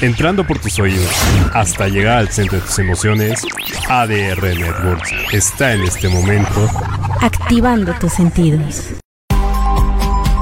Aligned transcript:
entrando 0.00 0.46
por 0.46 0.58
tus 0.58 0.78
oídos 0.78 1.10
hasta 1.52 1.88
llegar 1.88 2.18
al 2.18 2.28
centro 2.28 2.58
de 2.58 2.64
tus 2.64 2.78
emociones, 2.78 3.42
ADR 3.88 4.42
Networks 4.42 5.12
está 5.32 5.72
en 5.74 5.82
este 5.82 6.08
momento 6.08 6.68
activando 7.20 7.92
tus 7.94 8.12
sentidos. 8.12 8.82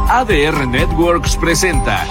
ADR 0.09 0.67
Networks 0.67 1.37
presenta. 1.37 2.05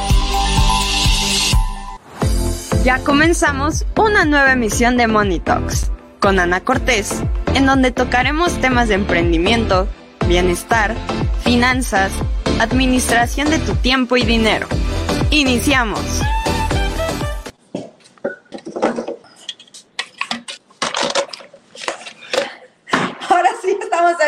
Ya 2.83 2.97
comenzamos 3.03 3.85
una 3.95 4.25
nueva 4.25 4.53
emisión 4.53 4.97
de 4.97 5.07
Money 5.07 5.39
Talks 5.39 5.91
con 6.19 6.39
Ana 6.39 6.61
Cortés, 6.61 7.21
en 7.53 7.65
donde 7.65 7.91
tocaremos 7.91 8.59
temas 8.59 8.87
de 8.87 8.95
emprendimiento, 8.95 9.87
bienestar, 10.27 10.95
finanzas, 11.43 12.11
administración 12.59 13.49
de 13.49 13.59
tu 13.59 13.75
tiempo 13.75 14.17
y 14.17 14.23
dinero. 14.23 14.67
Iniciamos. 15.29 16.21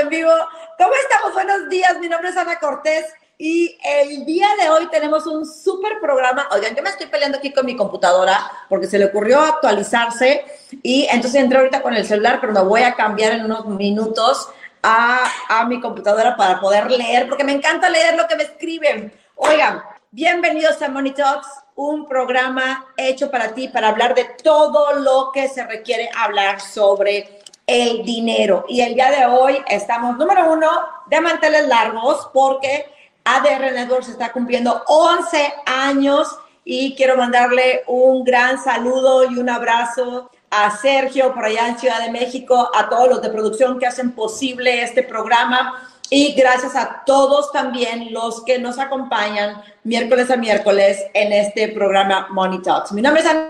En 0.03 0.09
vivo. 0.09 0.31
¿Cómo 0.77 0.91
estamos? 0.95 1.33
Buenos 1.33 1.69
días. 1.69 1.97
Mi 1.99 2.09
nombre 2.09 2.29
es 2.29 2.35
Ana 2.35 2.59
Cortés 2.59 3.05
y 3.37 3.77
el 3.83 4.25
día 4.25 4.47
de 4.61 4.69
hoy 4.69 4.87
tenemos 4.87 5.25
un 5.25 5.45
súper 5.45 6.01
programa. 6.01 6.47
Oigan, 6.51 6.75
yo 6.75 6.83
me 6.83 6.89
estoy 6.89 7.07
peleando 7.07 7.37
aquí 7.37 7.53
con 7.53 7.65
mi 7.65 7.75
computadora 7.77 8.51
porque 8.67 8.87
se 8.87 8.99
le 8.99 9.05
ocurrió 9.05 9.39
actualizarse 9.39 10.43
y 10.81 11.07
entonces 11.09 11.41
entré 11.41 11.57
ahorita 11.57 11.81
con 11.81 11.93
el 11.93 12.05
celular, 12.05 12.39
pero 12.41 12.51
me 12.51 12.61
voy 12.63 12.83
a 12.83 12.95
cambiar 12.95 13.31
en 13.31 13.45
unos 13.45 13.65
minutos 13.65 14.49
a, 14.81 15.23
a 15.47 15.65
mi 15.65 15.79
computadora 15.79 16.35
para 16.35 16.59
poder 16.59 16.91
leer 16.91 17.29
porque 17.29 17.45
me 17.45 17.53
encanta 17.53 17.89
leer 17.89 18.15
lo 18.15 18.27
que 18.27 18.35
me 18.35 18.43
escriben. 18.43 19.13
Oigan, 19.35 19.81
bienvenidos 20.11 20.81
a 20.81 20.89
Money 20.89 21.13
Talks, 21.13 21.47
un 21.75 22.07
programa 22.09 22.87
hecho 22.97 23.31
para 23.31 23.53
ti 23.53 23.69
para 23.69 23.87
hablar 23.87 24.15
de 24.15 24.25
todo 24.43 24.99
lo 24.99 25.31
que 25.33 25.47
se 25.47 25.65
requiere 25.65 26.09
hablar 26.13 26.59
sobre 26.59 27.42
el 27.65 28.03
dinero. 28.03 28.65
Y 28.67 28.81
el 28.81 28.95
día 28.95 29.11
de 29.11 29.25
hoy 29.25 29.57
estamos, 29.67 30.17
número 30.17 30.51
uno, 30.51 30.69
de 31.07 31.21
manteles 31.21 31.67
largos, 31.67 32.29
porque 32.33 32.85
ADR 33.23 33.71
Networks 33.73 34.09
está 34.09 34.31
cumpliendo 34.31 34.83
11 34.87 35.53
años 35.65 36.37
y 36.65 36.95
quiero 36.95 37.17
mandarle 37.17 37.83
un 37.87 38.23
gran 38.23 38.61
saludo 38.61 39.29
y 39.29 39.37
un 39.37 39.49
abrazo 39.49 40.29
a 40.49 40.75
Sergio 40.77 41.33
por 41.33 41.45
allá 41.45 41.67
en 41.67 41.79
Ciudad 41.79 42.01
de 42.01 42.11
México, 42.11 42.69
a 42.73 42.89
todos 42.89 43.09
los 43.09 43.21
de 43.21 43.29
producción 43.29 43.79
que 43.79 43.87
hacen 43.87 44.11
posible 44.11 44.83
este 44.83 45.03
programa 45.03 45.89
y 46.09 46.33
gracias 46.33 46.75
a 46.75 47.03
todos 47.05 47.51
también 47.51 48.13
los 48.13 48.43
que 48.43 48.59
nos 48.59 48.77
acompañan 48.77 49.63
miércoles 49.83 50.29
a 50.29 50.35
miércoles 50.35 51.03
en 51.13 51.33
este 51.33 51.69
programa 51.69 52.27
Money 52.29 52.61
Talks. 52.61 52.91
Mi 52.91 53.01
nombre 53.01 53.23
es 53.23 53.29
Ana 53.29 53.49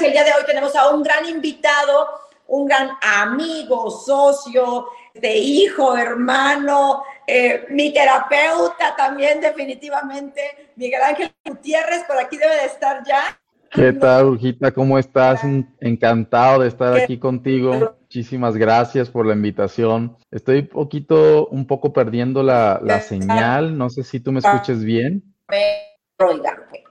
y 0.00 0.04
el 0.04 0.12
día 0.12 0.24
de 0.24 0.32
hoy 0.32 0.44
tenemos 0.44 0.74
a 0.76 0.90
un 0.90 1.02
gran 1.02 1.24
invitado 1.26 2.08
un 2.48 2.66
gran 2.66 2.90
amigo, 3.00 3.90
socio, 3.90 4.86
de 5.14 5.36
hijo, 5.36 5.96
hermano, 5.96 7.02
eh, 7.26 7.66
mi 7.70 7.92
terapeuta 7.92 8.94
también 8.96 9.40
definitivamente, 9.40 10.40
Miguel 10.76 11.02
Ángel 11.02 11.32
Gutiérrez, 11.44 12.04
por 12.04 12.18
aquí 12.18 12.36
debe 12.36 12.56
de 12.56 12.66
estar 12.66 13.04
ya. 13.06 13.38
¿Qué 13.70 13.92
tal, 13.92 14.26
Urgita? 14.26 14.70
¿Cómo 14.72 15.00
estás? 15.00 15.40
Encantado 15.80 16.62
de 16.62 16.68
estar 16.68 16.96
aquí 16.96 17.18
contigo. 17.18 17.96
Muchísimas 18.02 18.56
gracias 18.56 19.10
por 19.10 19.26
la 19.26 19.34
invitación. 19.34 20.16
Estoy 20.30 20.62
poquito, 20.62 21.48
un 21.48 21.66
poco 21.66 21.92
perdiendo 21.92 22.44
la, 22.44 22.78
la 22.80 23.00
señal. 23.00 23.76
No 23.76 23.90
sé 23.90 24.04
si 24.04 24.20
tú 24.20 24.30
me 24.30 24.38
escuches 24.38 24.84
bien. 24.84 25.24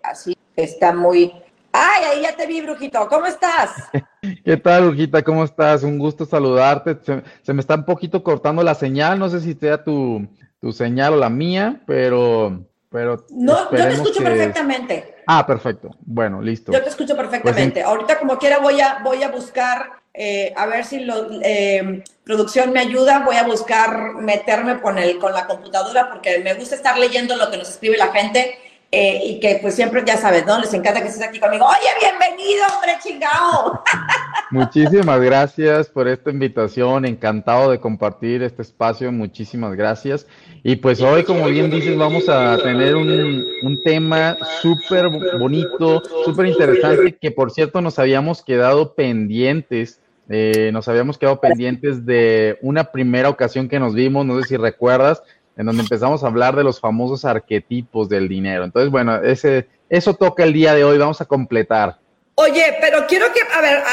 Así 0.04 0.36
está 0.58 0.94
muy, 0.94 1.34
Ay, 1.76 2.04
ahí 2.04 2.22
ya 2.22 2.36
te 2.36 2.46
vi, 2.46 2.62
Brujito. 2.62 3.08
¿Cómo 3.08 3.26
estás? 3.26 3.72
¿Qué 4.46 4.58
tal, 4.58 4.84
Brujita? 4.90 5.24
¿Cómo 5.24 5.44
estás? 5.44 5.82
Un 5.82 5.98
gusto 5.98 6.24
saludarte. 6.24 7.00
Se, 7.42 7.52
me 7.52 7.62
está 7.62 7.74
un 7.74 7.86
poquito 7.86 8.24
cortando 8.24 8.62
la 8.62 8.76
señal. 8.76 9.18
No 9.18 9.28
sé 9.28 9.40
si 9.40 9.56
sea 9.56 9.84
tu, 9.84 10.28
tu 10.62 10.72
señal 10.72 11.14
o 11.14 11.18
la 11.18 11.32
mía, 11.32 11.82
pero... 11.88 12.64
pero 12.92 13.26
no, 13.32 13.72
yo 13.72 13.88
te 13.88 13.94
escucho 13.94 14.24
perfectamente. 14.24 15.16
Ah, 15.26 15.48
perfecto. 15.48 15.90
Bueno, 16.02 16.44
listo. 16.44 16.72
Yo 16.72 16.84
te 16.84 16.90
escucho 16.90 17.18
perfectamente. 17.18 17.82
Pues 17.82 17.86
Ahorita, 17.86 18.20
como 18.20 18.38
quiera, 18.38 18.60
voy 18.60 18.80
a, 18.80 19.00
voy 19.04 19.24
a 19.24 19.32
buscar, 19.32 19.94
eh, 20.14 20.54
a 20.56 20.68
ver 20.68 20.86
si 20.86 21.00
lo, 21.00 21.28
eh, 21.42 22.04
producción 22.24 22.72
me 22.72 22.82
ayuda. 22.82 23.26
Voy 23.26 23.38
a 23.38 23.46
buscar 23.46 24.14
meterme 24.22 24.80
con, 24.80 25.00
el, 25.00 25.18
con 25.18 25.34
la 25.34 25.48
computadora 25.48 26.12
porque 26.12 26.38
me 26.38 26.54
gusta 26.54 26.76
estar 26.76 27.00
leyendo 27.00 27.36
lo 27.36 27.50
que 27.50 27.58
nos 27.58 27.70
escribe 27.70 27.98
la 27.98 28.12
gente 28.12 28.60
eh, 28.96 29.20
y 29.26 29.40
que 29.40 29.58
pues 29.60 29.74
siempre, 29.74 30.04
ya 30.06 30.18
sabes, 30.18 30.46
¿no? 30.46 30.60
Les 30.60 30.72
encanta 30.72 31.02
que 31.02 31.08
estés 31.08 31.28
aquí 31.28 31.40
conmigo. 31.40 31.66
Oye, 31.66 31.90
bienvenido, 32.00 32.64
hombre 32.76 32.92
chingao. 33.02 33.84
Muchísimas 34.52 35.20
gracias 35.20 35.90
por 35.90 36.08
esta 36.08 36.30
invitación, 36.30 37.04
encantado 37.04 37.72
de 37.72 37.80
compartir 37.80 38.44
este 38.44 38.62
espacio, 38.62 39.12
muchísimas 39.12 39.76
gracias. 39.76 40.28
Y 40.62 40.76
pues 40.76 41.02
hoy, 41.02 41.24
como 41.24 41.48
bien 41.48 41.72
dices, 41.72 41.98
vamos 41.98 42.30
a 42.30 42.56
tener 42.60 42.96
un, 42.96 43.44
un 43.64 43.82
tema 43.82 44.38
súper 44.62 45.10
bonito, 45.40 46.04
súper 46.24 46.46
interesante, 46.46 47.18
que 47.20 47.32
por 47.32 47.50
cierto 47.50 47.82
nos 47.82 47.98
habíamos 47.98 48.44
quedado 48.44 48.94
pendientes. 48.94 50.02
Eh, 50.30 50.70
nos 50.72 50.88
habíamos 50.88 51.18
quedado 51.18 51.42
pendientes 51.42 52.06
de 52.06 52.60
una 52.62 52.92
primera 52.92 53.28
ocasión 53.28 53.68
que 53.68 53.80
nos 53.80 53.96
vimos, 53.96 54.24
no 54.24 54.40
sé 54.40 54.50
si 54.50 54.58
recuerdas, 54.58 55.24
en 55.58 55.66
donde 55.66 55.84
empezamos 55.84 56.24
a 56.24 56.28
hablar 56.28 56.56
de 56.56 56.64
los 56.64 56.80
famosos 56.80 57.26
arquetipos 57.26 58.10
del 58.10 58.28
dinero. 58.28 58.64
Entonces, 58.64 58.92
bueno, 58.92 59.16
ese, 59.18 59.68
eso 59.90 60.14
toca 60.14 60.44
el 60.44 60.54
día 60.54 60.74
de 60.74 60.84
hoy, 60.84 60.98
vamos 60.98 61.22
a 61.22 61.26
completar. 61.26 61.98
Oye, 62.36 62.78
pero 62.82 63.06
quiero 63.08 63.28
que, 63.32 63.42
a 63.56 63.62
ver, 63.62 63.84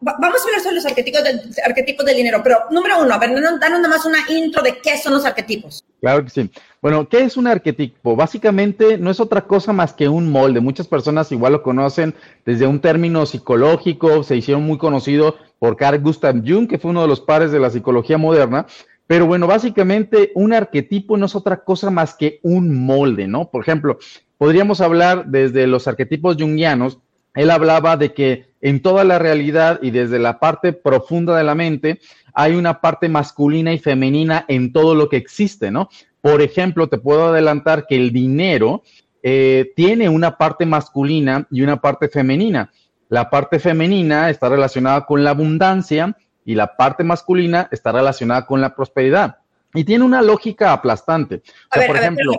vamos 0.00 0.40
a 0.40 0.44
hablar 0.44 0.60
sobre 0.60 0.74
los 0.74 0.84
arquetipos 0.84 1.24
del, 1.24 1.40
arquetipos 1.64 2.04
del 2.04 2.16
dinero, 2.16 2.42
pero 2.44 2.58
número 2.70 3.00
uno, 3.00 3.14
a 3.14 3.18
ver, 3.18 3.30
danos 3.30 3.60
nada 3.60 3.88
más 3.88 4.04
una 4.04 4.18
intro 4.28 4.62
de 4.62 4.78
qué 4.78 4.98
son 4.98 5.14
los 5.14 5.24
arquetipos. 5.24 5.82
Claro 6.02 6.22
que 6.22 6.30
sí. 6.30 6.50
Bueno, 6.82 7.08
¿qué 7.08 7.20
es 7.20 7.38
un 7.38 7.46
arquetipo? 7.46 8.14
Básicamente 8.14 8.98
no 8.98 9.10
es 9.10 9.20
otra 9.20 9.42
cosa 9.42 9.72
más 9.72 9.94
que 9.94 10.08
un 10.08 10.30
molde. 10.30 10.60
Muchas 10.60 10.86
personas 10.86 11.32
igual 11.32 11.54
lo 11.54 11.62
conocen 11.62 12.14
desde 12.44 12.66
un 12.66 12.80
término 12.80 13.24
psicológico, 13.24 14.22
se 14.22 14.36
hicieron 14.36 14.64
muy 14.64 14.76
conocido 14.76 15.36
por 15.58 15.76
Carl 15.76 16.00
Gustav 16.00 16.42
Jung, 16.44 16.68
que 16.68 16.78
fue 16.78 16.90
uno 16.90 17.02
de 17.02 17.08
los 17.08 17.20
padres 17.20 17.52
de 17.52 17.60
la 17.60 17.70
psicología 17.70 18.18
moderna, 18.18 18.66
pero 19.12 19.26
bueno, 19.26 19.46
básicamente 19.46 20.32
un 20.34 20.54
arquetipo 20.54 21.18
no 21.18 21.26
es 21.26 21.34
otra 21.34 21.64
cosa 21.64 21.90
más 21.90 22.14
que 22.14 22.40
un 22.42 22.74
molde, 22.86 23.28
¿no? 23.28 23.50
Por 23.50 23.60
ejemplo, 23.60 23.98
podríamos 24.38 24.80
hablar 24.80 25.26
desde 25.26 25.66
los 25.66 25.86
arquetipos 25.86 26.38
jungianos, 26.38 26.98
él 27.34 27.50
hablaba 27.50 27.98
de 27.98 28.14
que 28.14 28.46
en 28.62 28.80
toda 28.80 29.04
la 29.04 29.18
realidad 29.18 29.80
y 29.82 29.90
desde 29.90 30.18
la 30.18 30.40
parte 30.40 30.72
profunda 30.72 31.36
de 31.36 31.44
la 31.44 31.54
mente 31.54 32.00
hay 32.32 32.54
una 32.54 32.80
parte 32.80 33.10
masculina 33.10 33.74
y 33.74 33.78
femenina 33.78 34.46
en 34.48 34.72
todo 34.72 34.94
lo 34.94 35.10
que 35.10 35.18
existe, 35.18 35.70
¿no? 35.70 35.90
Por 36.22 36.40
ejemplo, 36.40 36.88
te 36.88 36.96
puedo 36.96 37.26
adelantar 37.26 37.86
que 37.86 37.96
el 37.96 38.12
dinero 38.12 38.82
eh, 39.22 39.74
tiene 39.76 40.08
una 40.08 40.38
parte 40.38 40.64
masculina 40.64 41.46
y 41.50 41.60
una 41.60 41.82
parte 41.82 42.08
femenina. 42.08 42.72
La 43.10 43.28
parte 43.28 43.58
femenina 43.58 44.30
está 44.30 44.48
relacionada 44.48 45.04
con 45.04 45.22
la 45.22 45.32
abundancia 45.32 46.16
y 46.44 46.54
la 46.54 46.76
parte 46.76 47.04
masculina 47.04 47.68
está 47.70 47.92
relacionada 47.92 48.46
con 48.46 48.60
la 48.60 48.74
prosperidad. 48.74 49.36
Y 49.74 49.84
tiene 49.84 50.04
una 50.04 50.20
lógica 50.20 50.72
aplastante. 50.72 51.42
a 51.70 51.78
ver, 51.78 51.86
por 51.86 51.96
ejemplo, 51.96 52.32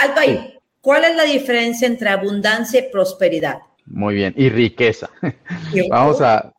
alto 0.00 0.20
ahí. 0.20 0.58
¿Cuál 0.80 1.04
es 1.04 1.16
la 1.16 1.24
diferencia 1.24 1.86
entre 1.86 2.08
abundancia 2.08 2.80
y 2.80 2.90
prosperidad? 2.90 3.58
Muy 3.86 4.14
bien, 4.14 4.34
y 4.36 4.48
riqueza. 4.48 5.10
Vamos 5.90 6.20
a... 6.20 6.52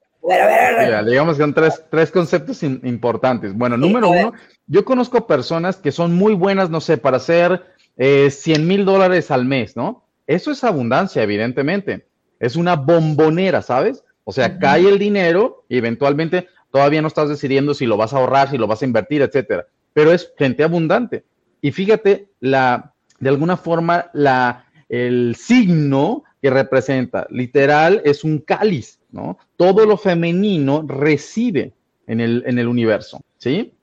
digamos 1.06 1.36
que 1.36 1.44
son 1.44 1.54
tres, 1.54 1.84
tres 1.90 2.12
conceptos 2.12 2.64
importantes. 2.64 3.54
Bueno, 3.54 3.78
número 3.78 4.10
uno, 4.10 4.34
yo 4.68 4.86
conozco 4.86 5.28
personas 5.28 5.78
que 5.78 5.92
son 5.92 6.16
muy 6.16 6.34
buenas, 6.34 6.70
no 6.70 6.82
sé, 6.82 6.98
para 6.98 7.18
hacer 7.18 7.64
eh, 7.98 8.30
100 8.30 8.68
mil 8.68 8.86
dólares 8.86 9.32
al 9.32 9.46
mes, 9.46 9.76
¿no? 9.76 10.06
Eso 10.28 10.52
es 10.52 10.64
abundancia, 10.64 11.24
evidentemente. 11.24 12.06
Es 12.40 12.56
una 12.56 12.76
bombonera, 12.76 13.62
¿sabes? 13.62 14.04
O 14.24 14.32
sea, 14.32 14.60
cae 14.60 14.88
el 14.88 15.00
dinero 15.00 15.66
y 15.70 15.78
eventualmente 15.78 16.48
todavía 16.72 17.02
no 17.02 17.08
estás 17.08 17.30
decidiendo 17.30 17.74
si 17.74 17.86
lo 17.86 17.98
vas 17.98 18.14
a 18.14 18.18
ahorrar, 18.18 18.50
si 18.50 18.58
lo 18.58 18.68
vas 18.68 18.82
a 18.82 18.86
invertir, 18.86 19.22
etcétera. 19.22 19.68
Pero 19.94 20.12
es 20.12 20.32
gente 20.38 20.64
abundante. 20.64 21.24
Y 21.62 21.72
fíjate, 21.72 22.30
la, 22.40 22.94
de 23.20 23.30
alguna 23.30 23.58
forma, 23.58 24.10
la, 24.14 24.66
el 24.88 25.36
signo 25.36 26.24
que 26.42 26.50
representa, 26.50 27.28
literal, 27.30 28.02
es 28.06 28.24
un 28.24 28.40
cáliz, 28.40 29.00
¿no? 29.12 29.38
Todo 29.58 29.86
lo 29.86 29.98
femenino 29.98 30.86
recibe 30.88 31.74
en 32.08 32.22
el, 32.22 32.44
en 32.48 32.60
el 32.60 32.68
universo, 32.68 33.22
¿sí? 33.38 33.74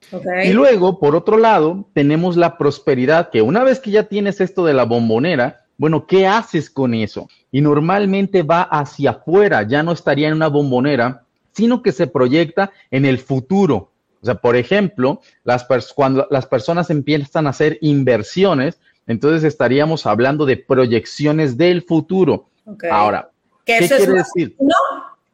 Y 0.45 0.53
luego, 0.53 0.99
por 0.99 1.15
otro 1.15 1.37
lado, 1.37 1.87
tenemos 1.93 2.37
la 2.37 2.57
prosperidad, 2.57 3.31
que 3.31 3.43
una 3.43 3.63
vez 3.63 3.79
que 3.79 3.91
ya 3.91 4.05
tienes 4.05 4.41
esto 4.41 4.65
de 4.65 4.75
la 4.75 4.85
bombonera, 4.85 5.67
bueno, 5.79 6.07
¿qué 6.07 6.27
haces 6.27 6.71
con 6.71 6.95
eso? 6.95 7.29
Y 7.53 7.61
normalmente 7.61 8.43
va 8.43 8.63
hacia 8.63 9.11
afuera, 9.11 9.63
ya 9.63 9.83
no 9.83 9.93
estaría 9.93 10.29
en 10.29 10.35
una 10.35 10.49
bombonera, 10.49 11.26
sino 11.57 11.83
que 11.83 11.93
se 11.93 12.07
proyecta 12.07 12.71
en 12.91 13.07
el 13.07 13.19
futuro. 13.19 13.91
O 14.21 14.27
sea, 14.27 14.35
por 14.35 14.57
ejemplo, 14.57 15.23
las 15.45 15.67
cuando 15.95 16.27
las 16.31 16.47
personas 16.47 16.91
empiezan 16.91 17.47
a 17.47 17.51
hacer 17.51 17.79
inversiones, 17.81 18.79
entonces 19.07 19.43
estaríamos 19.45 20.05
hablando 20.05 20.45
de 20.45 20.59
proyecciones 20.59 21.57
del 21.57 21.83
futuro. 21.83 22.51
Ahora, 22.91 23.31
¿Qué 23.65 23.79
quiere 23.79 24.07
decir? 24.07 24.55
¿No? 24.59 24.75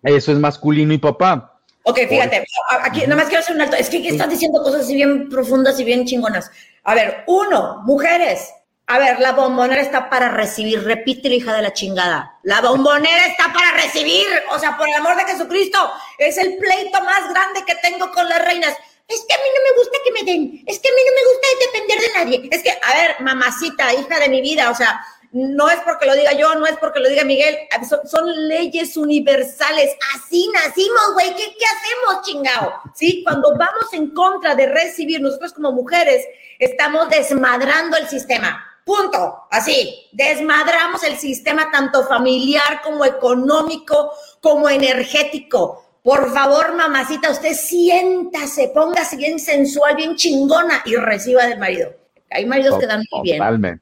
Eso 0.03 0.33
es 0.33 0.39
masculino 0.39 0.93
y 0.93 0.99
papá. 0.99 1.61
Ok, 1.85 1.99
fíjate, 2.09 2.45
aquí 2.81 3.01
nada 3.01 3.17
más 3.17 3.25
quiero 3.25 3.41
hacer 3.41 3.57
un 3.57 3.63
alto. 3.63 3.77
Es 3.77 3.91
que, 3.91 4.07
estás 4.07 4.31
diciendo 4.31 4.63
cosas 4.63 4.83
así 4.83 4.95
bien 4.95 5.29
profundas 5.29 5.81
y 5.81 5.85
bien 5.85 6.05
chingonas. 6.05 6.51
A 6.85 6.95
ver, 6.95 7.25
uno, 7.27 7.83
mujeres. 7.85 8.53
A 8.87 8.99
ver, 8.99 9.21
la 9.21 9.33
bombonera 9.33 9.81
está 9.81 10.11
para 10.11 10.29
recibir. 10.29 10.83
Repite, 10.85 11.29
hija 11.29 11.55
de 11.55 11.63
la 11.63 11.73
chingada. 11.73 12.39
La 12.43 12.61
bombonera 12.61 13.27
está 13.27 13.53
para 13.53 13.73
recibir. 13.73 14.27
O 14.51 14.59
sea, 14.59 14.77
por 14.77 14.89
el 14.89 14.95
amor 14.95 15.17
de 15.17 15.25
Jesucristo, 15.25 15.93
es 16.19 16.37
el 16.37 16.57
pleito 16.59 17.01
más 17.03 17.29
grande 17.31 17.65
que 17.67 17.75
tengo 17.77 18.11
con 18.11 18.29
las 18.29 18.45
reinas. 18.45 18.75
Es 19.09 19.25
que 19.27 19.35
a 19.35 19.39
mí 19.39 19.45
no 19.55 19.63
me 19.63 19.79
gusta 19.79 19.99
que 20.05 20.13
me 20.13 20.33
den. 20.33 20.65
Es 20.67 20.79
que 20.79 20.89
a 20.89 20.93
mí 20.93 21.01
no 21.07 21.13
me 21.15 21.29
gusta 21.33 21.47
depender 21.67 22.01
de 22.01 22.13
nadie. 22.19 22.49
Es 22.51 22.63
que, 22.63 22.71
a 22.71 22.95
ver, 22.95 23.17
mamacita, 23.21 23.95
hija 23.95 24.19
de 24.19 24.29
mi 24.29 24.41
vida, 24.41 24.71
o 24.71 24.75
sea, 24.75 25.05
no 25.33 25.71
es 25.71 25.81
porque 25.81 26.07
lo 26.07 26.15
diga 26.15 26.33
yo, 26.33 26.55
no 26.57 26.67
es 26.67 26.77
porque 26.77 27.01
lo 27.01 27.09
diga 27.09 27.25
Miguel, 27.25 27.57
son, 28.05 28.49
leyes 28.49 28.97
universales. 28.97 29.97
Así 30.15 30.51
nacimos, 30.53 31.15
güey. 31.15 31.35
¿Qué, 31.35 31.57
¿Qué, 31.59 31.65
hacemos, 31.65 32.27
chingao? 32.27 32.83
¿Sí? 32.95 33.23
Cuando 33.25 33.57
vamos 33.57 33.93
en 33.93 34.13
contra 34.13 34.55
de 34.55 34.67
recibir, 34.67 35.21
nosotros 35.21 35.55
como 35.55 35.73
mujeres 35.73 36.27
estamos 36.59 37.09
desmadrando 37.09 37.97
el 37.97 38.09
sistema. 38.09 38.72
Punto. 38.85 39.45
Así, 39.51 40.09
desmadramos 40.13 41.03
el 41.05 41.17
sistema 41.17 41.71
tanto 41.71 42.05
familiar 42.07 42.81
como 42.83 43.05
económico, 43.05 44.13
como 44.41 44.69
energético. 44.69 45.85
Por 46.03 46.33
favor, 46.33 46.75
mamacita, 46.75 47.31
usted 47.31 47.55
siéntase, 47.55 48.73
póngase 48.75 49.17
bien 49.17 49.39
sensual, 49.39 49.95
bien 49.95 50.17
chingona 50.17 50.83
y 50.85 50.97
reciba 50.97 51.47
del 51.47 51.61
marido. 51.61 51.95
Hay 52.31 52.45
maridos 52.45 52.79
que 52.79 52.87
dan 52.87 53.05
muy 53.13 53.23
bien. 53.23 53.81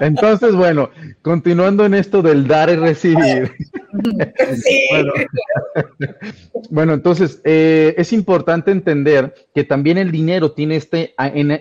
Entonces, 0.00 0.54
bueno, 0.54 0.90
continuando 1.22 1.84
en 1.84 1.94
esto 1.94 2.22
del 2.22 2.46
dar 2.46 2.70
y 2.70 2.76
recibir. 2.76 3.52
Bueno, 6.70 6.94
entonces 6.94 7.40
eh, 7.44 7.94
es 7.96 8.12
importante 8.12 8.70
entender 8.70 9.34
que 9.54 9.64
también 9.64 9.98
el 9.98 10.10
dinero 10.10 10.52
tiene 10.52 10.76
este, 10.76 11.14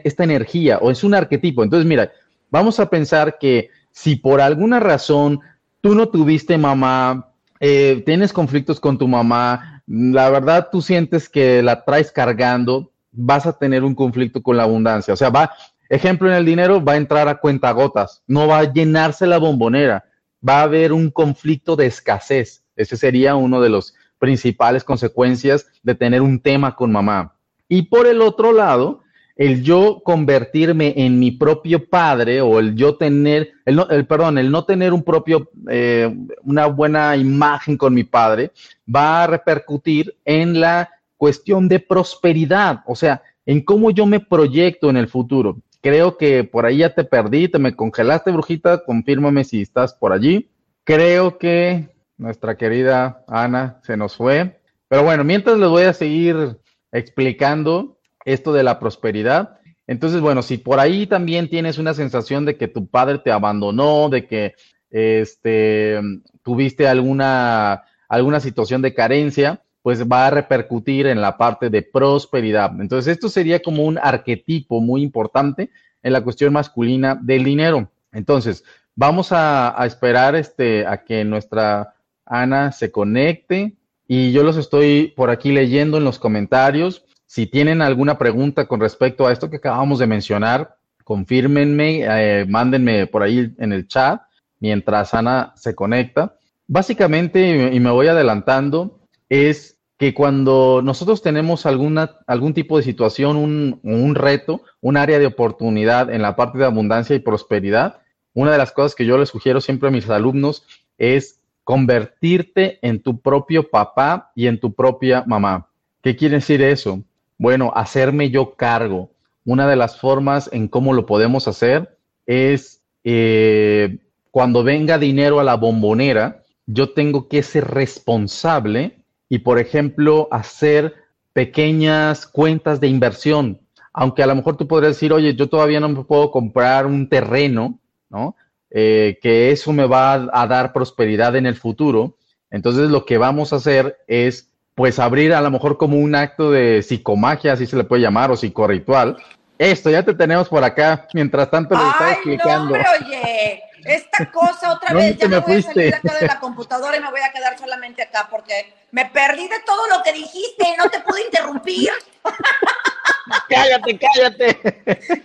esta 0.04 0.24
energía 0.24 0.80
o 0.80 0.92
es 0.92 1.04
un 1.04 1.14
arquetipo. 1.14 1.64
Entonces, 1.64 1.88
mira, 1.88 2.12
vamos 2.50 2.80
a 2.80 2.90
pensar 2.90 3.38
que 3.40 3.70
si 3.92 4.16
por 4.16 4.42
alguna 4.42 4.80
razón 4.80 5.42
tú 5.82 5.94
no 5.96 6.10
tuviste 6.10 6.58
mamá, 6.58 7.30
eh, 7.60 8.02
tienes 8.06 8.34
conflictos 8.34 8.80
con 8.80 8.98
tu 8.98 9.08
mamá, 9.08 9.84
la 9.86 10.30
verdad 10.30 10.70
tú 10.72 10.82
sientes 10.82 11.30
que 11.30 11.62
la 11.62 11.84
traes 11.84 12.12
cargando, 12.12 12.92
vas 13.12 13.46
a 13.46 13.58
tener 13.58 13.84
un 13.84 13.96
conflicto 13.96 14.42
con 14.42 14.58
la 14.58 14.64
abundancia. 14.64 15.14
O 15.14 15.18
sea, 15.18 15.30
va, 15.30 15.54
ejemplo 15.90 16.30
en 16.30 16.36
el 16.36 16.46
dinero, 16.46 16.84
va 16.84 16.94
a 16.94 16.98
entrar 16.98 17.28
a 17.28 17.40
cuentagotas, 17.40 18.24
no 18.28 18.48
va 18.48 18.60
a 18.60 18.74
llenarse 18.74 19.28
la 19.28 19.38
bombonera, 19.38 20.06
va 20.48 20.60
a 20.60 20.64
haber 20.64 20.94
un 20.94 21.10
conflicto 21.10 21.76
de 21.76 21.86
escasez. 21.86 22.64
Ese 22.76 22.98
sería 22.98 23.36
uno 23.36 23.62
de 23.62 23.70
los 23.70 23.94
principales 24.18 24.84
consecuencias 24.84 25.68
de 25.84 25.96
tener 25.96 26.22
un 26.22 26.40
tema 26.40 26.76
con 26.76 26.92
mamá. 26.92 27.36
Y 27.68 27.84
por 27.84 28.08
el 28.08 28.22
otro 28.22 28.54
lado, 28.54 29.04
el 29.36 29.64
yo 29.64 30.02
convertirme 30.04 30.94
en 30.96 31.20
mi 31.20 31.32
propio 31.32 31.90
padre 31.90 32.42
o 32.42 32.60
el 32.60 32.76
yo 32.76 32.96
tener, 32.96 33.52
el, 33.66 33.76
no, 33.76 33.90
el 33.90 34.06
perdón, 34.06 34.38
el 34.38 34.52
no 34.52 34.66
tener 34.66 34.94
un 34.94 35.04
propio, 35.04 35.50
eh, 35.70 36.14
una 36.44 36.68
buena 36.68 37.16
imagen 37.18 37.78
con 37.78 37.94
mi 37.94 38.04
padre, 38.04 38.52
va 38.94 39.24
a 39.24 39.28
repercutir 39.28 40.16
en 40.24 40.60
la 40.60 40.90
cuestión 41.18 41.68
de 41.68 41.80
prosperidad, 41.80 42.82
o 42.86 42.96
sea, 42.96 43.22
en 43.46 43.62
cómo 43.62 43.92
yo 43.92 44.06
me 44.06 44.20
proyecto 44.20 44.90
en 44.90 44.98
el 44.98 45.08
futuro. 45.08 45.58
Creo 45.84 46.18
que 46.18 46.46
por 46.46 46.66
ahí 46.66 46.78
ya 46.78 46.96
te 46.96 47.04
perdí, 47.04 47.50
te 47.50 47.60
me 47.60 47.76
congelaste, 47.76 48.32
brujita, 48.32 48.86
confírmame 48.86 49.44
si 49.44 49.62
estás 49.62 49.94
por 49.94 50.14
allí. 50.14 50.50
Creo 50.86 51.38
que 51.38 51.90
nuestra 52.18 52.56
querida 52.56 53.26
Ana 53.28 53.82
se 53.84 53.98
nos 53.98 54.16
fue. 54.16 54.62
Pero 54.88 55.04
bueno, 55.04 55.26
mientras 55.26 55.58
les 55.58 55.68
voy 55.68 55.84
a 55.84 55.92
seguir 55.92 56.58
explicando 56.94 58.00
esto 58.24 58.54
de 58.54 58.64
la 58.64 58.80
prosperidad. 58.80 59.60
Entonces, 59.86 60.22
bueno, 60.22 60.42
si 60.42 60.58
por 60.58 60.80
ahí 60.80 61.06
también 61.06 61.50
tienes 61.50 61.78
una 61.78 61.94
sensación 61.94 62.46
de 62.46 62.56
que 62.56 62.70
tu 62.70 62.88
padre 62.88 63.20
te 63.20 63.34
abandonó, 63.34 64.08
de 64.08 64.26
que 64.26 64.56
este, 64.90 66.00
tuviste 66.44 66.88
alguna, 66.88 67.84
alguna 68.08 68.40
situación 68.40 68.82
de 68.82 68.94
carencia, 68.94 69.64
pues 69.84 70.10
va 70.10 70.28
a 70.28 70.30
repercutir 70.32 71.06
en 71.06 71.22
la 71.22 71.38
parte 71.38 71.70
de 71.70 71.84
prosperidad. 71.84 72.72
Entonces, 72.80 73.12
esto 73.12 73.30
sería 73.30 73.62
como 73.62 73.84
un 73.84 74.00
arquetipo 74.00 74.82
muy 74.82 75.04
importante 75.04 75.70
en 76.02 76.14
la 76.14 76.22
cuestión 76.22 76.54
masculina 76.54 77.20
del 77.22 77.44
dinero. 77.44 77.92
Entonces, 78.14 78.64
vamos 78.96 79.28
a, 79.32 79.76
esperar 79.86 80.36
este, 80.36 80.88
a 80.88 81.04
que 81.04 81.26
nuestra 81.26 81.96
Ana 82.26 82.72
se 82.72 82.92
conecte 82.92 83.76
y 84.08 84.32
yo 84.32 84.44
los 84.44 84.56
estoy 84.56 85.14
por 85.16 85.30
aquí 85.30 85.52
leyendo 85.52 85.98
en 85.98 86.06
los 86.06 86.18
comentarios. 86.18 87.04
Si 87.26 87.46
tienen 87.46 87.82
alguna 87.82 88.18
pregunta 88.18 88.68
con 88.68 88.80
respecto 88.80 89.28
a 89.28 89.34
esto 89.34 89.50
que 89.50 89.58
acabamos 89.58 90.00
de 90.00 90.08
mencionar, 90.08 90.78
confírmenme, 91.04 92.06
eh, 92.08 92.46
mándenme 92.48 93.08
por 93.08 93.22
ahí 93.22 93.54
en 93.58 93.74
el 93.74 93.88
chat 93.88 94.22
mientras 94.62 95.14
Ana 95.14 95.52
se 95.58 95.76
conecta. 95.76 96.38
Básicamente, 96.68 97.72
y 97.74 97.80
me 97.82 97.92
voy 97.92 98.08
adelantando, 98.08 99.02
es 99.28 99.73
que 100.04 100.14
cuando 100.14 100.82
nosotros 100.84 101.22
tenemos 101.22 101.66
alguna, 101.66 102.18
algún 102.28 102.54
tipo 102.54 102.76
de 102.76 102.84
situación, 102.84 103.38
un, 103.38 103.80
un 103.84 104.16
reto, 104.16 104.62
un 104.82 104.98
área 104.98 105.18
de 105.18 105.28
oportunidad 105.28 106.14
en 106.14 106.22
la 106.22 106.36
parte 106.36 106.58
de 106.58 106.66
abundancia 106.66 107.16
y 107.16 107.20
prosperidad, 107.20 108.02
una 108.34 108.52
de 108.52 108.58
las 108.58 108.74
cosas 108.74 108.96
que 108.96 109.06
yo 109.06 109.18
les 109.18 109.30
sugiero 109.30 109.62
siempre 109.62 109.88
a 109.88 109.94
mis 109.94 110.10
alumnos 110.10 110.66
es 110.98 111.40
convertirte 111.64 112.80
en 112.82 113.02
tu 113.02 113.22
propio 113.22 113.70
papá 113.70 114.34
y 114.36 114.48
en 114.48 114.60
tu 114.60 114.74
propia 114.74 115.24
mamá. 115.26 115.70
¿Qué 116.02 116.18
quiere 116.18 116.36
decir 116.36 116.62
eso? 116.62 117.02
Bueno, 117.38 117.72
hacerme 117.74 118.30
yo 118.30 118.56
cargo. 118.56 119.10
Una 119.46 119.70
de 119.70 119.78
las 119.78 119.98
formas 119.98 120.50
en 120.52 120.68
cómo 120.68 120.92
lo 120.92 121.06
podemos 121.06 121.48
hacer 121.48 121.98
es 122.26 122.82
eh, 123.06 124.00
cuando 124.32 124.66
venga 124.66 124.98
dinero 124.98 125.40
a 125.40 125.46
la 125.46 125.56
bombonera, 125.56 126.44
yo 126.66 126.90
tengo 126.90 127.30
que 127.30 127.42
ser 127.42 127.70
responsable 127.70 129.03
y, 129.30 129.40
por 129.40 129.60
ejemplo, 129.60 130.28
hacer 130.32 130.96
pequeñas 131.34 132.28
cuentas 132.28 132.80
de 132.80 132.88
inversión. 132.88 133.60
Aunque 133.92 134.24
a 134.24 134.28
lo 134.28 134.36
mejor 134.36 134.58
tú 134.58 134.68
podrías 134.68 134.96
decir, 134.96 135.14
oye, 135.14 135.36
yo 135.36 135.50
todavía 135.50 135.80
no 135.80 135.90
me 135.90 136.04
puedo 136.04 136.32
comprar 136.32 136.86
un 136.86 137.10
terreno, 137.10 137.80
¿no? 138.10 138.36
Eh, 138.70 139.20
que 139.22 139.52
eso 139.52 139.72
me 139.72 139.86
va 139.86 140.14
a, 140.32 140.48
dar 140.48 140.74
prosperidad 140.74 141.36
en 141.36 141.46
el 141.46 141.56
futuro. 141.56 142.18
Entonces 142.50 142.90
lo 142.90 143.06
que 143.06 143.18
vamos 143.20 143.54
a 143.54 143.58
hacer 143.58 143.98
es, 144.08 144.50
pues, 144.74 144.98
abrir 144.98 145.34
a 145.34 145.42
lo 145.42 145.52
mejor 145.52 145.78
como 145.78 145.98
un 145.98 146.16
acto 146.16 146.52
de 146.52 146.82
psicomagia, 146.82 147.54
así 147.54 147.68
se 147.68 147.78
le 147.78 147.84
puede 147.84 148.02
llamar, 148.02 148.32
o 148.32 148.36
psicorritual. 148.36 149.18
Esto, 149.60 149.92
ya 149.92 150.04
te 150.04 150.16
tenemos 150.16 150.50
por 150.50 150.64
acá. 150.64 151.08
Mientras 151.14 151.50
tanto, 151.52 151.76
le 151.76 151.88
estaba 151.88 152.12
explicando. 152.14 152.76
No, 152.76 152.84
oye, 153.06 153.62
esta 153.86 154.32
cosa 154.32 154.74
otra 154.74 154.94
vez, 154.94 155.18
ya 155.18 155.28
me, 155.28 155.40
voy 155.40 155.58
a 155.58 155.62
salir 155.62 155.96
acá 155.96 156.14
de 156.14 156.28
la 156.28 156.40
computadora 156.40 156.96
y 156.98 157.00
me 157.00 157.10
voy 157.10 157.22
a 157.22 157.32
quedar 157.32 157.58
solamente 157.58 158.02
acá 158.02 158.28
porque 158.30 158.74
me 158.92 159.06
perdí 159.08 159.48
de 159.48 159.60
todo 159.62 159.88
lo 159.88 160.04
que 160.04 160.14
dijiste 160.14 160.68
y 160.68 160.78
no 160.78 160.90
te 160.90 161.00
pude 161.02 161.22
interrumpir. 161.24 161.92
cállate, 163.50 164.00
cállate. 164.00 164.60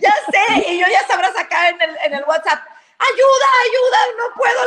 Ya 0.00 0.14
sé, 0.30 0.70
y 0.70 0.80
yo 0.80 0.86
ya 0.90 1.06
sabrás 1.06 1.36
acá 1.38 1.68
en 1.68 1.80
el, 1.80 1.96
en 2.06 2.14
el 2.14 2.24
WhatsApp, 2.24 2.60
ayuda, 2.98 3.46
ayuda, 3.66 3.98
no 4.18 4.24
puedo 4.36 4.58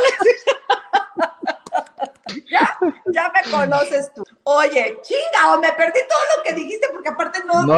ya, 2.50 2.78
ya 3.12 3.32
me 3.32 3.50
conoces 3.50 4.12
tú. 4.14 4.24
Oye, 4.44 4.98
chinga, 5.02 5.58
me 5.58 5.72
perdí 5.72 6.00
todo 6.08 6.20
lo 6.36 6.42
que 6.42 6.52
dijiste 6.54 6.88
porque 6.92 7.08
aparte 7.10 7.40
no, 7.44 7.62
no, 7.62 7.76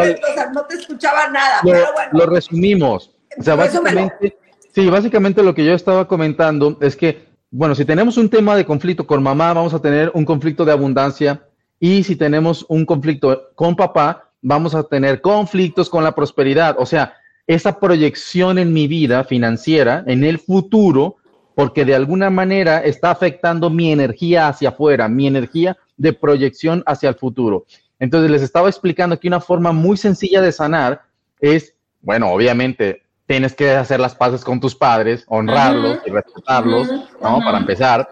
no 0.52 0.66
te 0.66 0.74
escuchaba 0.76 1.28
nada. 1.28 1.60
Lo, 1.62 1.72
pero 1.72 1.92
bueno. 1.92 2.10
lo 2.12 2.26
resumimos. 2.26 3.10
O 3.38 3.42
sea, 3.42 3.56
básicamente 3.56 4.38
Sí, 4.74 4.90
básicamente 4.90 5.44
lo 5.44 5.54
que 5.54 5.64
yo 5.64 5.72
estaba 5.72 6.08
comentando 6.08 6.76
es 6.80 6.96
que, 6.96 7.28
bueno, 7.52 7.76
si 7.76 7.84
tenemos 7.84 8.16
un 8.16 8.28
tema 8.28 8.56
de 8.56 8.64
conflicto 8.64 9.06
con 9.06 9.22
mamá, 9.22 9.52
vamos 9.52 9.72
a 9.72 9.78
tener 9.78 10.10
un 10.14 10.24
conflicto 10.24 10.64
de 10.64 10.72
abundancia 10.72 11.46
y 11.78 12.02
si 12.02 12.16
tenemos 12.16 12.66
un 12.68 12.84
conflicto 12.84 13.50
con 13.54 13.76
papá, 13.76 14.32
vamos 14.42 14.74
a 14.74 14.82
tener 14.82 15.20
conflictos 15.20 15.88
con 15.88 16.02
la 16.02 16.12
prosperidad. 16.12 16.74
O 16.76 16.86
sea, 16.86 17.14
esa 17.46 17.78
proyección 17.78 18.58
en 18.58 18.72
mi 18.72 18.88
vida 18.88 19.22
financiera, 19.22 20.02
en 20.08 20.24
el 20.24 20.40
futuro, 20.40 21.18
porque 21.54 21.84
de 21.84 21.94
alguna 21.94 22.28
manera 22.28 22.80
está 22.80 23.12
afectando 23.12 23.70
mi 23.70 23.92
energía 23.92 24.48
hacia 24.48 24.70
afuera, 24.70 25.08
mi 25.08 25.28
energía 25.28 25.76
de 25.96 26.14
proyección 26.14 26.82
hacia 26.84 27.10
el 27.10 27.14
futuro. 27.14 27.64
Entonces 28.00 28.28
les 28.28 28.42
estaba 28.42 28.68
explicando 28.68 29.20
que 29.20 29.28
una 29.28 29.40
forma 29.40 29.70
muy 29.70 29.96
sencilla 29.96 30.40
de 30.40 30.50
sanar 30.50 31.02
es, 31.38 31.76
bueno, 32.00 32.32
obviamente 32.32 33.03
tienes 33.26 33.54
que 33.54 33.70
hacer 33.70 34.00
las 34.00 34.14
paces 34.14 34.44
con 34.44 34.60
tus 34.60 34.74
padres, 34.74 35.24
honrarlos 35.28 36.00
y 36.06 36.10
respetarlos, 36.10 36.88
¿no? 37.22 37.38
Para 37.40 37.58
empezar. 37.58 38.08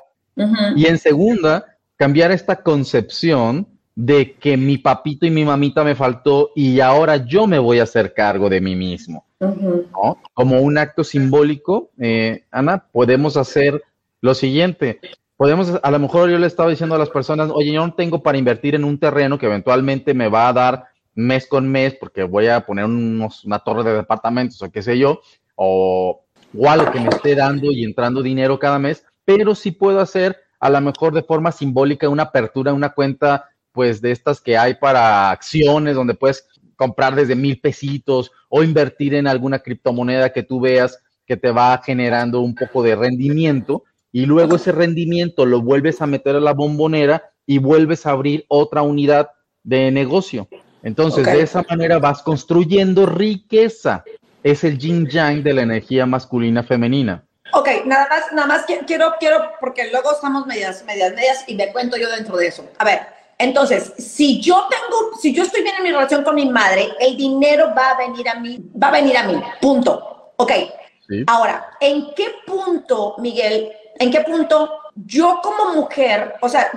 Y 0.77 0.87
en 0.87 0.99
segunda, 0.99 1.67
cambiar 1.97 2.33
esta 2.33 2.63
concepción 2.63 3.67
de 3.95 4.35
que 4.35 4.57
mi 4.57 4.79
papito 4.79 5.27
y 5.27 5.31
mi 5.31 5.45
mamita 5.45 5.85
me 5.85 5.95
faltó 5.95 6.51
y 6.55 6.81
ahora 6.81 7.17
yo 7.17 7.47
me 7.47 7.59
voy 7.59 7.79
a 7.79 7.83
hacer 7.83 8.15
cargo 8.15 8.49
de 8.49 8.61
mí 8.61 8.75
mismo. 8.75 9.27
¿no? 9.39 10.19
Como 10.35 10.61
un 10.61 10.79
acto 10.79 11.05
simbólico, 11.05 11.91
eh, 11.99 12.45
Ana, 12.51 12.87
podemos 12.91 13.37
hacer 13.37 13.83
lo 14.21 14.35
siguiente, 14.35 15.01
podemos, 15.37 15.79
a 15.83 15.91
lo 15.91 15.99
mejor 15.99 16.31
yo 16.31 16.39
le 16.39 16.47
estaba 16.47 16.71
diciendo 16.71 16.95
a 16.95 16.99
las 16.99 17.11
personas, 17.11 17.51
oye, 17.53 17.73
yo 17.73 17.85
no 17.85 17.95
tengo 17.95 18.23
para 18.23 18.39
invertir 18.39 18.75
en 18.75 18.85
un 18.85 18.99
terreno 18.99 19.39
que 19.39 19.47
eventualmente 19.47 20.15
me 20.15 20.29
va 20.29 20.49
a 20.49 20.53
dar 20.53 20.85
mes 21.15 21.47
con 21.47 21.69
mes 21.69 21.95
porque 21.95 22.23
voy 22.23 22.49
a 22.49 22.65
poner 22.65 22.85
unos, 22.85 23.45
una 23.45 23.59
torre 23.59 23.83
de 23.85 23.97
departamentos 23.97 24.61
o 24.63 24.71
qué 24.71 24.83
sé 24.83 24.99
yo, 24.99 25.21
o, 25.55 26.25
o 26.57 26.71
algo 26.71 26.91
que 26.91 27.01
me 27.01 27.09
esté 27.09 27.35
dando 27.35 27.71
y 27.71 27.85
entrando 27.85 28.23
dinero 28.23 28.59
cada 28.59 28.79
mes, 28.79 29.05
pero 29.25 29.55
sí 29.55 29.71
puedo 29.71 30.01
hacer 30.01 30.39
a 30.59 30.71
lo 30.71 30.81
mejor 30.81 31.13
de 31.13 31.23
forma 31.23 31.51
simbólica 31.53 32.09
una 32.09 32.25
apertura, 32.25 32.73
una 32.73 32.91
cuenta 32.91 33.49
pues 33.73 34.01
de 34.01 34.13
estas 34.13 34.41
que 34.41 34.57
hay 34.57 34.75
para 34.75 35.31
acciones 35.31 35.95
donde 35.95 36.15
puedes 36.15 36.47
comprar 36.77 37.15
desde 37.15 37.35
mil 37.35 37.61
pesitos 37.61 38.31
o 38.49 38.63
invertir 38.63 39.15
en 39.15 39.27
alguna 39.27 39.61
criptomoneda 39.61 40.33
que 40.33 40.43
tú 40.43 40.61
veas 40.61 41.03
que 41.27 41.37
te 41.37 41.51
va 41.51 41.81
generando 41.85 42.41
un 42.41 42.55
poco 42.55 42.83
de 42.83 42.95
rendimiento 42.95 43.85
y 44.13 44.27
luego 44.27 44.57
ese 44.57 44.73
rendimiento 44.73 45.47
lo 45.47 45.63
vuelves 45.63 46.03
a 46.03 46.07
meter 46.07 46.37
a 46.37 46.41
la 46.41 46.53
bombonera 46.53 47.31
y 47.47 47.59
vuelves 47.59 48.07
a 48.07 48.11
abrir 48.11 48.45
otra 48.49 48.83
unidad 48.83 49.31
de 49.63 49.91
negocio. 49.91 50.49
Entonces, 50.83 51.25
de 51.25 51.43
esa 51.43 51.63
manera 51.69 51.99
vas 51.99 52.23
construyendo 52.23 53.07
riqueza. 53.07 54.05
Es 54.43 54.65
el 54.65 54.79
yin 54.79 55.07
yang 55.07 55.43
de 55.43 55.55
la 55.55 55.63
energía 55.63 56.05
masculina 56.05 56.63
femenina. 56.63 57.25
Ok, 57.53 57.69
nada 57.85 58.09
más, 58.09 58.33
nada 58.33 58.47
más 58.47 58.65
quiero, 58.65 59.15
quiero, 59.21 59.39
porque 59.61 59.91
luego 59.91 60.13
estamos 60.13 60.47
medias, 60.47 60.85
medias, 60.85 61.15
medias 61.15 61.45
y 61.47 61.55
me 61.55 61.71
cuento 61.73 61.97
yo 61.97 62.11
dentro 62.11 62.37
de 62.37 62.47
eso. 62.47 62.65
A 62.79 62.85
ver, 62.85 63.01
entonces, 63.39 63.93
si 63.99 64.41
yo 64.41 64.69
tengo, 64.71 65.17
si 65.21 65.35
yo 65.35 65.43
estoy 65.43 65.63
bien 65.63 65.77
en 65.77 65.83
mi 65.85 65.91
relación 65.91 66.25
con 66.25 66.35
mi 66.35 66.49
madre, 66.49 66.89
el 66.99 67.17
dinero 67.17 67.73
va 67.77 67.91
a 67.91 67.99
venir 67.99 68.29
a 68.29 68.37
mí, 68.37 68.59
va 68.83 68.89
a 68.89 68.93
venir 68.93 69.17
a 69.17 69.25
mí, 69.25 69.41
punto. 69.61 70.33
Ok. 70.37 70.53
Ahora, 71.27 71.71
¿en 71.81 72.15
qué 72.15 72.37
punto, 72.47 73.17
Miguel, 73.19 73.71
en 73.99 74.11
qué 74.11 74.23
punto 74.23 74.79
yo 74.95 75.41
como 75.43 75.75
mujer, 75.75 76.37
o 76.41 76.49
sea, 76.49 76.71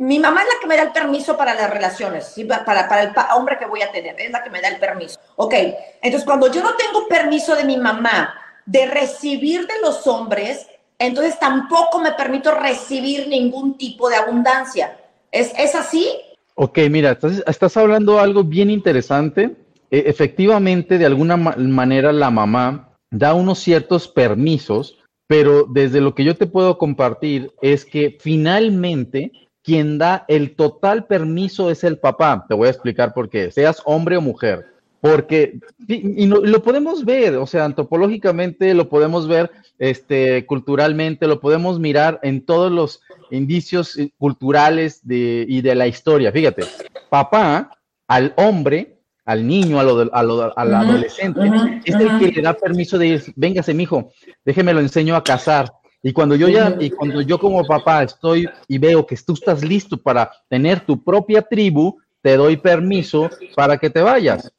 mi 0.00 0.18
mamá 0.18 0.40
es 0.40 0.48
la 0.48 0.60
que 0.60 0.66
me 0.66 0.76
da 0.76 0.84
el 0.84 0.92
permiso 0.92 1.36
para 1.36 1.54
las 1.54 1.68
relaciones, 1.68 2.34
para, 2.64 2.88
para 2.88 3.02
el 3.02 3.12
hombre 3.36 3.58
que 3.58 3.66
voy 3.66 3.82
a 3.82 3.92
tener, 3.92 4.18
es 4.18 4.30
la 4.30 4.42
que 4.42 4.48
me 4.48 4.62
da 4.62 4.68
el 4.68 4.80
permiso. 4.80 5.20
Ok, 5.36 5.52
entonces 6.00 6.24
cuando 6.24 6.50
yo 6.50 6.62
no 6.62 6.74
tengo 6.74 7.06
permiso 7.06 7.54
de 7.54 7.64
mi 7.64 7.76
mamá 7.76 8.32
de 8.64 8.86
recibir 8.86 9.66
de 9.66 9.78
los 9.82 10.06
hombres, 10.06 10.66
entonces 10.98 11.38
tampoco 11.38 12.00
me 12.00 12.12
permito 12.12 12.50
recibir 12.52 13.28
ningún 13.28 13.76
tipo 13.76 14.08
de 14.08 14.16
abundancia. 14.16 14.96
¿Es, 15.30 15.52
es 15.58 15.74
así? 15.74 16.10
Ok, 16.54 16.78
mira, 16.90 17.10
estás, 17.10 17.42
estás 17.46 17.76
hablando 17.76 18.18
algo 18.18 18.42
bien 18.42 18.70
interesante. 18.70 19.54
E, 19.90 20.04
efectivamente, 20.06 20.96
de 20.96 21.04
alguna 21.04 21.36
manera 21.36 22.10
la 22.10 22.30
mamá 22.30 22.96
da 23.10 23.34
unos 23.34 23.58
ciertos 23.58 24.08
permisos, 24.08 24.96
pero 25.26 25.66
desde 25.68 26.00
lo 26.00 26.14
que 26.14 26.24
yo 26.24 26.38
te 26.38 26.46
puedo 26.46 26.78
compartir 26.78 27.52
es 27.60 27.84
que 27.84 28.16
finalmente 28.18 29.49
quien 29.70 29.98
da 29.98 30.24
el 30.26 30.56
total 30.56 31.06
permiso 31.06 31.70
es 31.70 31.84
el 31.84 31.96
papá. 31.96 32.44
Te 32.48 32.56
voy 32.56 32.66
a 32.66 32.72
explicar 32.72 33.14
por 33.14 33.30
qué, 33.30 33.52
seas 33.52 33.80
hombre 33.84 34.16
o 34.16 34.20
mujer. 34.20 34.66
Porque, 35.00 35.60
y, 35.86 36.26
lo 36.26 36.62
podemos 36.64 37.04
ver, 37.04 37.36
o 37.36 37.46
sea, 37.46 37.66
antropológicamente 37.66 38.74
lo 38.74 38.88
podemos 38.88 39.28
ver, 39.28 39.52
este, 39.78 40.44
culturalmente, 40.44 41.28
lo 41.28 41.38
podemos 41.38 41.78
mirar 41.78 42.18
en 42.24 42.44
todos 42.44 42.72
los 42.72 43.00
indicios 43.30 43.96
culturales 44.18 45.06
de, 45.06 45.46
y 45.48 45.60
de 45.60 45.76
la 45.76 45.86
historia. 45.86 46.32
Fíjate, 46.32 46.64
papá 47.08 47.70
al 48.08 48.34
hombre, 48.38 48.98
al 49.24 49.46
niño, 49.46 49.78
al 49.78 50.10
adolescente, 50.10 51.40
es 51.84 51.94
el 51.94 52.18
que 52.18 52.32
le 52.32 52.42
da 52.42 52.54
permiso 52.54 52.98
de 52.98 53.06
ir, 53.06 53.22
véngase, 53.36 53.72
mijo, 53.72 54.10
déjeme 54.44 54.74
lo 54.74 54.80
enseño 54.80 55.14
a 55.14 55.22
cazar. 55.22 55.70
Y 56.02 56.12
cuando 56.12 56.34
yo 56.34 56.48
ya, 56.48 56.76
y 56.80 56.90
cuando 56.90 57.20
yo 57.20 57.38
como 57.38 57.64
papá 57.64 58.02
estoy 58.02 58.48
y 58.66 58.78
veo 58.78 59.06
que 59.06 59.16
tú 59.16 59.34
estás 59.34 59.62
listo 59.62 59.98
para 59.98 60.30
tener 60.48 60.80
tu 60.80 61.02
propia 61.02 61.42
tribu, 61.42 61.98
te 62.22 62.36
doy 62.36 62.56
permiso 62.56 63.28
para 63.54 63.76
que 63.76 63.90
te 63.90 64.00
vayas. 64.00 64.52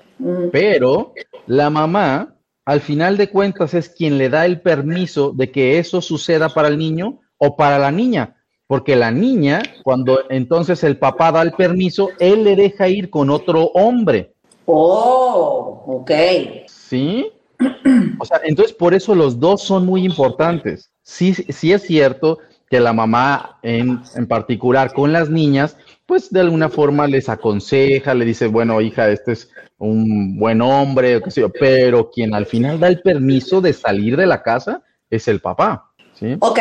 Pero 0.51 1.13
la 1.47 1.69
mamá, 1.69 2.35
al 2.65 2.81
final 2.81 3.17
de 3.17 3.29
cuentas, 3.29 3.73
es 3.73 3.89
quien 3.89 4.17
le 4.17 4.29
da 4.29 4.45
el 4.45 4.61
permiso 4.61 5.31
de 5.31 5.51
que 5.51 5.79
eso 5.79 6.01
suceda 6.01 6.49
para 6.49 6.67
el 6.67 6.77
niño 6.77 7.19
o 7.37 7.55
para 7.55 7.79
la 7.79 7.91
niña. 7.91 8.35
Porque 8.67 8.95
la 8.95 9.11
niña, 9.11 9.61
cuando 9.83 10.21
entonces 10.29 10.83
el 10.83 10.97
papá 10.97 11.31
da 11.31 11.41
el 11.41 11.53
permiso, 11.53 12.09
él 12.19 12.43
le 12.43 12.55
deja 12.55 12.87
ir 12.87 13.09
con 13.09 13.29
otro 13.29 13.65
hombre. 13.73 14.35
Oh, 14.65 15.83
ok. 15.87 16.11
¿Sí? 16.67 17.31
O 18.19 18.25
sea, 18.25 18.39
entonces 18.43 18.73
por 18.73 18.93
eso 18.93 19.15
los 19.15 19.39
dos 19.39 19.63
son 19.63 19.85
muy 19.85 20.05
importantes. 20.05 20.91
Sí, 21.03 21.33
sí 21.33 21.73
es 21.73 21.81
cierto 21.81 22.39
que 22.69 22.79
la 22.79 22.93
mamá 22.93 23.59
en, 23.63 24.01
en 24.15 24.27
particular 24.27 24.93
con 24.93 25.11
las 25.11 25.29
niñas 25.29 25.75
pues 26.11 26.29
de 26.29 26.41
alguna 26.41 26.67
forma 26.67 27.07
les 27.07 27.29
aconseja, 27.29 28.13
le 28.13 28.25
dice, 28.25 28.47
bueno, 28.47 28.81
hija, 28.81 29.07
este 29.07 29.31
es 29.31 29.49
un 29.77 30.37
buen 30.37 30.61
hombre, 30.61 31.15
o 31.15 31.23
pero 31.57 32.11
quien 32.11 32.33
al 32.33 32.45
final 32.45 32.81
da 32.81 32.89
el 32.89 33.01
permiso 33.01 33.61
de 33.61 33.71
salir 33.71 34.17
de 34.17 34.25
la 34.25 34.43
casa 34.43 34.81
es 35.09 35.29
el 35.29 35.39
papá. 35.39 35.89
¿sí? 36.19 36.35
Ok, 36.41 36.59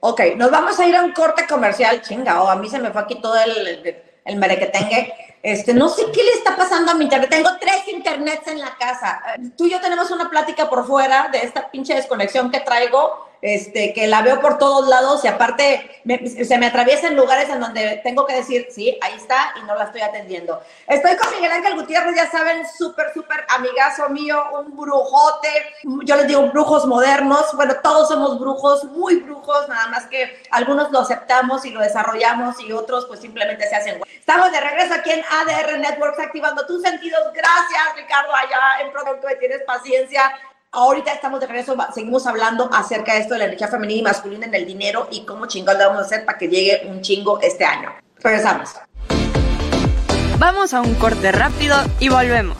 ok, 0.00 0.20
nos 0.38 0.50
vamos 0.50 0.80
a 0.80 0.86
ir 0.88 0.96
a 0.96 1.02
un 1.02 1.12
corte 1.12 1.44
comercial, 1.46 2.00
chingao, 2.00 2.48
a 2.48 2.56
mí 2.56 2.70
se 2.70 2.78
me 2.78 2.90
fue 2.90 3.02
aquí 3.02 3.20
todo 3.20 3.34
el, 3.36 3.96
el 4.24 4.36
merequetengue. 4.38 5.12
Este, 5.46 5.72
no 5.72 5.88
sé 5.88 6.06
qué 6.12 6.24
le 6.24 6.30
está 6.30 6.56
pasando 6.56 6.90
a 6.90 6.94
mi 6.96 7.04
internet. 7.04 7.30
Tengo 7.30 7.50
tres 7.60 7.86
internets 7.86 8.48
en 8.48 8.58
la 8.58 8.76
casa. 8.76 9.22
Tú 9.56 9.66
y 9.66 9.70
yo 9.70 9.80
tenemos 9.80 10.10
una 10.10 10.28
plática 10.28 10.68
por 10.68 10.84
fuera 10.84 11.28
de 11.30 11.38
esta 11.38 11.70
pinche 11.70 11.94
desconexión 11.94 12.50
que 12.50 12.58
traigo 12.58 13.26
este, 13.42 13.92
que 13.92 14.06
la 14.06 14.22
veo 14.22 14.40
por 14.40 14.58
todos 14.58 14.88
lados 14.88 15.24
y 15.24 15.28
aparte 15.28 16.02
se 16.44 16.58
me 16.58 16.66
atraviesa 16.66 17.08
en 17.08 17.16
lugares 17.16 17.48
en 17.48 17.60
donde 17.60 18.00
tengo 18.02 18.26
que 18.26 18.34
decir, 18.34 18.66
sí, 18.70 18.98
ahí 19.02 19.14
está 19.14 19.54
y 19.60 19.64
no 19.66 19.74
la 19.76 19.84
estoy 19.84 20.00
atendiendo. 20.00 20.60
Estoy 20.88 21.16
con 21.16 21.32
Miguel 21.34 21.52
Ángel 21.52 21.76
Gutiérrez, 21.76 22.16
ya 22.16 22.30
saben, 22.30 22.66
súper, 22.66 23.12
súper 23.12 23.44
amigazo 23.48 24.08
mío, 24.08 24.42
un 24.52 24.76
brujote, 24.76 25.48
yo 26.04 26.16
les 26.16 26.26
digo 26.26 26.50
brujos 26.50 26.86
modernos, 26.86 27.54
bueno, 27.54 27.74
todos 27.82 28.08
somos 28.08 28.40
brujos, 28.40 28.84
muy 28.84 29.16
brujos, 29.16 29.68
nada 29.68 29.88
más 29.88 30.06
que 30.06 30.42
algunos 30.50 30.90
lo 30.90 31.00
aceptamos 31.00 31.64
y 31.66 31.70
lo 31.70 31.80
desarrollamos 31.80 32.58
y 32.60 32.72
otros 32.72 33.06
pues 33.06 33.20
simplemente 33.20 33.68
se 33.68 33.76
hacen. 33.76 34.00
Estamos 34.18 34.50
de 34.50 34.60
regreso 34.60 34.94
aquí 34.94 35.10
en 35.12 35.22
ADR 35.40 35.78
Networks 35.78 36.18
activando 36.18 36.66
tus 36.66 36.82
sentidos. 36.82 37.20
Gracias, 37.34 37.96
Ricardo, 37.96 38.34
allá 38.34 38.84
en 38.84 38.92
Producto 38.92 39.26
de 39.26 39.36
Tienes 39.36 39.62
Paciencia. 39.66 40.32
Ahorita 40.72 41.12
estamos 41.12 41.40
de 41.40 41.46
regreso, 41.46 41.76
seguimos 41.94 42.26
hablando 42.26 42.68
acerca 42.72 43.14
de 43.14 43.20
esto 43.20 43.34
de 43.34 43.38
la 43.38 43.44
energía 43.46 43.68
femenina 43.68 44.00
y 44.00 44.02
masculina 44.02 44.46
en 44.46 44.54
el 44.54 44.66
dinero 44.66 45.08
y 45.10 45.24
cómo 45.24 45.46
chingados 45.46 45.86
vamos 45.86 46.02
a 46.02 46.06
hacer 46.06 46.24
para 46.24 46.36
que 46.36 46.48
llegue 46.48 46.86
un 46.86 47.00
chingo 47.00 47.40
este 47.40 47.64
año. 47.64 47.94
Regresamos. 48.18 48.74
Vamos 50.38 50.74
a 50.74 50.82
un 50.82 50.94
corte 50.96 51.32
rápido 51.32 51.76
y 51.98 52.08
volvemos. 52.08 52.56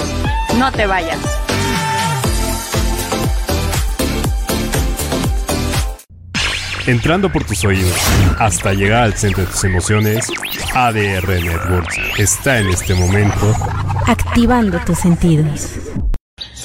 No 0.57 0.73
te 0.73 0.87
vayas. 0.87 1.46
Entrando 6.87 7.33
por 7.33 7.45
tus 7.45 7.65
oídos 7.65 7.97
hasta 8.39 8.73
llegar 8.73 9.03
al 9.03 9.15
centro 9.15 9.45
de 9.45 9.51
tus 9.51 9.65
emociones, 9.65 10.29
ADR 10.73 11.29
Networks 11.29 11.97
está 12.19 12.61
en 12.61 12.69
este 12.69 12.95
momento 12.95 13.53
activando 14.07 14.79
tus 14.81 14.99
sentidos. 14.99 15.71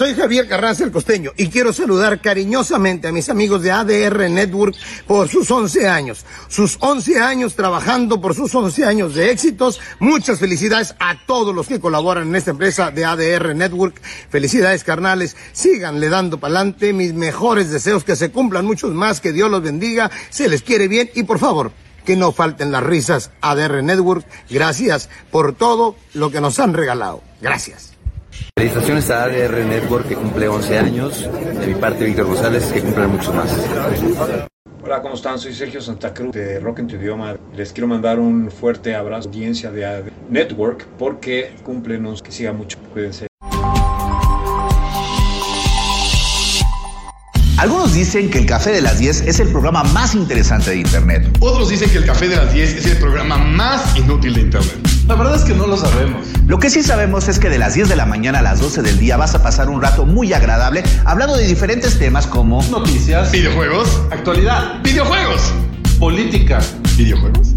Soy 0.01 0.15
Javier 0.15 0.47
Carranza 0.47 0.83
el 0.83 0.91
Costeño 0.91 1.31
y 1.37 1.49
quiero 1.49 1.71
saludar 1.73 2.21
cariñosamente 2.21 3.07
a 3.07 3.11
mis 3.11 3.29
amigos 3.29 3.61
de 3.61 3.69
ADR 3.69 4.31
Network 4.31 4.75
por 5.05 5.29
sus 5.29 5.51
11 5.51 5.87
años. 5.87 6.25
Sus 6.47 6.77
11 6.79 7.19
años 7.19 7.53
trabajando 7.53 8.19
por 8.19 8.33
sus 8.33 8.55
11 8.55 8.83
años 8.83 9.13
de 9.13 9.29
éxitos. 9.29 9.79
Muchas 9.99 10.39
felicidades 10.39 10.95
a 10.99 11.23
todos 11.27 11.53
los 11.53 11.67
que 11.67 11.79
colaboran 11.79 12.29
en 12.29 12.35
esta 12.35 12.49
empresa 12.49 12.89
de 12.89 13.05
ADR 13.05 13.53
Network. 13.53 14.01
Felicidades 14.31 14.83
carnales. 14.83 15.37
Síganle 15.51 16.09
dando 16.09 16.39
para 16.39 16.55
adelante. 16.55 16.93
Mis 16.93 17.13
mejores 17.13 17.69
deseos 17.69 18.03
que 18.03 18.15
se 18.15 18.31
cumplan 18.31 18.65
muchos 18.65 18.89
más. 18.95 19.21
Que 19.21 19.31
Dios 19.31 19.51
los 19.51 19.61
bendiga. 19.61 20.09
Se 20.31 20.49
les 20.49 20.63
quiere 20.63 20.87
bien 20.87 21.11
y 21.13 21.21
por 21.25 21.37
favor 21.37 21.71
que 22.07 22.15
no 22.15 22.31
falten 22.31 22.71
las 22.71 22.81
risas 22.81 23.29
ADR 23.41 23.83
Network. 23.83 24.25
Gracias 24.49 25.09
por 25.29 25.53
todo 25.53 25.95
lo 26.15 26.31
que 26.31 26.41
nos 26.41 26.57
han 26.57 26.73
regalado. 26.73 27.21
Gracias. 27.39 27.90
Felicitaciones 28.57 29.09
a 29.09 29.23
ADR 29.23 29.65
Network 29.65 30.07
que 30.07 30.15
cumple 30.15 30.47
11 30.47 30.77
años. 30.77 31.29
De 31.59 31.67
mi 31.67 31.75
parte, 31.75 32.05
Víctor 32.05 32.27
González, 32.27 32.71
que 32.71 32.81
cumple 32.81 33.07
mucho 33.07 33.33
más. 33.33 33.51
Hola, 34.83 35.01
¿cómo 35.01 35.15
están? 35.15 35.39
Soy 35.39 35.53
Sergio 35.53 35.79
Santa 35.81 36.13
Cruz 36.13 36.33
de 36.33 36.59
Rock 36.59 36.79
en 36.79 36.87
tu 36.87 36.95
idioma. 36.95 37.37
Les 37.55 37.71
quiero 37.71 37.87
mandar 37.87 38.19
un 38.19 38.51
fuerte 38.51 38.95
abrazo 38.95 39.29
a 39.29 39.31
la 39.31 39.37
audiencia 39.37 39.71
de 39.71 39.85
ADR 39.85 40.11
Network 40.29 40.85
porque 40.97 41.53
cumplen, 41.63 42.13
que 42.23 42.31
siga 42.31 42.51
mucho. 42.51 42.77
Cuídense. 42.91 43.27
Algunos 47.61 47.93
dicen 47.93 48.31
que 48.31 48.39
el 48.39 48.47
Café 48.47 48.71
de 48.71 48.81
las 48.81 48.97
10 48.97 49.21
es 49.21 49.39
el 49.39 49.49
programa 49.49 49.83
más 49.83 50.15
interesante 50.15 50.71
de 50.71 50.77
Internet. 50.77 51.37
Otros 51.41 51.69
dicen 51.69 51.91
que 51.91 51.99
el 51.99 52.05
Café 52.05 52.27
de 52.27 52.37
las 52.37 52.51
10 52.51 52.73
es 52.73 52.85
el 52.87 52.97
programa 52.97 53.37
más 53.37 53.95
inútil 53.95 54.33
de 54.33 54.41
Internet. 54.41 54.90
La 55.07 55.15
verdad 55.15 55.35
es 55.35 55.43
que 55.43 55.53
no 55.53 55.67
lo 55.67 55.77
sabemos. 55.77 56.27
Lo 56.47 56.59
que 56.59 56.69
sí 56.69 56.83
sabemos 56.83 57.27
es 57.27 57.39
que 57.39 57.49
de 57.49 57.57
las 57.57 57.73
10 57.73 57.89
de 57.89 57.95
la 57.95 58.05
mañana 58.05 58.39
a 58.39 58.41
las 58.41 58.59
12 58.59 58.81
del 58.81 58.97
día 58.97 59.17
vas 59.17 59.35
a 59.35 59.43
pasar 59.43 59.69
un 59.69 59.81
rato 59.81 60.05
muy 60.05 60.33
agradable 60.33 60.83
hablando 61.05 61.35
de 61.35 61.45
diferentes 61.47 61.97
temas 61.99 62.27
como 62.27 62.63
noticias, 62.69 63.31
videojuegos, 63.31 64.01
actualidad, 64.11 64.81
videojuegos 64.83 65.53
videojuegos. 66.97 67.49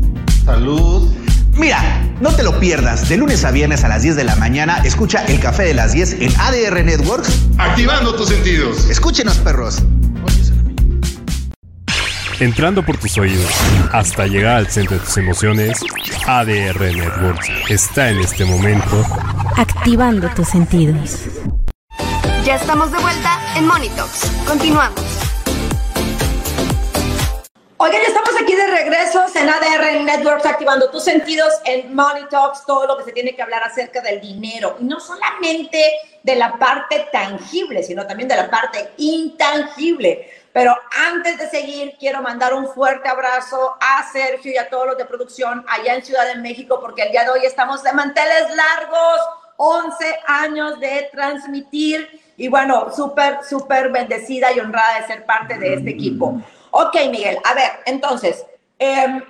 Salud. 0.45 1.11
Mira, 1.57 1.81
no 2.21 2.35
te 2.35 2.43
lo 2.43 2.59
pierdas. 2.61 3.09
De 3.09 3.17
lunes 3.17 3.45
a 3.45 3.51
viernes 3.51 3.85
a 3.85 3.89
las 3.89 4.03
10 4.03 4.17
de 4.17 4.25
la 4.25 4.37
mañana, 4.37 4.79
escucha 4.85 5.25
el 5.27 5.41
café 5.41 5.63
de 5.63 5.75
las 5.75 5.93
10 5.93 6.21
en 6.21 6.33
ADR 6.39 6.85
Networks. 6.85 7.47
Activando 7.59 8.15
tus 8.15 8.29
sentidos. 8.29 8.91
Escúchenos, 8.91 9.39
perros. 9.39 9.83
Entrando 12.41 12.85
por 12.85 12.99
tus 12.99 13.17
oídos 13.17 13.49
hasta 13.93 14.27
llegar 14.27 14.57
al 14.57 14.67
centro 14.69 14.99
de 14.99 15.05
tus 15.05 15.17
emociones, 15.17 15.81
ADR 16.27 16.81
Networks 16.81 17.49
está 17.71 18.11
en 18.11 18.19
este 18.19 18.45
momento 18.45 19.05
activando 19.57 20.29
tus 20.35 20.49
sentidos. 20.49 21.27
Ya 22.45 22.57
estamos 22.57 22.91
de 22.91 22.99
vuelta 22.99 23.41
en 23.57 23.67
Monitox. 23.67 24.31
Continuamos. 24.47 25.01
Oigan, 27.77 28.03
estamos 28.03 28.31
aquí 28.41 28.55
de 28.55 28.67
regreso 28.67 29.25
en 29.37 29.49
ADR 29.49 30.03
Networks, 30.03 30.47
activando 30.47 30.91
tus 30.91 31.05
sentidos 31.05 31.53
en 31.67 31.95
Money 31.95 32.25
Talks, 32.31 32.65
todo 32.67 32.87
lo 32.87 32.97
que 32.97 33.05
se 33.05 33.13
tiene 33.13 33.37
que 33.37 33.43
hablar 33.43 33.63
acerca 33.63 34.01
del 34.01 34.21
dinero. 34.21 34.77
Y 34.81 34.85
no 34.85 34.99
solamente 34.99 35.93
de 36.23 36.37
la 36.37 36.59
parte 36.59 37.07
tangible, 37.13 37.83
sino 37.83 38.07
también 38.07 38.29
de 38.29 38.37
la 38.37 38.51
parte 38.51 38.91
intangible. 38.97 40.29
Pero 40.55 40.73
antes 41.09 41.37
de 41.37 41.51
seguir, 41.51 41.97
quiero 41.99 42.23
mandar 42.23 42.55
un 42.55 42.69
fuerte 42.69 43.09
abrazo 43.09 43.75
a 43.81 44.09
Sergio 44.13 44.53
y 44.53 44.57
a 44.57 44.71
todos 44.71 44.87
los 44.87 44.97
de 44.97 45.05
producción 45.05 45.67
allá 45.69 45.97
en 45.97 46.05
Ciudad 46.05 46.29
de 46.29 46.37
México, 46.37 46.79
porque 46.81 47.03
el 47.03 47.11
día 47.11 47.25
de 47.25 47.31
hoy 47.31 47.41
estamos 47.45 47.83
de 47.83 47.93
manteles 47.93 48.55
largos, 48.55 49.21
11 49.57 50.21
años 50.29 50.79
de 50.79 51.09
transmitir. 51.11 52.23
Y 52.37 52.47
bueno, 52.47 52.87
súper, 52.95 53.41
súper 53.43 53.91
bendecida 53.91 54.53
y 54.53 54.61
honrada 54.61 55.01
de 55.01 55.07
ser 55.09 55.27
parte 55.27 55.59
de 55.59 55.75
este 55.75 55.91
equipo. 55.91 56.41
Ok, 56.71 56.99
Miguel, 57.11 57.37
a 57.45 57.55
ver, 57.55 57.73
entonces, 57.85 58.47
eh, 58.79 59.25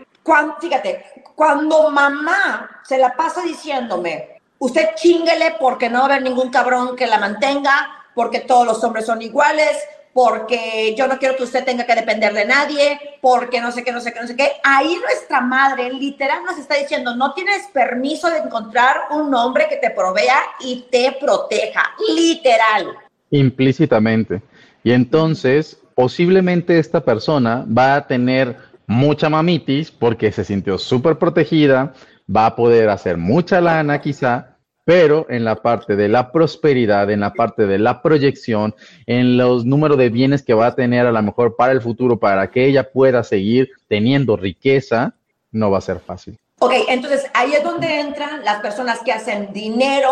fíjate, 0.60 1.06
cuando 1.34 1.88
mamá 1.88 2.82
se 2.84 2.98
la 2.98 3.16
pasa 3.16 3.40
diciéndome, 3.40 4.42
usted 4.58 4.90
chinguele 4.94 5.56
porque 5.58 5.88
no 5.88 6.00
va 6.00 6.04
a 6.04 6.08
haber 6.08 6.22
ningún 6.22 6.50
cabrón 6.50 6.94
que 6.94 7.06
la 7.06 7.16
mantenga, 7.16 8.04
porque 8.14 8.40
todos 8.40 8.66
los 8.66 8.84
hombres 8.84 9.06
son 9.06 9.22
iguales, 9.22 9.74
porque 10.14 10.94
yo 10.96 11.08
no 11.08 11.18
quiero 11.18 11.36
que 11.36 11.42
usted 11.42 11.64
tenga 11.64 11.84
que 11.84 11.94
depender 11.94 12.32
de 12.32 12.46
nadie, 12.46 12.98
porque 13.20 13.60
no 13.60 13.72
sé 13.72 13.82
qué, 13.82 13.92
no 13.92 14.00
sé 14.00 14.14
qué, 14.14 14.20
no 14.20 14.28
sé 14.28 14.36
qué. 14.36 14.52
Ahí 14.62 14.96
nuestra 15.02 15.40
madre 15.40 15.92
literal 15.92 16.44
nos 16.44 16.56
está 16.56 16.76
diciendo, 16.76 17.16
no 17.16 17.34
tienes 17.34 17.66
permiso 17.72 18.30
de 18.30 18.38
encontrar 18.38 18.96
un 19.10 19.34
hombre 19.34 19.66
que 19.68 19.76
te 19.76 19.90
provea 19.90 20.38
y 20.60 20.86
te 20.90 21.16
proteja, 21.20 21.82
literal. 22.16 22.94
Implícitamente. 23.30 24.40
Y 24.84 24.92
entonces 24.92 25.80
posiblemente 25.94 26.78
esta 26.78 27.00
persona 27.00 27.66
va 27.66 27.96
a 27.96 28.06
tener 28.06 28.56
mucha 28.86 29.28
mamitis 29.28 29.90
porque 29.90 30.30
se 30.30 30.44
sintió 30.44 30.78
súper 30.78 31.18
protegida, 31.18 31.92
va 32.34 32.46
a 32.46 32.56
poder 32.56 32.88
hacer 32.88 33.16
mucha 33.16 33.60
lana 33.60 34.00
quizá, 34.00 34.53
pero 34.84 35.26
en 35.28 35.44
la 35.44 35.56
parte 35.56 35.96
de 35.96 36.08
la 36.08 36.30
prosperidad, 36.30 37.10
en 37.10 37.20
la 37.20 37.32
parte 37.32 37.66
de 37.66 37.78
la 37.78 38.02
proyección, 38.02 38.74
en 39.06 39.36
los 39.36 39.64
números 39.64 39.98
de 39.98 40.10
bienes 40.10 40.42
que 40.42 40.54
va 40.54 40.66
a 40.66 40.74
tener 40.74 41.06
a 41.06 41.12
lo 41.12 41.22
mejor 41.22 41.56
para 41.56 41.72
el 41.72 41.80
futuro, 41.80 42.18
para 42.18 42.50
que 42.50 42.66
ella 42.66 42.90
pueda 42.90 43.24
seguir 43.24 43.70
teniendo 43.88 44.36
riqueza, 44.36 45.14
no 45.50 45.70
va 45.70 45.78
a 45.78 45.82
ser 45.82 46.00
fácil. 46.00 46.38
Ok, 46.58 46.72
entonces 46.88 47.26
ahí 47.34 47.52
es 47.52 47.64
donde 47.64 48.00
entran 48.00 48.44
las 48.44 48.60
personas 48.60 49.00
que 49.04 49.12
hacen 49.12 49.52
dinero, 49.52 50.10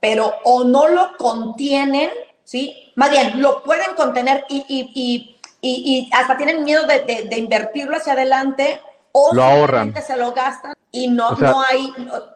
pero 0.00 0.32
o 0.44 0.64
no 0.64 0.88
lo 0.88 1.16
contienen 1.16 2.10
¿sí? 2.48 2.92
Más 2.96 3.10
bien, 3.10 3.42
lo 3.42 3.62
pueden 3.62 3.94
contener 3.94 4.46
y, 4.48 4.64
y, 4.68 5.38
y, 5.60 5.60
y 5.60 6.10
hasta 6.14 6.38
tienen 6.38 6.64
miedo 6.64 6.86
de, 6.86 7.26
de, 7.28 7.38
invertirlo 7.38 7.94
hacia 7.94 8.14
adelante 8.14 8.80
o 9.12 9.34
lo 9.34 9.42
ahorran. 9.42 9.94
se 10.02 10.16
lo 10.16 10.32
gastan 10.32 10.72
y 10.90 11.08
no, 11.08 11.32
no 11.32 11.60
hay, 11.60 11.92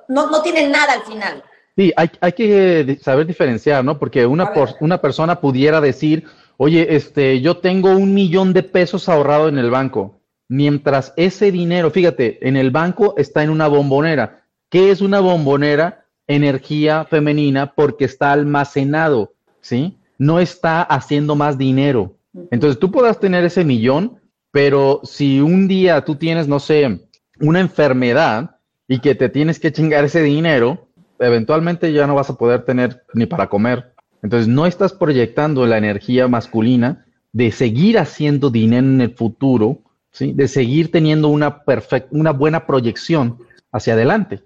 no, 0.08 0.26
no 0.26 0.42
tienen 0.42 0.70
nada 0.70 0.92
al 0.92 1.02
final. 1.04 1.42
Sí, 1.76 1.92
hay, 1.96 2.10
hay 2.20 2.32
que 2.32 2.98
saber 3.00 3.26
diferenciar, 3.26 3.84
¿no? 3.84 3.98
Porque 3.98 4.26
una, 4.26 4.52
por, 4.52 4.70
una 4.80 5.00
persona 5.00 5.40
pudiera 5.40 5.80
decir, 5.80 6.24
oye, 6.56 6.94
este, 6.94 7.40
yo 7.40 7.58
tengo 7.58 7.90
un 7.90 8.12
millón 8.14 8.52
de 8.52 8.62
pesos 8.62 9.08
ahorrado 9.08 9.48
en 9.48 9.58
el 9.58 9.70
banco. 9.70 10.20
Mientras 10.48 11.14
ese 11.16 11.50
dinero, 11.50 11.90
fíjate, 11.90 12.46
en 12.46 12.56
el 12.56 12.70
banco 12.70 13.14
está 13.16 13.42
en 13.42 13.50
una 13.50 13.68
bombonera. 13.68 14.44
¿Qué 14.68 14.90
es 14.90 15.00
una 15.00 15.20
bombonera? 15.20 16.04
Energía 16.26 17.04
femenina 17.04 17.72
porque 17.74 18.04
está 18.04 18.32
almacenado, 18.32 19.32
¿sí? 19.60 19.98
no 20.22 20.38
está 20.38 20.82
haciendo 20.82 21.34
más 21.34 21.58
dinero. 21.58 22.14
Entonces 22.52 22.78
tú 22.78 22.92
puedas 22.92 23.18
tener 23.18 23.44
ese 23.44 23.64
millón, 23.64 24.20
pero 24.52 25.00
si 25.02 25.40
un 25.40 25.66
día 25.66 26.04
tú 26.04 26.14
tienes, 26.14 26.46
no 26.46 26.60
sé, 26.60 27.08
una 27.40 27.58
enfermedad 27.58 28.58
y 28.86 29.00
que 29.00 29.16
te 29.16 29.28
tienes 29.28 29.58
que 29.58 29.72
chingar 29.72 30.04
ese 30.04 30.22
dinero, 30.22 30.86
eventualmente 31.26 31.92
ya 31.92 32.06
no 32.06 32.14
vas 32.14 32.30
a 32.30 32.36
poder 32.36 32.64
tener 32.64 33.04
ni 33.14 33.26
para 33.26 33.48
comer. 33.48 33.94
Entonces 34.22 34.48
no 34.48 34.66
estás 34.66 34.92
proyectando 34.92 35.66
la 35.66 35.78
energía 35.78 36.28
masculina 36.28 37.06
de 37.32 37.50
seguir 37.50 37.98
haciendo 37.98 38.50
dinero 38.50 38.86
en 38.86 39.00
el 39.00 39.14
futuro, 39.14 39.80
¿sí? 40.10 40.32
de 40.32 40.48
seguir 40.48 40.90
teniendo 40.90 41.28
una, 41.28 41.62
una 42.10 42.30
buena 42.30 42.66
proyección 42.66 43.38
hacia 43.72 43.94
adelante. 43.94 44.42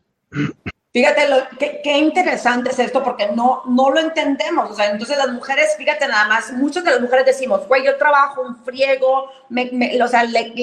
Fíjate, 0.96 1.28
lo, 1.28 1.36
qué, 1.58 1.82
qué, 1.84 1.98
interesante 1.98 2.70
es 2.70 2.78
esto 2.78 3.04
porque 3.04 3.28
no, 3.28 3.64
no 3.66 3.90
lo 3.90 4.00
entendemos. 4.00 4.70
O 4.70 4.74
sea, 4.74 4.88
entonces 4.88 5.18
las 5.18 5.28
mujeres, 5.28 5.74
fíjate 5.76 6.08
nada 6.08 6.26
más, 6.26 6.52
muchas 6.52 6.84
de 6.84 6.92
las 6.92 7.02
mujeres 7.02 7.26
decimos, 7.26 7.68
güey, 7.68 7.84
yo 7.84 7.98
trabajo 7.98 8.40
un 8.40 8.56
friego, 8.64 9.30
me, 9.50 9.68
me, 9.72 10.02
o 10.02 10.08
sea, 10.08 10.24
le, 10.24 10.54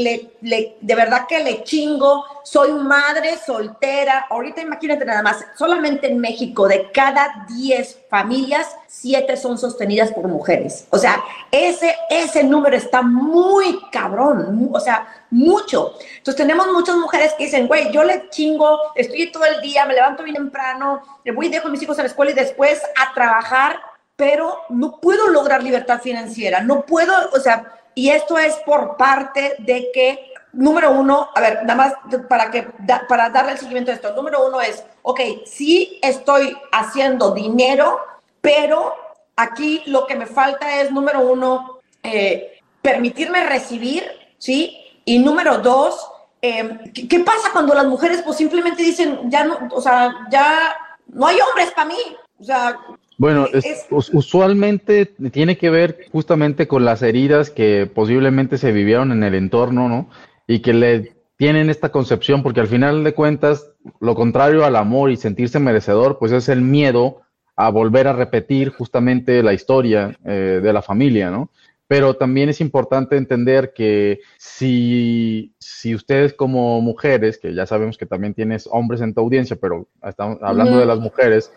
le, 0.42 0.76
de 0.82 0.96
verdad 0.96 1.28
que 1.30 1.44
le 1.44 1.62
chingo, 1.62 2.26
soy 2.44 2.72
madre 2.74 3.38
soltera. 3.46 4.26
Ahorita 4.28 4.62
imagínate 4.62 5.06
nada 5.06 5.22
más, 5.22 5.46
solamente 5.56 6.08
en 6.08 6.18
México, 6.18 6.68
de 6.68 6.92
cada 6.92 7.46
10 7.56 8.06
familias, 8.10 8.76
7 8.88 9.38
son 9.38 9.60
sostenidas 9.60 10.12
por 10.12 10.28
mujeres. 10.28 10.88
O 10.90 10.98
sea, 10.98 11.24
ese, 11.52 11.96
ese 12.10 12.44
número 12.44 12.76
está 12.76 13.04
muy 13.04 13.80
cabrón, 13.92 14.68
o 14.74 14.80
sea, 14.80 15.23
mucho. 15.34 15.96
Entonces 16.18 16.36
tenemos 16.36 16.68
muchas 16.72 16.96
mujeres 16.96 17.34
que 17.34 17.46
dicen, 17.46 17.68
güey, 17.68 17.92
yo 17.92 18.04
le 18.04 18.30
chingo, 18.30 18.80
estoy 18.96 19.32
todo 19.32 19.46
el 19.46 19.62
día, 19.62 19.86
me 19.86 19.96
levanto 19.96 20.24
bien 20.24 20.36
temprano, 20.36 21.02
le 21.24 21.32
voy 21.32 21.48
y 21.48 21.50
dejo 21.50 21.68
a 21.68 21.72
mis 21.72 21.82
hijos 21.82 21.98
a 22.00 22.04
la 22.04 22.08
escuela 22.08 22.32
y 22.32 22.36
después 22.36 22.82
a 22.96 23.14
trabajar, 23.14 23.82
pero 24.16 24.62
no 24.70 25.02
puedo 25.02 25.28
lograr 25.28 25.64
libertad 25.64 26.00
financiera, 26.00 26.62
no 26.62 26.86
puedo, 26.86 27.14
o 27.34 27.40
sea, 27.40 27.74
y 27.96 28.10
esto 28.10 28.38
es 28.38 28.56
por 28.66 28.96
parte 28.96 29.56
de 29.60 29.90
que, 29.94 30.34
número 30.54 30.92
uno, 30.92 31.30
a 31.34 31.42
ver, 31.42 31.64
nada 31.64 31.76
más 31.76 31.94
para, 32.30 32.52
que, 32.52 32.68
para 33.10 33.30
darle 33.30 33.54
el 33.54 33.58
seguimiento 33.58 33.92
a 33.92 33.96
esto, 33.96 34.14
número 34.14 34.48
uno 34.48 34.62
es, 34.62 34.84
ok, 35.02 35.20
sí 35.46 36.00
estoy 36.04 36.56
haciendo 36.72 37.32
dinero, 37.32 38.00
pero 38.40 38.96
aquí 39.36 39.82
lo 39.88 40.06
que 40.06 40.16
me 40.16 40.28
falta 40.28 40.80
es, 40.80 40.92
número 40.92 41.22
uno, 41.22 41.80
eh, 42.04 42.60
permitirme 42.84 43.46
recibir, 43.46 44.04
¿sí? 44.38 44.83
Y 45.06 45.20
número 45.20 45.60
dos, 45.60 46.08
em, 46.42 46.80
¿qué, 46.94 47.20
pasa 47.20 47.50
cuando 47.52 47.74
las 47.74 47.86
mujeres 47.86 48.22
pues 48.24 48.38
simplemente 48.38 48.84
dicen, 48.84 49.30
ya 49.30 49.44
no, 49.44 49.58
o 49.72 49.82
sea, 49.82 50.28
ya 50.32 50.76
no 51.08 51.28
hay 51.28 51.38
hombres 51.40 51.72
para 51.72 51.88
mí? 51.88 51.98
O 52.40 52.44
sea... 52.44 52.78
Bueno, 53.18 53.48
usualmente 53.90 55.06
tiene 55.32 55.58
que 55.58 55.70
ver 55.70 56.08
justamente 56.12 56.68
con 56.68 56.84
las 56.84 57.04
heridas 57.04 57.52
que 57.52 57.90
posiblemente 57.94 58.58
se 58.58 58.72
vivieron 58.72 59.12
en 59.12 59.24
el 59.24 59.36
entorno, 59.36 59.88
¿no? 59.88 60.10
Y 60.48 60.60
que 60.60 60.74
le 60.74 61.14
tienen 61.38 61.70
esta 61.70 61.90
concepción, 61.90 62.42
porque 62.42 62.60
al 62.60 62.68
final 62.68 63.04
de 63.04 63.14
cuentas, 63.14 63.72
lo 64.00 64.16
contrario 64.16 64.66
al 64.66 64.76
amor 64.76 65.12
y 65.12 65.18
sentirse 65.18 65.60
merecedor, 65.60 66.18
pues 66.18 66.32
es 66.32 66.50
el 66.50 66.62
miedo 66.62 67.22
a 67.56 67.70
volver 67.70 68.08
a 68.08 68.14
repetir 68.14 68.70
justamente 68.70 69.44
la 69.44 69.54
historia 69.54 70.18
eh, 70.26 70.60
de 70.62 70.74
la 70.74 70.82
familia, 70.82 71.30
¿no? 71.30 71.50
Pero 71.94 72.16
también 72.16 72.50
es 72.50 72.60
importante 72.60 73.16
entender 73.18 73.72
que 73.72 74.22
si, 74.40 75.54
si 75.60 75.94
ustedes 75.94 76.34
como 76.34 76.82
mujeres, 76.82 77.38
que 77.38 77.54
ya 77.54 77.68
sabemos 77.68 78.00
que 78.00 78.08
también 78.08 78.34
tienes 78.34 78.68
hombres 78.72 79.00
en 79.02 79.14
tu 79.14 79.22
audiencia, 79.22 79.56
pero 79.62 79.88
estamos 80.02 80.40
hablando 80.42 80.80
de 80.80 80.88
las 80.88 80.98
mujeres, 80.98 81.54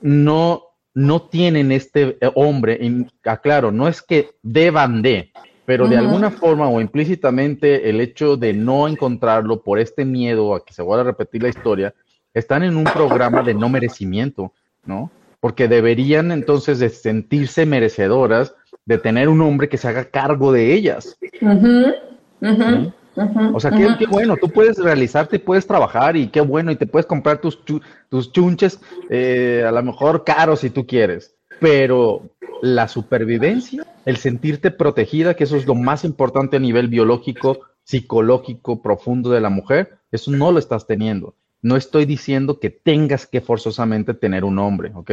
no, 0.00 0.64
no 0.94 1.22
tienen 1.28 1.70
este 1.70 2.18
eh, 2.20 2.32
hombre, 2.34 3.06
aclaro, 3.22 3.70
no 3.70 3.86
es 3.86 4.02
que 4.02 4.30
deban 4.42 5.00
de, 5.00 5.30
pero 5.64 5.86
de 5.86 5.96
alguna 5.96 6.32
forma 6.32 6.68
o 6.68 6.80
implícitamente 6.80 7.88
el 7.88 8.00
hecho 8.00 8.36
de 8.36 8.52
no 8.52 8.88
encontrarlo 8.88 9.62
por 9.62 9.78
este 9.78 10.04
miedo 10.04 10.56
a 10.56 10.64
que 10.64 10.74
se 10.74 10.82
vuelva 10.82 11.02
a 11.02 11.06
repetir 11.06 11.44
la 11.44 11.50
historia, 11.50 11.94
están 12.34 12.64
en 12.64 12.76
un 12.76 12.82
programa 12.82 13.44
de 13.44 13.54
no 13.54 13.68
merecimiento, 13.68 14.52
¿no? 14.84 15.12
Porque 15.38 15.68
deberían 15.68 16.32
entonces 16.32 16.80
de 16.80 16.88
sentirse 16.88 17.64
merecedoras 17.64 18.56
de 18.86 18.98
tener 18.98 19.28
un 19.28 19.42
hombre 19.42 19.68
que 19.68 19.76
se 19.76 19.88
haga 19.88 20.04
cargo 20.04 20.52
de 20.52 20.72
ellas. 20.72 21.18
o 23.52 23.60
sea, 23.60 23.70
qué, 23.72 24.06
bueno, 24.06 24.36
tú 24.40 24.48
puedes 24.48 24.78
realizarte 24.78 25.36
y 25.36 25.40
puedes 25.40 25.66
trabajar 25.66 26.16
y 26.16 26.28
qué 26.28 26.40
bueno, 26.40 26.70
y 26.70 26.76
te 26.76 26.86
puedes 26.86 27.06
comprar 27.06 27.40
tus, 27.40 27.58
tus 28.08 28.32
chunches 28.32 28.80
eh, 29.10 29.64
a 29.66 29.72
lo 29.72 29.82
mejor 29.82 30.24
caros 30.24 30.60
si 30.60 30.70
tú 30.70 30.86
quieres, 30.86 31.34
pero 31.60 32.22
la 32.62 32.88
supervivencia, 32.88 33.84
el 34.04 34.16
sentirte 34.16 34.70
protegida, 34.70 35.34
que 35.34 35.44
eso 35.44 35.56
es 35.56 35.66
lo 35.66 35.74
más 35.74 36.04
importante 36.04 36.56
a 36.56 36.60
nivel 36.60 36.88
biológico 36.88 37.60
psicológico 37.82 38.82
profundo 38.82 39.30
de 39.30 39.40
la 39.40 39.50
mujer, 39.50 39.98
eso 40.10 40.30
no 40.30 40.52
lo 40.52 40.58
estás 40.58 40.86
teniendo. 40.86 41.34
No 41.62 41.76
estoy 41.76 42.04
diciendo 42.04 42.58
que 42.60 42.70
tengas 42.70 43.26
que 43.26 43.40
forzosamente 43.40 44.14
tener 44.14 44.44
un 44.44 44.58
hombre, 44.58 44.92
¿ok? 44.94 45.12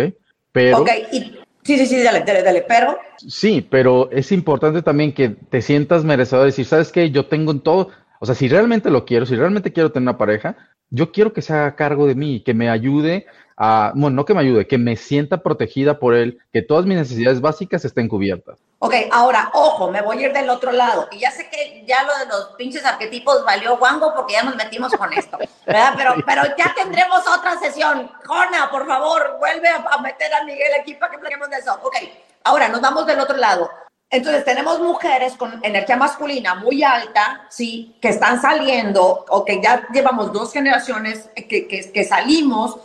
Pero... 0.52 0.82
Ok, 0.82 0.90
y, 1.12 1.34
sí, 1.64 1.78
sí, 1.78 1.86
sí, 1.86 2.04
dale, 2.04 2.24
dale, 2.26 2.44
dale, 2.44 2.66
pero... 2.68 2.98
Sí, 3.18 3.66
pero 3.70 4.10
es 4.12 4.32
importante 4.32 4.82
también 4.82 5.14
que 5.14 5.30
te 5.30 5.62
sientas 5.62 6.04
merecedor 6.04 6.44
de 6.44 6.52
decir, 6.52 6.66
¿sabes 6.66 6.92
qué? 6.92 7.12
Yo 7.12 7.28
tengo 7.28 7.52
en 7.52 7.62
todo, 7.62 7.90
o 8.20 8.26
sea, 8.26 8.36
si 8.36 8.48
realmente 8.48 8.90
lo 8.90 9.06
quiero, 9.06 9.26
si 9.26 9.36
realmente 9.36 9.74
quiero 9.74 9.92
tener 9.92 10.10
una 10.10 10.18
pareja, 10.18 10.56
yo 10.90 11.12
quiero 11.12 11.34
que 11.34 11.42
se 11.42 11.54
haga 11.54 11.76
cargo 11.76 12.06
de 12.06 12.16
mí, 12.16 12.42
que 12.42 12.54
me 12.54 12.70
ayude 12.70 13.26
a, 13.58 13.92
bueno, 13.96 14.16
no 14.16 14.26
que 14.26 14.34
me 14.34 14.42
ayude, 14.42 14.68
que 14.68 14.78
me 14.78 14.96
sienta 14.96 15.44
protegida 15.44 16.00
por 16.00 16.16
él, 16.16 16.40
que 16.52 16.62
todas 16.62 16.86
mis 16.86 16.98
necesidades 16.98 17.42
básicas 17.42 17.86
estén 17.86 18.08
cubiertas. 18.08 18.60
Ok, 18.86 18.96
ahora, 19.12 19.50
ojo, 19.54 19.90
me 19.90 20.02
voy 20.02 20.18
a 20.18 20.28
ir 20.28 20.34
del 20.34 20.50
otro 20.50 20.74
lado. 20.74 21.08
Y 21.12 21.20
ya 21.20 21.32
sé 21.32 21.50
que 21.50 21.86
ya 21.88 22.04
lo 22.04 22.18
de 22.18 22.26
los 22.26 22.48
pinches 22.58 22.84
arquetipos 22.84 23.46
valió 23.46 23.78
guango 23.78 24.14
porque 24.14 24.34
ya 24.34 24.44
nos 24.44 24.58
metimos 24.58 24.92
con 24.94 25.14
esto, 25.14 25.38
¿verdad? 25.66 25.94
Pero, 25.96 26.16
pero 26.26 26.44
ya 26.58 26.74
tendremos 26.76 27.22
otra 27.26 27.58
sesión. 27.58 28.12
Jona, 28.26 28.70
por 28.70 28.86
favor, 28.86 29.38
vuelve 29.40 29.70
a, 29.70 30.02
meter 30.02 30.34
a 30.34 30.44
Miguel 30.44 30.74
aquí 30.82 30.96
para 30.96 31.12
que 31.12 31.18
platiquemos 31.18 31.50
de 31.50 31.58
eso. 31.60 31.80
Ok, 31.82 31.96
ahora 32.44 32.68
nos 32.68 32.82
vamos 32.82 33.06
del 33.06 33.22
otro 33.22 33.38
lado. 33.38 33.70
Entonces 34.10 34.44
tenemos 34.44 34.80
mujeres 34.80 35.34
con 35.38 35.60
energía 35.64 35.96
masculina 35.96 36.54
muy 36.54 36.84
alta, 36.84 37.48
sí, 37.50 37.98
que 38.02 38.10
están 38.10 38.42
saliendo 38.42 39.26
o 39.30 39.46
que 39.46 39.62
ya 39.62 39.88
llevamos 39.94 40.32
dos 40.34 40.52
generaciones 40.52 41.30
que, 41.36 41.68
que, 41.68 41.92
que 41.92 42.04
salimos, 42.04 42.78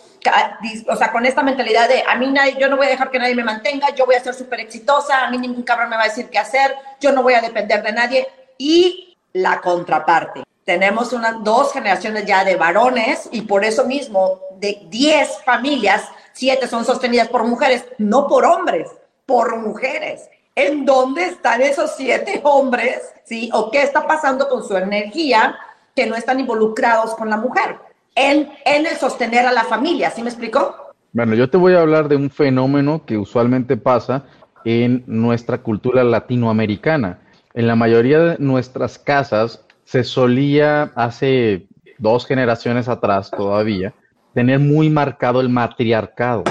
o 0.88 0.96
sea, 0.96 1.12
con 1.12 1.26
esta 1.26 1.42
mentalidad 1.42 1.88
de 1.88 2.02
a 2.06 2.16
mí 2.16 2.26
nadie, 2.30 2.56
yo 2.58 2.68
no 2.68 2.76
voy 2.76 2.86
a 2.86 2.90
dejar 2.90 3.10
que 3.10 3.18
nadie 3.18 3.34
me 3.34 3.44
mantenga, 3.44 3.94
yo 3.94 4.06
voy 4.06 4.14
a 4.14 4.22
ser 4.22 4.34
súper 4.34 4.60
exitosa, 4.60 5.24
a 5.24 5.30
mí 5.30 5.38
ningún 5.38 5.62
cabrón 5.62 5.90
me 5.90 5.96
va 5.96 6.02
a 6.02 6.08
decir 6.08 6.28
qué 6.30 6.38
hacer, 6.38 6.74
yo 7.00 7.12
no 7.12 7.22
voy 7.22 7.34
a 7.34 7.40
depender 7.40 7.82
de 7.82 7.92
nadie. 7.92 8.28
Y 8.58 9.16
la 9.32 9.60
contraparte. 9.60 10.44
Tenemos 10.64 11.12
unas 11.12 11.42
dos 11.44 11.72
generaciones 11.72 12.26
ya 12.26 12.44
de 12.44 12.56
varones 12.56 13.28
y 13.32 13.42
por 13.42 13.64
eso 13.64 13.84
mismo 13.84 14.40
de 14.56 14.82
10 14.88 15.44
familias, 15.44 16.08
7 16.32 16.66
son 16.68 16.84
sostenidas 16.84 17.28
por 17.28 17.44
mujeres, 17.44 17.86
no 17.98 18.26
por 18.26 18.44
hombres, 18.44 18.90
por 19.24 19.56
mujeres. 19.58 20.28
¿En 20.58 20.84
dónde 20.84 21.24
están 21.24 21.62
esos 21.62 21.94
siete 21.96 22.40
hombres? 22.42 23.00
¿Sí? 23.22 23.48
¿O 23.52 23.70
qué 23.70 23.82
está 23.82 24.08
pasando 24.08 24.48
con 24.48 24.66
su 24.66 24.76
energía 24.76 25.56
que 25.94 26.04
no 26.04 26.16
están 26.16 26.40
involucrados 26.40 27.14
con 27.14 27.30
la 27.30 27.36
mujer? 27.36 27.78
En, 28.20 28.48
en 28.64 28.86
el 28.86 28.96
sostener 28.96 29.46
a 29.46 29.52
la 29.52 29.62
familia, 29.62 30.10
¿sí 30.10 30.22
me 30.22 30.28
explicó? 30.28 30.92
Bueno, 31.12 31.34
yo 31.34 31.48
te 31.48 31.56
voy 31.56 31.74
a 31.74 31.80
hablar 31.80 32.08
de 32.08 32.16
un 32.16 32.30
fenómeno 32.30 33.04
que 33.06 33.16
usualmente 33.16 33.76
pasa 33.76 34.24
en 34.64 35.04
nuestra 35.06 35.58
cultura 35.58 36.02
latinoamericana. 36.02 37.20
En 37.54 37.68
la 37.68 37.76
mayoría 37.76 38.18
de 38.18 38.36
nuestras 38.38 38.98
casas 38.98 39.64
se 39.84 40.02
solía 40.02 40.90
hace 40.96 41.68
dos 41.98 42.26
generaciones 42.26 42.88
atrás 42.88 43.30
todavía 43.30 43.94
tener 44.34 44.58
muy 44.58 44.90
marcado 44.90 45.40
el 45.40 45.48
matriarcado. 45.48 46.44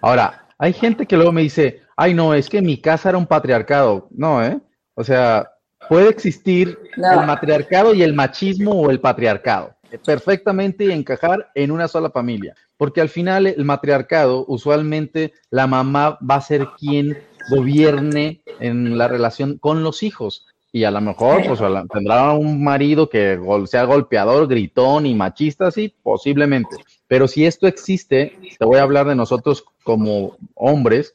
Ahora, 0.00 0.46
hay 0.58 0.72
gente 0.72 1.06
que 1.06 1.16
luego 1.16 1.32
me 1.32 1.42
dice, 1.42 1.82
ay, 1.96 2.14
no, 2.14 2.34
es 2.34 2.48
que 2.48 2.62
mi 2.62 2.80
casa 2.80 3.08
era 3.08 3.18
un 3.18 3.26
patriarcado. 3.26 4.08
No, 4.10 4.44
¿eh? 4.44 4.60
O 4.94 5.02
sea, 5.02 5.50
puede 5.88 6.08
existir 6.08 6.78
el 6.96 7.26
matriarcado 7.26 7.94
y 7.94 8.02
el 8.02 8.14
machismo 8.14 8.72
o 8.72 8.90
el 8.90 9.00
patriarcado. 9.00 9.75
Perfectamente 10.04 10.92
encajar 10.92 11.50
en 11.54 11.70
una 11.70 11.88
sola 11.88 12.10
familia. 12.10 12.54
Porque 12.76 13.00
al 13.00 13.08
final 13.08 13.46
el 13.46 13.64
matriarcado, 13.64 14.44
usualmente 14.48 15.32
la 15.50 15.66
mamá 15.66 16.18
va 16.28 16.36
a 16.36 16.40
ser 16.40 16.68
quien 16.78 17.18
gobierne 17.48 18.40
en 18.60 18.98
la 18.98 19.08
relación 19.08 19.58
con 19.58 19.82
los 19.82 20.02
hijos. 20.02 20.46
Y 20.72 20.84
a 20.84 20.90
lo 20.90 21.00
mejor 21.00 21.42
pues, 21.46 21.60
tendrá 21.90 22.32
un 22.32 22.62
marido 22.62 23.08
que 23.08 23.40
sea 23.66 23.84
golpeador, 23.84 24.46
gritón 24.46 25.06
y 25.06 25.14
machista, 25.14 25.70
sí, 25.70 25.94
posiblemente. 26.02 26.76
Pero 27.08 27.28
si 27.28 27.46
esto 27.46 27.66
existe, 27.66 28.36
te 28.58 28.64
voy 28.64 28.78
a 28.78 28.82
hablar 28.82 29.06
de 29.06 29.14
nosotros 29.14 29.64
como 29.84 30.36
hombres, 30.54 31.14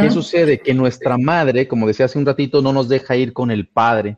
¿qué 0.00 0.10
sucede? 0.10 0.60
Que 0.60 0.72
nuestra 0.72 1.18
madre, 1.18 1.68
como 1.68 1.86
decía 1.86 2.06
hace 2.06 2.18
un 2.18 2.24
ratito, 2.24 2.62
no 2.62 2.72
nos 2.72 2.88
deja 2.88 3.16
ir 3.16 3.32
con 3.34 3.50
el 3.50 3.66
padre. 3.66 4.16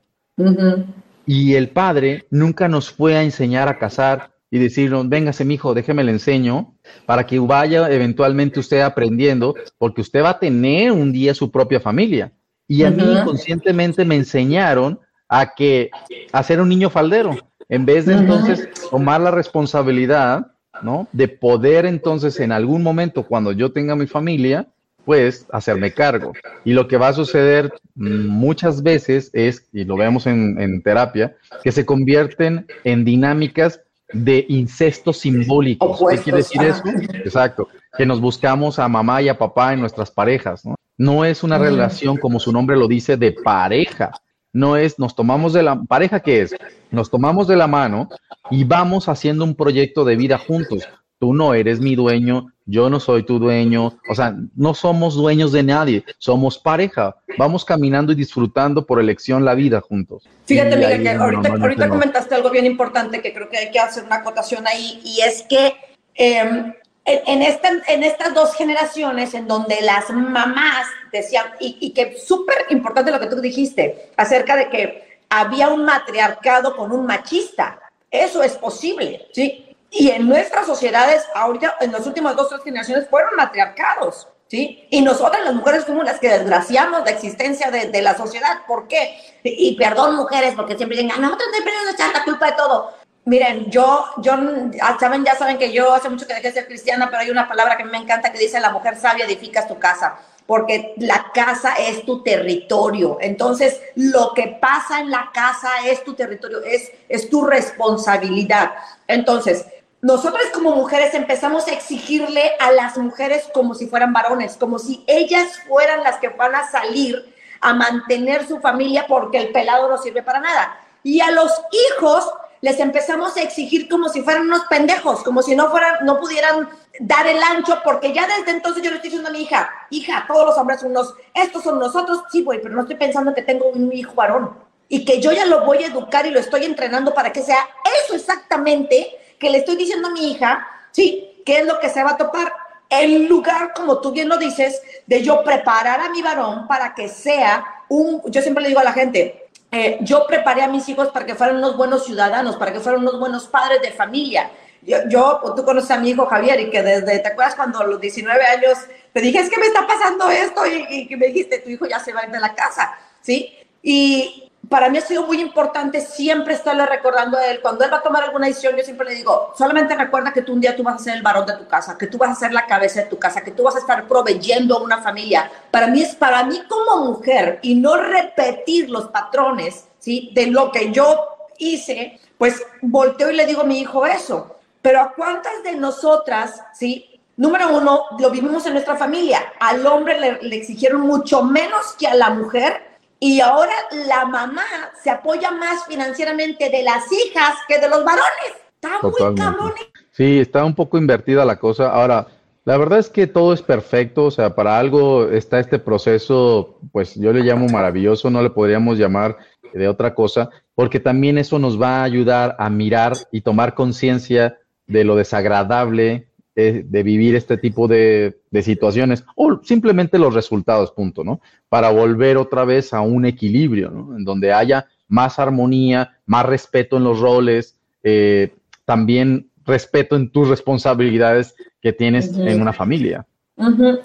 Y 1.26 1.54
el 1.54 1.70
padre 1.70 2.26
nunca 2.30 2.68
nos 2.68 2.90
fue 2.90 3.16
a 3.16 3.22
enseñar 3.22 3.68
a 3.68 3.78
casar 3.78 4.30
y 4.50 4.58
decirnos, 4.58 5.08
véngase, 5.08 5.44
mijo, 5.44 5.74
déjeme 5.74 6.04
le 6.04 6.12
enseño, 6.12 6.74
para 7.04 7.26
que 7.26 7.38
vaya 7.38 7.90
eventualmente 7.90 8.60
usted 8.60 8.80
aprendiendo, 8.80 9.54
porque 9.76 10.00
usted 10.00 10.22
va 10.22 10.30
a 10.30 10.38
tener 10.38 10.92
un 10.92 11.12
día 11.12 11.34
su 11.34 11.50
propia 11.50 11.80
familia. 11.80 12.32
Y 12.68 12.84
a 12.84 12.90
mí 12.90 13.04
conscientemente 13.24 14.04
me 14.04 14.16
enseñaron 14.16 15.00
a 15.28 15.54
que 15.54 15.90
a 16.32 16.42
ser 16.42 16.60
un 16.60 16.68
niño 16.68 16.90
faldero, 16.90 17.36
en 17.68 17.84
vez 17.84 18.06
de 18.06 18.14
entonces 18.14 18.68
tomar 18.90 19.20
la 19.20 19.32
responsabilidad 19.32 20.46
¿no? 20.82 21.08
De 21.12 21.28
poder 21.28 21.86
entonces 21.86 22.38
en 22.40 22.52
algún 22.52 22.82
momento, 22.82 23.24
cuando 23.24 23.52
yo 23.52 23.72
tenga 23.72 23.96
mi 23.96 24.06
familia, 24.06 24.68
pues 25.06 25.46
hacerme 25.52 25.92
cargo. 25.92 26.32
Y 26.64 26.72
lo 26.72 26.88
que 26.88 26.98
va 26.98 27.08
a 27.08 27.12
suceder 27.12 27.72
muchas 27.94 28.82
veces 28.82 29.30
es, 29.32 29.64
y 29.72 29.84
lo 29.84 29.96
vemos 29.96 30.26
en, 30.26 30.82
terapia, 30.82 31.36
que 31.62 31.70
se 31.70 31.86
convierten 31.86 32.66
en 32.82 33.04
dinámicas 33.04 33.80
de 34.12 34.44
incesto 34.48 35.12
simbólico. 35.12 35.96
¿Qué 36.10 36.18
quiere 36.18 36.38
decir 36.38 36.60
eso? 36.62 36.82
Exacto, 37.24 37.68
que 37.96 38.04
nos 38.04 38.20
buscamos 38.20 38.80
a 38.80 38.88
mamá 38.88 39.22
y 39.22 39.28
a 39.28 39.38
papá 39.38 39.72
en 39.72 39.80
nuestras 39.80 40.10
parejas, 40.10 40.66
¿no? 40.66 40.74
No 40.98 41.24
es 41.24 41.44
una 41.44 41.58
relación, 41.58 42.16
como 42.16 42.40
su 42.40 42.50
nombre 42.50 42.76
lo 42.76 42.88
dice, 42.88 43.16
de 43.16 43.32
pareja, 43.32 44.12
no 44.52 44.76
es 44.76 44.98
nos 44.98 45.14
tomamos 45.14 45.52
de 45.52 45.62
la 45.62 45.80
pareja 45.82 46.20
que 46.20 46.40
es, 46.40 46.56
nos 46.90 47.10
tomamos 47.10 47.46
de 47.46 47.56
la 47.56 47.66
mano 47.66 48.08
y 48.50 48.64
vamos 48.64 49.08
haciendo 49.08 49.44
un 49.44 49.54
proyecto 49.54 50.04
de 50.04 50.16
vida 50.16 50.38
juntos. 50.38 50.88
Tú 51.18 51.32
no 51.34 51.54
eres 51.54 51.78
mi 51.78 51.94
dueño, 51.94 52.46
yo 52.66 52.90
no 52.90 53.00
soy 53.00 53.22
tu 53.22 53.38
dueño, 53.38 53.98
o 54.08 54.14
sea, 54.14 54.36
no 54.56 54.74
somos 54.74 55.14
dueños 55.14 55.52
de 55.52 55.62
nadie, 55.62 56.04
somos 56.18 56.58
pareja, 56.58 57.16
vamos 57.38 57.64
caminando 57.64 58.12
y 58.12 58.16
disfrutando 58.16 58.84
por 58.84 59.00
elección 59.00 59.44
la 59.44 59.54
vida 59.54 59.80
juntos. 59.80 60.28
Fíjate, 60.44 60.76
Miguel, 60.76 61.02
que 61.02 61.10
ahorita, 61.10 61.88
comentaste 61.88 62.34
algo 62.34 62.50
bien 62.50 62.66
importante 62.66 63.22
que 63.22 63.32
creo 63.32 63.48
que 63.48 63.58
hay 63.58 63.70
que 63.70 63.78
hacer 63.78 64.04
una 64.04 64.16
acotación 64.16 64.66
ahí, 64.66 65.00
y 65.04 65.20
es 65.20 65.44
que 65.48 65.74
em, 66.14 66.74
en, 67.04 67.42
en 67.42 68.02
estas 68.02 68.34
dos 68.34 68.54
generaciones 68.54 69.34
en 69.34 69.46
donde 69.46 69.80
las 69.82 70.10
mamás 70.10 70.86
decían, 71.12 71.46
y, 71.60 71.78
y 71.80 71.90
que 71.92 72.18
súper 72.18 72.66
importante 72.70 73.12
lo 73.12 73.20
que 73.20 73.28
tú 73.28 73.40
dijiste, 73.40 74.10
acerca 74.16 74.56
de 74.56 74.68
que 74.68 75.06
había 75.28 75.68
un 75.68 75.84
matriarcado 75.84 76.76
con 76.76 76.92
un 76.92 77.06
machista. 77.06 77.78
Eso 78.10 78.42
es 78.42 78.52
posible, 78.56 79.26
¿sí? 79.32 79.65
Y 79.90 80.10
en 80.10 80.28
nuestras 80.28 80.66
sociedades, 80.66 81.24
ahorita, 81.34 81.76
en 81.80 81.92
las 81.92 82.06
últimas 82.06 82.36
dos 82.36 82.48
tres 82.48 82.62
generaciones, 82.62 83.08
fueron 83.08 83.36
matriarcados, 83.36 84.28
¿sí? 84.48 84.86
Y 84.90 85.02
nosotras 85.02 85.44
las 85.44 85.54
mujeres 85.54 85.84
fuimos 85.84 86.04
las 86.04 86.18
que 86.18 86.28
desgraciamos 86.28 87.04
la 87.04 87.10
existencia 87.10 87.70
de, 87.70 87.86
de 87.86 88.02
la 88.02 88.16
sociedad. 88.16 88.62
¿Por 88.66 88.88
qué? 88.88 89.16
Y, 89.44 89.76
perdón, 89.76 90.16
mujeres, 90.16 90.54
porque 90.54 90.76
siempre 90.76 90.98
dicen, 90.98 91.12
a 91.12 91.18
nosotros 91.18 91.48
siempre 91.52 91.72
nos 91.84 91.94
echar 91.94 92.12
la 92.12 92.24
culpa 92.24 92.46
de 92.46 92.52
todo. 92.52 92.94
Miren, 93.26 93.68
yo, 93.70 94.04
yo, 94.18 94.34
ah, 94.82 94.96
saben, 95.00 95.24
ya 95.24 95.34
saben 95.34 95.58
que 95.58 95.72
yo 95.72 95.92
hace 95.92 96.08
mucho 96.08 96.28
que 96.28 96.34
dejé 96.34 96.48
de 96.48 96.54
ser 96.54 96.66
cristiana, 96.68 97.06
pero 97.10 97.22
hay 97.22 97.30
una 97.30 97.48
palabra 97.48 97.76
que 97.76 97.84
me 97.84 97.98
encanta 97.98 98.30
que 98.30 98.38
dice, 98.38 98.60
la 98.60 98.70
mujer 98.70 98.96
sabia 98.96 99.24
edificas 99.24 99.66
tu 99.66 99.80
casa, 99.80 100.16
porque 100.46 100.94
la 100.98 101.32
casa 101.34 101.74
es 101.74 102.04
tu 102.04 102.22
territorio. 102.22 103.18
Entonces, 103.20 103.80
lo 103.94 104.32
que 104.34 104.58
pasa 104.60 105.00
en 105.00 105.10
la 105.10 105.30
casa 105.34 105.70
es 105.86 106.04
tu 106.04 106.14
territorio, 106.14 106.62
es, 106.62 106.92
es 107.08 107.28
tu 107.28 107.44
responsabilidad. 107.44 108.72
Entonces, 109.08 109.66
nosotros 110.02 110.42
como 110.52 110.76
mujeres 110.76 111.14
empezamos 111.14 111.66
a 111.66 111.72
exigirle 111.72 112.52
a 112.60 112.70
las 112.70 112.96
mujeres 112.96 113.48
como 113.52 113.74
si 113.74 113.86
fueran 113.88 114.12
varones, 114.12 114.56
como 114.56 114.78
si 114.78 115.02
ellas 115.06 115.48
fueran 115.66 116.04
las 116.04 116.18
que 116.18 116.28
van 116.28 116.54
a 116.54 116.70
salir 116.70 117.34
a 117.60 117.74
mantener 117.74 118.46
su 118.46 118.60
familia 118.60 119.06
porque 119.08 119.38
el 119.38 119.48
pelado 119.50 119.88
no 119.88 119.98
sirve 119.98 120.22
para 120.22 120.40
nada. 120.40 120.78
Y 121.02 121.20
a 121.20 121.30
los 121.30 121.50
hijos 121.72 122.30
les 122.66 122.80
empezamos 122.80 123.36
a 123.36 123.42
exigir 123.42 123.88
como 123.88 124.08
si 124.08 124.22
fueran 124.22 124.42
unos 124.42 124.64
pendejos, 124.64 125.22
como 125.22 125.40
si 125.40 125.54
no 125.54 125.70
fueran, 125.70 126.04
no 126.04 126.18
pudieran 126.18 126.68
dar 126.98 127.24
el 127.28 127.40
ancho, 127.40 127.78
porque 127.84 128.12
ya 128.12 128.26
desde 128.26 128.50
entonces 128.50 128.82
yo 128.82 128.90
le 128.90 128.96
estoy 128.96 129.10
diciendo 129.10 129.28
a 129.28 129.32
mi 129.32 129.42
hija, 129.42 129.70
hija, 129.90 130.24
todos 130.26 130.46
los 130.46 130.58
hombres 130.58 130.80
son 130.80 130.90
unos, 130.90 131.14
estos 131.32 131.62
son 131.62 131.78
nosotros, 131.78 132.24
sí, 132.32 132.42
güey, 132.42 132.60
pero 132.60 132.74
no 132.74 132.80
estoy 132.80 132.96
pensando 132.96 133.32
que 133.32 133.42
tengo 133.42 133.68
un 133.68 133.92
hijo 133.92 134.14
varón 134.16 134.50
y 134.88 135.04
que 135.04 135.20
yo 135.20 135.30
ya 135.30 135.46
lo 135.46 135.64
voy 135.64 135.84
a 135.84 135.86
educar 135.86 136.26
y 136.26 136.32
lo 136.32 136.40
estoy 136.40 136.64
entrenando 136.64 137.14
para 137.14 137.32
que 137.32 137.40
sea 137.40 137.68
eso 138.02 138.16
exactamente 138.16 139.16
que 139.38 139.48
le 139.48 139.58
estoy 139.58 139.76
diciendo 139.76 140.08
a 140.08 140.10
mi 140.10 140.32
hija, 140.32 140.66
sí, 140.90 141.40
qué 141.46 141.60
es 141.60 141.66
lo 141.66 141.78
que 141.78 141.88
se 141.88 142.02
va 142.02 142.10
a 142.10 142.16
topar. 142.16 142.52
En 142.90 143.28
lugar, 143.28 143.74
como 143.76 144.00
tú 144.00 144.10
bien 144.10 144.28
lo 144.28 144.38
dices, 144.38 144.82
de 145.06 145.22
yo 145.22 145.44
preparar 145.44 146.00
a 146.00 146.10
mi 146.10 146.20
varón 146.20 146.66
para 146.66 146.96
que 146.96 147.08
sea 147.08 147.64
un, 147.88 148.22
yo 148.26 148.42
siempre 148.42 148.62
le 148.62 148.70
digo 148.70 148.80
a 148.80 148.84
la 148.84 148.92
gente, 148.92 149.45
eh, 149.76 149.98
yo 150.00 150.26
preparé 150.26 150.62
a 150.62 150.68
mis 150.68 150.88
hijos 150.88 151.08
para 151.08 151.26
que 151.26 151.34
fueran 151.34 151.56
unos 151.56 151.76
buenos 151.76 152.06
ciudadanos, 152.06 152.56
para 152.56 152.72
que 152.72 152.80
fueran 152.80 153.02
unos 153.02 153.20
buenos 153.20 153.46
padres 153.46 153.82
de 153.82 153.90
familia. 153.90 154.50
Yo, 154.80 154.96
yo 155.06 155.40
tú 155.54 155.66
conoces 155.66 155.90
a 155.90 155.98
mi 155.98 156.10
hijo 156.10 156.24
Javier 156.24 156.58
y 156.60 156.70
que 156.70 156.82
desde, 156.82 157.18
¿te 157.18 157.28
acuerdas 157.28 157.54
cuando 157.54 157.80
a 157.80 157.84
los 157.84 158.00
19 158.00 158.42
años 158.46 158.78
te 159.12 159.20
dije, 159.20 159.38
es 159.38 159.50
que 159.50 159.58
me 159.58 159.66
está 159.66 159.86
pasando 159.86 160.30
esto 160.30 160.62
y, 160.66 161.06
que 161.06 161.16
me 161.18 161.26
dijiste, 161.26 161.58
tu 161.58 161.68
hijo 161.68 161.86
ya 161.86 162.00
se 162.00 162.14
va 162.14 162.20
a 162.20 162.24
ir 162.24 162.30
de 162.30 162.40
la 162.40 162.54
casa, 162.54 162.94
¿sí? 163.20 163.54
Y 163.82 164.45
para 164.68 164.88
mí 164.88 164.98
ha 164.98 165.00
sido 165.00 165.26
muy 165.26 165.40
importante 165.40 166.00
siempre 166.00 166.54
estarle 166.54 166.86
recordando 166.86 167.38
a 167.38 167.46
él. 167.46 167.60
Cuando 167.60 167.84
él 167.84 167.92
va 167.92 167.98
a 167.98 168.02
tomar 168.02 168.24
alguna 168.24 168.46
decisión, 168.46 168.74
yo 168.76 168.82
siempre 168.82 169.06
le 169.06 169.14
digo, 169.14 169.52
solamente 169.56 169.94
recuerda 169.94 170.32
que 170.32 170.42
tú 170.42 170.52
un 170.52 170.60
día 170.60 170.74
tú 170.74 170.82
vas 170.82 170.96
a 170.96 171.04
ser 171.04 171.16
el 171.16 171.22
varón 171.22 171.46
de 171.46 171.56
tu 171.56 171.66
casa, 171.66 171.96
que 171.96 172.06
tú 172.06 172.18
vas 172.18 172.30
a 172.30 172.34
ser 172.34 172.52
la 172.52 172.66
cabeza 172.66 173.02
de 173.02 173.06
tu 173.06 173.18
casa, 173.18 173.42
que 173.42 173.52
tú 173.52 173.62
vas 173.62 173.76
a 173.76 173.80
estar 173.80 174.06
proveyendo 174.08 174.76
a 174.76 174.82
una 174.82 175.02
familia. 175.02 175.50
Para 175.70 175.86
mí 175.86 176.02
es 176.02 176.14
para 176.14 176.44
mí 176.44 176.62
como 176.68 177.12
mujer 177.12 177.60
y 177.62 177.74
no 177.74 177.96
repetir 177.96 178.90
los 178.90 179.08
patrones, 179.08 179.86
¿sí? 179.98 180.30
De 180.34 180.46
lo 180.46 180.72
que 180.72 180.90
yo 180.90 181.16
hice, 181.58 182.20
pues 182.38 182.62
volteo 182.82 183.30
y 183.30 183.36
le 183.36 183.46
digo 183.46 183.62
a 183.62 183.64
mi 183.64 183.80
hijo 183.80 184.06
eso. 184.06 184.56
Pero 184.82 185.00
a 185.00 185.12
cuántas 185.14 185.62
de 185.62 185.76
nosotras, 185.76 186.62
¿sí? 186.74 187.20
Número 187.36 187.76
uno, 187.76 188.04
lo 188.18 188.30
vivimos 188.30 188.64
en 188.66 188.72
nuestra 188.72 188.96
familia. 188.96 189.52
Al 189.60 189.86
hombre 189.86 190.18
le, 190.18 190.42
le 190.42 190.56
exigieron 190.56 191.02
mucho 191.02 191.42
menos 191.42 191.92
que 191.98 192.06
a 192.06 192.14
la 192.14 192.30
mujer 192.30 192.95
y 193.18 193.40
ahora 193.40 193.72
la 194.06 194.26
mamá 194.26 194.64
se 195.02 195.10
apoya 195.10 195.50
más 195.50 195.86
financieramente 195.86 196.70
de 196.70 196.82
las 196.82 197.04
hijas 197.10 197.54
que 197.66 197.78
de 197.78 197.88
los 197.88 198.04
varones. 198.04 198.52
Está 198.74 198.98
muy 199.02 199.34
cabrón. 199.34 199.72
Sí, 200.12 200.38
está 200.38 200.64
un 200.64 200.74
poco 200.74 200.98
invertida 200.98 201.44
la 201.44 201.56
cosa. 201.56 201.90
Ahora, 201.90 202.26
la 202.64 202.76
verdad 202.76 202.98
es 202.98 203.08
que 203.08 203.26
todo 203.26 203.52
es 203.52 203.62
perfecto, 203.62 204.24
o 204.24 204.30
sea, 204.30 204.54
para 204.54 204.78
algo 204.78 205.30
está 205.30 205.60
este 205.60 205.78
proceso, 205.78 206.78
pues 206.92 207.14
yo 207.14 207.32
le 207.32 207.42
llamo 207.42 207.68
maravilloso, 207.68 208.28
no 208.28 208.42
le 208.42 208.50
podríamos 208.50 208.98
llamar 208.98 209.36
de 209.72 209.88
otra 209.88 210.14
cosa, 210.14 210.50
porque 210.74 210.98
también 211.00 211.38
eso 211.38 211.58
nos 211.58 211.80
va 211.80 212.00
a 212.00 212.04
ayudar 212.04 212.56
a 212.58 212.68
mirar 212.70 213.12
y 213.30 213.42
tomar 213.42 213.74
conciencia 213.74 214.58
de 214.86 215.04
lo 215.04 215.16
desagradable 215.16 216.25
de, 216.56 217.02
vivir 217.02 217.36
este 217.36 217.58
tipo 217.58 217.86
de, 217.86 218.38
situaciones 218.62 219.24
o 219.34 219.60
simplemente 219.62 220.18
los 220.18 220.32
resultados, 220.32 220.90
punto, 220.90 221.22
¿no? 221.22 221.40
Para 221.68 221.90
volver 221.90 222.38
otra 222.38 222.64
vez 222.64 222.94
a 222.94 223.02
un 223.02 223.26
equilibrio, 223.26 223.90
¿no? 223.90 224.16
En 224.16 224.24
donde 224.24 224.52
haya 224.52 224.86
más 225.06 225.38
armonía, 225.38 226.18
más 226.24 226.46
respeto 226.46 226.96
en 226.96 227.04
los 227.04 227.20
roles, 227.20 227.76
eh, 228.02 228.54
también 228.86 229.50
respeto 229.66 230.16
en 230.16 230.30
tus 230.30 230.48
responsabilidades 230.48 231.54
que 231.82 231.92
tienes 231.92 232.36
en 232.38 232.62
una 232.62 232.72
familia. 232.72 233.26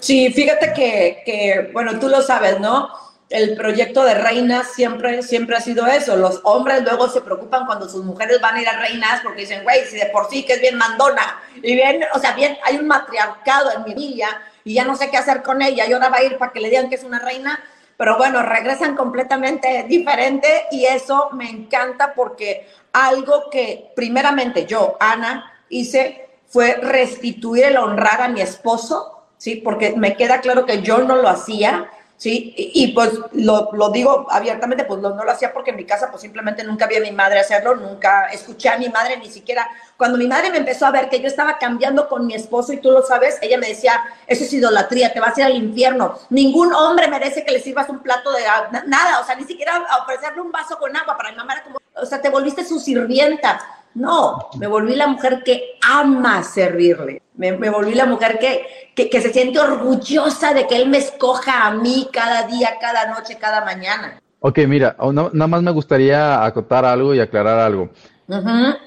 Sí, 0.00 0.30
fíjate 0.30 0.72
que, 0.74 1.22
que, 1.24 1.70
bueno, 1.72 1.98
tú 1.98 2.08
lo 2.08 2.20
sabes, 2.20 2.60
¿no? 2.60 2.88
El 3.32 3.56
proyecto 3.56 4.04
de 4.04 4.14
reinas 4.14 4.72
siempre, 4.72 5.22
siempre 5.22 5.56
ha 5.56 5.60
sido 5.60 5.86
eso. 5.86 6.16
Los 6.16 6.40
hombres 6.44 6.82
luego 6.82 7.08
se 7.08 7.22
preocupan 7.22 7.64
cuando 7.66 7.88
sus 7.88 8.04
mujeres 8.04 8.40
van 8.40 8.56
a 8.56 8.62
ir 8.62 8.68
a 8.68 8.78
reinas 8.78 9.22
porque 9.22 9.40
dicen, 9.40 9.64
güey, 9.64 9.84
si 9.86 9.96
de 9.96 10.06
por 10.06 10.28
sí 10.28 10.44
que 10.44 10.54
es 10.54 10.60
bien 10.60 10.76
mandona 10.76 11.40
y 11.56 11.74
bien, 11.74 12.04
o 12.14 12.18
sea, 12.18 12.32
bien, 12.32 12.58
hay 12.64 12.76
un 12.76 12.86
matriarcado 12.86 13.72
en 13.72 13.84
mi 13.84 13.92
familia 13.92 14.28
y 14.64 14.74
ya 14.74 14.84
no 14.84 14.96
sé 14.96 15.10
qué 15.10 15.16
hacer 15.16 15.42
con 15.42 15.62
ella 15.62 15.86
y 15.86 15.92
ahora 15.92 16.10
va 16.10 16.18
a 16.18 16.24
ir 16.24 16.36
para 16.36 16.52
que 16.52 16.60
le 16.60 16.68
digan 16.68 16.88
que 16.88 16.96
es 16.96 17.04
una 17.04 17.18
reina. 17.18 17.58
Pero 17.96 18.16
bueno, 18.16 18.42
regresan 18.42 18.96
completamente 18.96 19.84
diferente 19.88 20.66
y 20.70 20.84
eso 20.84 21.30
me 21.32 21.48
encanta 21.48 22.14
porque 22.14 22.68
algo 22.92 23.48
que 23.50 23.92
primeramente 23.94 24.66
yo, 24.66 24.96
Ana, 25.00 25.52
hice 25.68 26.28
fue 26.46 26.74
restituir 26.74 27.64
el 27.64 27.78
honrar 27.78 28.20
a 28.20 28.28
mi 28.28 28.42
esposo, 28.42 29.24
¿sí? 29.38 29.56
Porque 29.56 29.94
me 29.96 30.16
queda 30.16 30.40
claro 30.40 30.66
que 30.66 30.82
yo 30.82 30.98
no 30.98 31.16
lo 31.16 31.28
hacía 31.28 31.88
¿sí? 32.22 32.54
Y, 32.56 32.92
pues 32.92 33.10
lo, 33.32 33.70
lo, 33.72 33.88
digo 33.88 34.28
abiertamente, 34.30 34.84
pues 34.84 35.00
no 35.00 35.10
lo 35.10 35.28
hacía 35.28 35.52
porque 35.52 35.70
en 35.70 35.76
mi 35.76 35.84
casa 35.84 36.08
pues 36.08 36.22
simplemente 36.22 36.62
nunca 36.62 36.86
vi 36.86 36.94
a 36.94 37.00
mi 37.00 37.10
madre 37.10 37.40
hacerlo, 37.40 37.74
nunca 37.74 38.26
escuché 38.26 38.68
a 38.68 38.78
mi 38.78 38.88
madre 38.88 39.16
ni 39.16 39.28
siquiera. 39.28 39.68
Cuando 39.96 40.16
mi 40.16 40.28
madre 40.28 40.52
me 40.52 40.58
empezó 40.58 40.86
a 40.86 40.92
ver 40.92 41.08
que 41.08 41.18
yo 41.18 41.26
estaba 41.26 41.58
cambiando 41.58 42.08
con 42.08 42.24
mi 42.24 42.34
esposo 42.34 42.72
y 42.72 42.76
tú 42.76 42.92
lo 42.92 43.02
sabes, 43.02 43.38
ella 43.42 43.58
me 43.58 43.66
decía, 43.66 44.04
eso 44.28 44.44
es 44.44 44.52
idolatría, 44.52 45.12
te 45.12 45.18
vas 45.18 45.36
a 45.36 45.40
ir 45.40 45.46
al 45.46 45.56
infierno. 45.56 46.16
Ningún 46.30 46.72
hombre 46.72 47.08
merece 47.08 47.44
que 47.44 47.50
le 47.50 47.58
sirvas 47.58 47.88
un 47.88 47.98
plato 47.98 48.30
de 48.30 48.42
nada, 48.86 49.18
o 49.18 49.26
sea, 49.26 49.34
ni 49.34 49.42
siquiera 49.42 49.84
ofrecerle 50.00 50.42
un 50.42 50.52
vaso 50.52 50.78
con 50.78 50.96
agua. 50.96 51.16
Para 51.16 51.32
mi 51.32 51.38
mamá 51.38 51.54
era 51.54 51.64
como, 51.64 51.78
o 51.92 52.06
sea, 52.06 52.22
te 52.22 52.30
volviste 52.30 52.64
su 52.64 52.78
sirvienta. 52.78 53.81
No, 53.94 54.48
me 54.58 54.66
volví 54.66 54.94
la 54.94 55.06
mujer 55.06 55.42
que 55.44 55.78
ama 55.86 56.42
servirle. 56.42 57.22
Me, 57.34 57.52
volví 57.70 57.94
la 57.94 58.06
mujer 58.06 58.38
que, 58.38 59.08
que, 59.08 59.20
se 59.20 59.32
siente 59.32 59.58
orgullosa 59.58 60.54
de 60.54 60.66
que 60.66 60.76
él 60.76 60.88
me 60.88 60.98
escoja 60.98 61.66
a 61.66 61.74
mí 61.74 62.08
cada 62.12 62.46
día, 62.46 62.70
cada 62.80 63.12
noche, 63.12 63.38
cada 63.40 63.64
mañana. 63.64 64.20
Ok, 64.40 64.58
mira, 64.68 64.96
nada 65.00 65.46
más 65.46 65.62
me 65.62 65.70
gustaría 65.70 66.44
acotar 66.44 66.84
algo 66.84 67.14
y 67.14 67.20
aclarar 67.20 67.58
algo. 67.58 67.90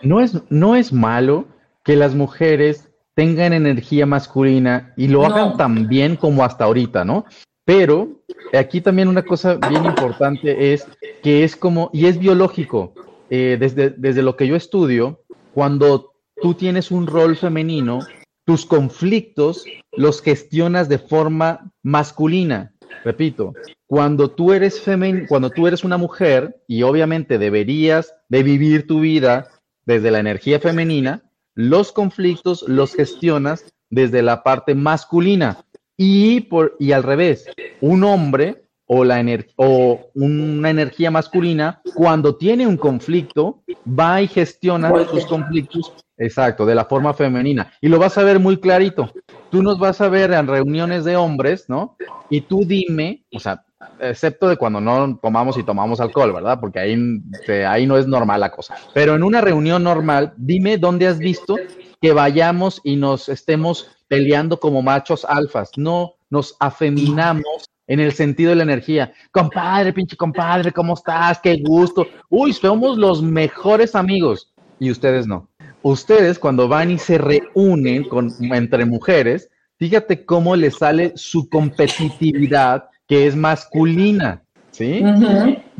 no, 0.01 0.21
es, 0.21 0.37
no 0.49 0.75
es 0.75 0.93
malo 0.93 1.45
que 1.83 1.95
las 1.95 2.15
mujeres 2.15 2.89
tengan 3.13 3.53
energía 3.53 4.05
masculina 4.05 4.93
y 4.97 5.07
lo 5.07 5.25
hagan 5.25 5.57
tan 5.57 5.87
bien 5.87 6.15
como 6.15 6.43
hasta 6.43 6.65
ahorita, 6.65 7.05
¿no? 7.05 7.25
Pero 7.63 8.09
aquí 8.53 8.81
también 8.81 9.07
una 9.07 9.23
cosa 9.23 9.55
bien 9.55 9.85
importante 9.85 10.73
es 10.73 10.87
que 11.23 11.43
es 11.43 11.55
como, 11.55 11.89
y 11.93 12.05
es 12.05 12.19
biológico, 12.19 12.93
eh, 13.29 13.57
desde, 13.59 13.89
desde 13.91 14.21
lo 14.21 14.35
que 14.35 14.47
yo 14.47 14.55
estudio, 14.55 15.23
cuando 15.53 16.13
tú 16.41 16.53
tienes 16.53 16.91
un 16.91 17.07
rol 17.07 17.35
femenino, 17.35 17.99
tus 18.45 18.65
conflictos 18.65 19.65
los 19.91 20.21
gestionas 20.21 20.87
de 20.87 20.99
forma 20.99 21.71
masculina. 21.81 22.73
Repito, 23.03 23.53
cuando 23.87 24.31
tú 24.31 24.53
eres 24.53 24.81
femen 24.81 25.25
cuando 25.27 25.49
tú 25.49 25.67
eres 25.67 25.83
una 25.83 25.97
mujer 25.97 26.61
y 26.67 26.83
obviamente 26.83 27.37
deberías 27.37 28.13
de 28.29 28.43
vivir 28.43 28.87
tu 28.87 29.01
vida 29.01 29.49
desde 29.85 30.11
la 30.11 30.19
energía 30.19 30.59
femenina, 30.59 31.23
los 31.53 31.91
conflictos 31.91 32.63
los 32.67 32.93
gestionas 32.93 33.65
desde 33.89 34.21
la 34.21 34.43
parte 34.43 34.75
masculina. 34.75 35.65
Y, 35.97 36.41
por, 36.41 36.75
y 36.79 36.91
al 36.91 37.03
revés, 37.03 37.45
un 37.79 38.03
hombre 38.03 38.64
o, 38.87 39.03
la 39.03 39.23
o 39.55 40.11
una 40.13 40.69
energía 40.69 41.09
masculina, 41.11 41.81
cuando 41.95 42.35
tiene 42.35 42.67
un 42.67 42.77
conflicto, 42.77 43.63
va 43.87 44.21
y 44.21 44.27
gestiona 44.27 44.91
sus 45.09 45.25
conflictos, 45.25 45.93
exacto, 46.17 46.65
de 46.65 46.75
la 46.75 46.85
forma 46.85 47.13
femenina. 47.13 47.71
Y 47.81 47.87
lo 47.87 47.99
vas 47.99 48.17
a 48.17 48.23
ver 48.23 48.39
muy 48.39 48.57
clarito. 48.57 49.11
Tú 49.49 49.63
nos 49.63 49.79
vas 49.79 50.01
a 50.01 50.09
ver 50.09 50.31
en 50.31 50.47
reuniones 50.47 51.03
de 51.03 51.15
hombres, 51.15 51.65
¿no? 51.67 51.97
Y 52.29 52.41
tú 52.41 52.63
dime, 52.65 53.23
o 53.33 53.39
sea, 53.39 53.63
excepto 53.99 54.47
de 54.47 54.57
cuando 54.57 54.81
no 54.81 55.17
tomamos 55.21 55.57
y 55.57 55.63
tomamos 55.63 55.99
alcohol, 55.99 56.33
¿verdad? 56.33 56.59
Porque 56.59 56.79
ahí, 56.79 56.97
ahí 57.67 57.87
no 57.87 57.97
es 57.97 58.07
normal 58.07 58.39
la 58.39 58.51
cosa. 58.51 58.75
Pero 58.93 59.15
en 59.15 59.23
una 59.23 59.41
reunión 59.41 59.83
normal, 59.83 60.33
dime 60.37 60.77
dónde 60.77 61.07
has 61.07 61.17
visto 61.17 61.55
que 62.01 62.13
vayamos 62.13 62.81
y 62.83 62.97
nos 62.97 63.29
estemos 63.29 63.89
peleando 64.07 64.59
como 64.59 64.81
machos 64.81 65.25
alfas. 65.25 65.71
No, 65.75 66.13
nos 66.29 66.55
afeminamos 66.59 67.65
en 67.87 67.99
el 67.99 68.13
sentido 68.13 68.49
de 68.49 68.57
la 68.57 68.63
energía. 68.63 69.13
Compadre, 69.31 69.93
pinche 69.93 70.15
compadre, 70.15 70.71
¿cómo 70.71 70.93
estás? 70.93 71.39
Qué 71.39 71.61
gusto. 71.63 72.07
Uy, 72.29 72.53
somos 72.53 72.97
los 72.97 73.21
mejores 73.21 73.95
amigos. 73.95 74.53
Y 74.79 74.91
ustedes 74.91 75.27
no. 75.27 75.47
Ustedes 75.81 76.39
cuando 76.39 76.67
van 76.67 76.91
y 76.91 76.97
se 76.97 77.17
reúnen 77.17 78.03
con, 78.05 78.31
entre 78.39 78.85
mujeres, 78.85 79.49
fíjate 79.77 80.25
cómo 80.25 80.55
les 80.55 80.77
sale 80.77 81.13
su 81.15 81.47
competitividad 81.49 82.85
que 83.07 83.27
es 83.27 83.35
masculina. 83.35 84.41
¿Sí? 84.71 85.01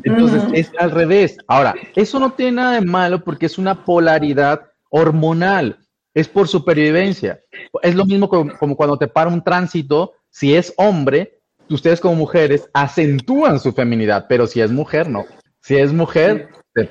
Entonces 0.04 0.42
es 0.54 0.70
al 0.78 0.90
revés. 0.90 1.36
Ahora, 1.48 1.74
eso 1.94 2.18
no 2.18 2.32
tiene 2.32 2.52
nada 2.52 2.80
de 2.80 2.80
malo 2.80 3.22
porque 3.22 3.46
es 3.46 3.58
una 3.58 3.84
polaridad 3.84 4.62
hormonal. 4.88 5.80
Es 6.14 6.28
por 6.28 6.48
supervivencia. 6.48 7.40
Es 7.82 7.94
lo 7.94 8.06
mismo 8.06 8.28
como, 8.28 8.56
como 8.56 8.74
cuando 8.74 8.96
te 8.96 9.06
para 9.06 9.28
un 9.28 9.44
tránsito. 9.44 10.12
Si 10.30 10.54
es 10.54 10.72
hombre, 10.78 11.35
ustedes 11.74 12.00
como 12.00 12.14
mujeres 12.14 12.68
acentúan 12.72 13.60
su 13.60 13.72
feminidad, 13.72 14.26
pero 14.28 14.46
si 14.46 14.60
es 14.60 14.70
mujer, 14.70 15.08
no. 15.08 15.24
Si 15.60 15.76
es 15.76 15.92
mujer, 15.92 16.48
te, 16.72 16.88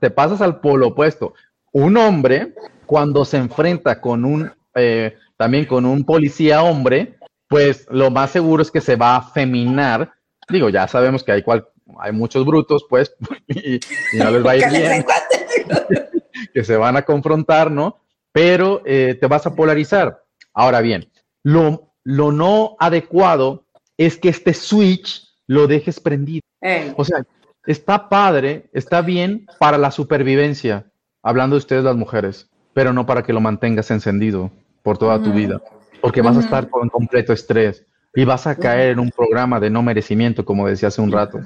te 0.00 0.10
pasas 0.10 0.40
al 0.40 0.60
polo 0.60 0.88
opuesto. 0.88 1.34
Un 1.72 1.96
hombre, 1.96 2.54
cuando 2.86 3.24
se 3.24 3.36
enfrenta 3.36 4.00
con 4.00 4.24
un, 4.24 4.50
eh, 4.74 5.16
también 5.36 5.66
con 5.66 5.84
un 5.84 6.04
policía 6.04 6.62
hombre, 6.62 7.18
pues 7.48 7.86
lo 7.90 8.10
más 8.10 8.30
seguro 8.30 8.62
es 8.62 8.70
que 8.70 8.80
se 8.80 8.96
va 8.96 9.16
a 9.16 9.22
feminar. 9.22 10.12
Digo, 10.48 10.68
ya 10.70 10.88
sabemos 10.88 11.22
que 11.22 11.32
hay, 11.32 11.42
cual, 11.42 11.68
hay 11.98 12.12
muchos 12.12 12.44
brutos, 12.44 12.86
pues, 12.88 13.14
y, 13.46 13.78
no 14.14 14.30
les 14.30 14.44
va 14.44 14.52
a 14.52 14.56
ir 14.56 14.70
bien. 14.70 15.04
que 16.54 16.64
se 16.64 16.76
van 16.76 16.96
a 16.96 17.02
confrontar, 17.02 17.70
¿no? 17.70 18.00
Pero 18.32 18.82
eh, 18.84 19.16
te 19.20 19.26
vas 19.26 19.46
a 19.46 19.54
polarizar. 19.54 20.24
Ahora 20.52 20.80
bien, 20.80 21.10
lo, 21.42 21.92
lo 22.02 22.32
no 22.32 22.76
adecuado 22.78 23.65
es 23.96 24.18
que 24.18 24.28
este 24.28 24.54
switch 24.54 25.26
lo 25.46 25.66
dejes 25.66 26.00
prendido. 26.00 26.42
O 26.96 27.04
sea, 27.04 27.24
está 27.66 28.08
padre, 28.08 28.68
está 28.72 29.02
bien 29.02 29.46
para 29.58 29.78
la 29.78 29.90
supervivencia, 29.90 30.86
hablando 31.22 31.56
de 31.56 31.58
ustedes 31.58 31.84
las 31.84 31.96
mujeres, 31.96 32.48
pero 32.74 32.92
no 32.92 33.06
para 33.06 33.22
que 33.22 33.32
lo 33.32 33.40
mantengas 33.40 33.90
encendido 33.90 34.50
por 34.82 34.98
toda 34.98 35.22
tu 35.22 35.32
vida, 35.32 35.60
porque 36.00 36.22
vas 36.22 36.36
a 36.36 36.40
estar 36.40 36.68
con 36.68 36.88
completo 36.88 37.32
estrés 37.32 37.84
y 38.14 38.24
vas 38.24 38.46
a 38.46 38.56
caer 38.56 38.92
en 38.92 39.00
un 39.00 39.10
programa 39.10 39.60
de 39.60 39.70
no 39.70 39.82
merecimiento, 39.82 40.44
como 40.44 40.66
decía 40.66 40.88
hace 40.88 41.02
un 41.02 41.12
rato. 41.12 41.40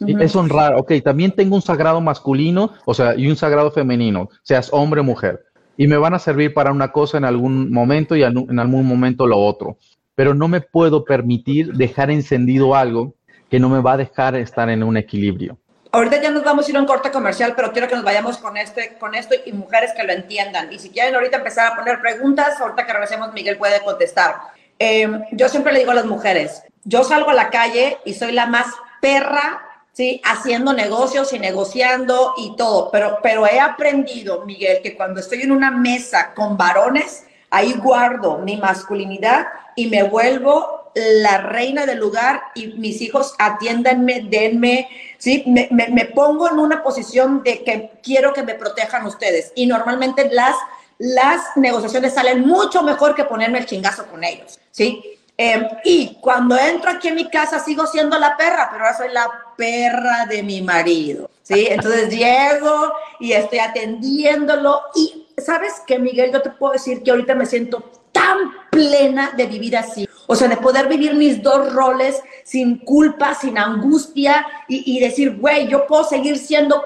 y 0.00 0.20
es 0.20 0.34
honrar, 0.34 0.74
ok, 0.74 0.92
también 1.04 1.32
tengo 1.32 1.54
un 1.54 1.62
sagrado 1.62 2.00
masculino, 2.00 2.72
o 2.84 2.94
sea, 2.94 3.14
y 3.14 3.28
un 3.28 3.36
sagrado 3.36 3.70
femenino, 3.70 4.28
seas 4.42 4.70
hombre 4.72 5.00
o 5.00 5.04
mujer, 5.04 5.44
y 5.76 5.86
me 5.86 5.96
van 5.96 6.14
a 6.14 6.18
servir 6.18 6.54
para 6.54 6.72
una 6.72 6.90
cosa 6.90 7.18
en 7.18 7.24
algún 7.24 7.70
momento 7.70 8.16
y 8.16 8.22
en 8.22 8.58
algún 8.58 8.86
momento 8.86 9.26
lo 9.26 9.38
otro 9.38 9.76
pero 10.16 10.34
no 10.34 10.48
me 10.48 10.60
puedo 10.60 11.04
permitir 11.04 11.74
dejar 11.74 12.10
encendido 12.10 12.74
algo 12.74 13.14
que 13.48 13.60
no 13.60 13.68
me 13.68 13.80
va 13.80 13.92
a 13.92 13.96
dejar 13.98 14.34
estar 14.34 14.68
en 14.70 14.82
un 14.82 14.96
equilibrio. 14.96 15.56
Ahorita 15.92 16.20
ya 16.20 16.30
nos 16.30 16.42
vamos 16.42 16.66
a 16.66 16.70
ir 16.70 16.76
a 16.76 16.80
un 16.80 16.86
corte 16.86 17.10
comercial, 17.10 17.52
pero 17.54 17.70
quiero 17.70 17.86
que 17.86 17.94
nos 17.94 18.04
vayamos 18.04 18.38
con, 18.38 18.56
este, 18.56 18.96
con 18.98 19.14
esto 19.14 19.34
y 19.44 19.52
mujeres 19.52 19.92
que 19.96 20.02
lo 20.02 20.12
entiendan. 20.12 20.72
Y 20.72 20.78
si 20.78 20.90
quieren 20.90 21.14
ahorita 21.14 21.36
empezar 21.36 21.72
a 21.72 21.76
poner 21.76 22.00
preguntas, 22.00 22.60
ahorita 22.60 22.84
que 22.84 22.92
regresemos, 22.92 23.32
Miguel 23.32 23.56
puede 23.56 23.80
contestar. 23.82 24.34
Em, 24.78 25.22
yo 25.32 25.48
siempre 25.48 25.72
le 25.72 25.80
digo 25.80 25.92
a 25.92 25.94
las 25.94 26.06
mujeres, 26.06 26.62
yo 26.84 27.04
salgo 27.04 27.30
a 27.30 27.34
la 27.34 27.50
calle 27.50 27.98
y 28.04 28.14
soy 28.14 28.32
la 28.32 28.46
más 28.46 28.66
perra, 29.00 29.62
¿sí? 29.92 30.20
Haciendo 30.24 30.72
negocios 30.72 31.32
y 31.32 31.38
negociando 31.38 32.34
y 32.36 32.56
todo, 32.56 32.90
pero, 32.90 33.18
pero 33.22 33.46
he 33.46 33.60
aprendido, 33.60 34.44
Miguel, 34.44 34.80
que 34.82 34.96
cuando 34.96 35.20
estoy 35.20 35.42
en 35.42 35.52
una 35.52 35.70
mesa 35.70 36.34
con 36.34 36.56
varones, 36.56 37.25
ahí 37.50 37.74
guardo 37.74 38.38
mi 38.38 38.56
masculinidad 38.56 39.46
y 39.74 39.86
me 39.86 40.02
vuelvo 40.02 40.86
la 40.96 41.38
reina 41.38 41.84
del 41.84 41.98
lugar 41.98 42.42
y 42.54 42.68
mis 42.68 43.02
hijos 43.02 43.34
atiéndanme, 43.38 44.26
denme, 44.30 44.88
¿sí? 45.18 45.44
Me, 45.46 45.68
me, 45.70 46.04
pongo 46.06 46.48
en 46.48 46.58
una 46.58 46.82
posición 46.82 47.42
de 47.42 47.62
que 47.62 47.92
quiero 48.02 48.32
que 48.32 48.42
me 48.42 48.54
protejan 48.54 49.04
ustedes. 49.04 49.52
Y 49.54 49.66
normalmente 49.66 50.30
las, 50.32 50.56
las 50.98 51.42
negociaciones 51.56 52.14
salen 52.14 52.46
mucho 52.46 52.82
mejor 52.82 53.14
que 53.14 53.24
ponerme 53.24 53.58
el 53.58 53.66
chingazo 53.66 54.06
con 54.06 54.24
ellos, 54.24 54.58
¿sí? 54.70 55.02
Em, 55.36 55.68
y 55.84 56.16
cuando 56.22 56.56
entro 56.56 56.90
aquí 56.90 57.08
en 57.08 57.14
mi 57.14 57.28
casa 57.28 57.58
sigo 57.58 57.86
siendo 57.86 58.18
la 58.18 58.38
perra, 58.38 58.70
pero 58.72 58.84
ahora 58.84 58.96
soy 58.96 59.12
la 59.12 59.28
perra 59.54 60.24
de 60.24 60.42
mi 60.42 60.62
marido, 60.62 61.28
¿sí? 61.42 61.66
Entonces 61.68 62.08
llego 62.08 62.94
y 63.20 63.32
estoy 63.32 63.58
atendiéndolo 63.58 64.80
y 64.94 65.25
¿sabes 65.44 65.82
qué, 65.86 65.98
Miguel? 65.98 66.32
Yo 66.32 66.42
te 66.42 66.50
puedo 66.50 66.72
decir 66.72 67.02
que 67.02 67.10
ahorita 67.10 67.34
me 67.34 67.46
siento 67.46 67.90
tan 68.12 68.50
plena 68.70 69.32
de 69.36 69.46
vivir 69.46 69.76
así. 69.76 70.08
O 70.26 70.34
sea, 70.34 70.48
de 70.48 70.56
poder 70.56 70.88
vivir 70.88 71.14
mis 71.14 71.42
dos 71.42 71.72
roles 71.72 72.20
sin 72.44 72.78
culpa, 72.78 73.34
sin 73.34 73.58
angustia 73.58 74.46
y, 74.66 74.98
decir, 74.98 75.36
güey, 75.36 75.68
yo 75.68 75.86
puedo 75.86 76.02
seguir 76.04 76.38
siendo, 76.38 76.82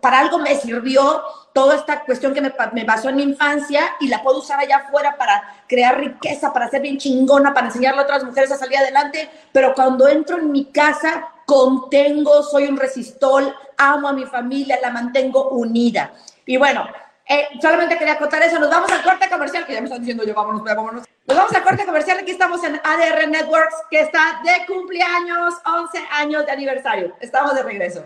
para 0.00 0.20
algo 0.20 0.38
me 0.38 0.56
sirvió 0.56 1.22
toda 1.52 1.76
esta 1.76 2.04
cuestión 2.04 2.34
que 2.34 2.40
me, 2.40 2.52
me, 2.72 2.84
basó 2.84 3.10
en 3.10 3.16
mi 3.16 3.22
infancia 3.22 3.94
y 4.00 4.08
la 4.08 4.22
puedo 4.22 4.38
usar 4.38 4.58
allá 4.58 4.78
afuera 4.78 5.16
para 5.16 5.62
crear 5.68 6.00
riqueza, 6.00 6.52
para 6.52 6.68
ser 6.68 6.82
bien 6.82 6.98
chingona, 6.98 7.54
para 7.54 7.68
enseñarle 7.68 8.00
a 8.00 8.04
otras 8.04 8.24
mujeres 8.24 8.50
a 8.50 8.58
salir 8.58 8.78
adelante, 8.78 9.30
pero 9.52 9.72
cuando 9.72 10.08
entro 10.08 10.38
en 10.38 10.50
mi 10.50 10.64
casa, 10.64 11.28
contengo, 11.46 12.42
soy 12.42 12.64
un 12.64 12.76
resistol, 12.76 13.54
amo 13.76 14.08
a 14.08 14.12
mi 14.12 14.24
familia, 14.24 14.80
la 14.82 14.90
mantengo 14.90 15.50
unida. 15.50 16.12
Y 16.44 16.56
bueno, 16.56 16.86
eh, 17.26 17.48
solamente 17.60 17.96
quería 17.96 18.18
contar 18.18 18.42
eso. 18.42 18.58
Nos 18.58 18.70
vamos 18.70 18.90
al 18.90 19.02
corte 19.02 19.28
comercial, 19.28 19.64
que 19.66 19.72
ya 19.72 19.80
me 19.80 19.86
están 19.86 20.00
diciendo 20.00 20.24
yo, 20.24 20.34
vámonos, 20.34 20.62
vámonos. 20.62 21.06
Nos 21.26 21.36
vamos 21.36 21.54
al 21.54 21.62
corte 21.62 21.84
comercial. 21.86 22.18
Aquí 22.18 22.32
estamos 22.32 22.62
en 22.64 22.80
ADR 22.82 23.28
Networks, 23.28 23.74
que 23.90 24.00
está 24.00 24.40
de 24.44 24.66
cumpleaños, 24.66 25.54
11 25.64 25.98
años 26.12 26.46
de 26.46 26.52
aniversario. 26.52 27.14
Estamos 27.20 27.54
de 27.54 27.62
regreso. 27.62 28.04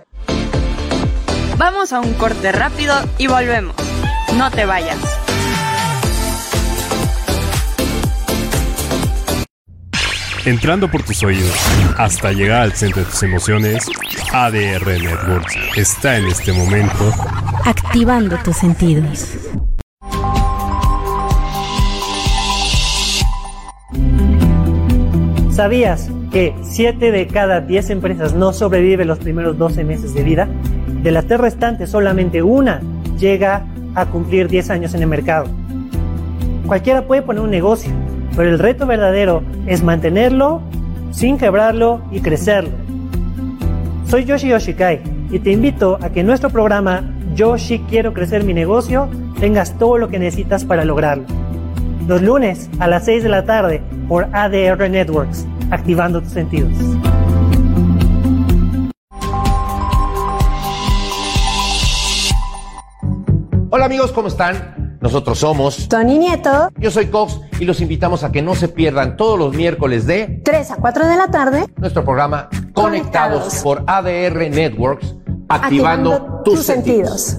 Vamos 1.56 1.92
a 1.92 2.00
un 2.00 2.14
corte 2.14 2.52
rápido 2.52 2.94
y 3.18 3.26
volvemos. 3.26 3.74
No 4.36 4.50
te 4.50 4.64
vayas. 4.64 5.27
Entrando 10.44 10.90
por 10.90 11.02
tus 11.02 11.22
oídos 11.22 11.54
hasta 11.96 12.32
llegar 12.32 12.62
al 12.62 12.72
centro 12.72 13.02
de 13.02 13.10
tus 13.10 13.22
emociones, 13.22 13.86
ADR 14.32 14.86
Networks 14.86 15.56
está 15.76 16.16
en 16.16 16.26
este 16.26 16.52
momento 16.52 17.12
activando 17.64 18.36
tus 18.38 18.56
sentidos. 18.56 19.36
¿Sabías 25.50 26.08
que 26.30 26.54
7 26.62 27.10
de 27.10 27.26
cada 27.26 27.60
10 27.60 27.90
empresas 27.90 28.32
no 28.32 28.52
sobreviven 28.52 29.08
los 29.08 29.18
primeros 29.18 29.58
12 29.58 29.84
meses 29.84 30.14
de 30.14 30.22
vida? 30.22 30.48
De 31.02 31.10
las 31.10 31.26
tres 31.26 31.40
restantes, 31.40 31.90
solamente 31.90 32.42
una 32.42 32.80
llega 33.18 33.66
a 33.94 34.06
cumplir 34.06 34.48
10 34.48 34.70
años 34.70 34.94
en 34.94 35.02
el 35.02 35.08
mercado. 35.08 35.46
Cualquiera 36.66 37.06
puede 37.06 37.22
poner 37.22 37.42
un 37.42 37.50
negocio, 37.50 37.90
pero 38.36 38.48
el 38.48 38.58
reto 38.58 38.86
verdadero 38.86 39.42
es 39.66 39.82
mantenerlo 39.82 40.62
sin 41.10 41.38
quebrarlo 41.38 42.00
y 42.10 42.20
crecerlo. 42.20 42.70
Soy 44.06 44.24
Yoshi 44.24 44.48
Yoshikai 44.48 45.00
y 45.30 45.38
te 45.38 45.52
invito 45.52 45.98
a 46.00 46.10
que 46.10 46.20
en 46.20 46.26
nuestro 46.26 46.50
programa 46.50 47.02
yo 47.34 47.58
sí 47.58 47.84
quiero 47.88 48.12
crecer 48.12 48.44
mi 48.44 48.54
negocio, 48.54 49.08
tengas 49.38 49.78
todo 49.78 49.98
lo 49.98 50.08
que 50.08 50.18
necesitas 50.18 50.64
para 50.64 50.84
lograrlo. 50.84 51.24
Los 52.06 52.22
lunes 52.22 52.70
a 52.78 52.88
las 52.88 53.04
6 53.04 53.22
de 53.22 53.28
la 53.28 53.44
tarde 53.44 53.82
por 54.08 54.28
ADR 54.32 54.88
Networks, 54.88 55.46
activando 55.70 56.22
tus 56.22 56.32
sentidos. 56.32 56.72
Hola 63.70 63.84
amigos, 63.84 64.10
¿cómo 64.12 64.28
están? 64.28 64.77
Nosotros 65.00 65.38
somos 65.38 65.88
Tony 65.88 66.18
Nieto. 66.18 66.70
Yo 66.78 66.90
soy 66.90 67.06
Cox 67.06 67.40
y 67.60 67.64
los 67.64 67.80
invitamos 67.80 68.24
a 68.24 68.32
que 68.32 68.42
no 68.42 68.54
se 68.54 68.68
pierdan 68.68 69.16
todos 69.16 69.38
los 69.38 69.54
miércoles 69.54 70.06
de 70.06 70.40
3 70.44 70.72
a 70.72 70.76
4 70.76 71.06
de 71.06 71.16
la 71.16 71.30
tarde 71.30 71.66
nuestro 71.76 72.04
programa 72.04 72.48
Conectados, 72.74 73.60
por 73.62 73.84
ADR 73.86 74.50
Networks 74.50 75.14
activando, 75.48 76.42
tus, 76.44 76.64
sentidos. 76.64 77.38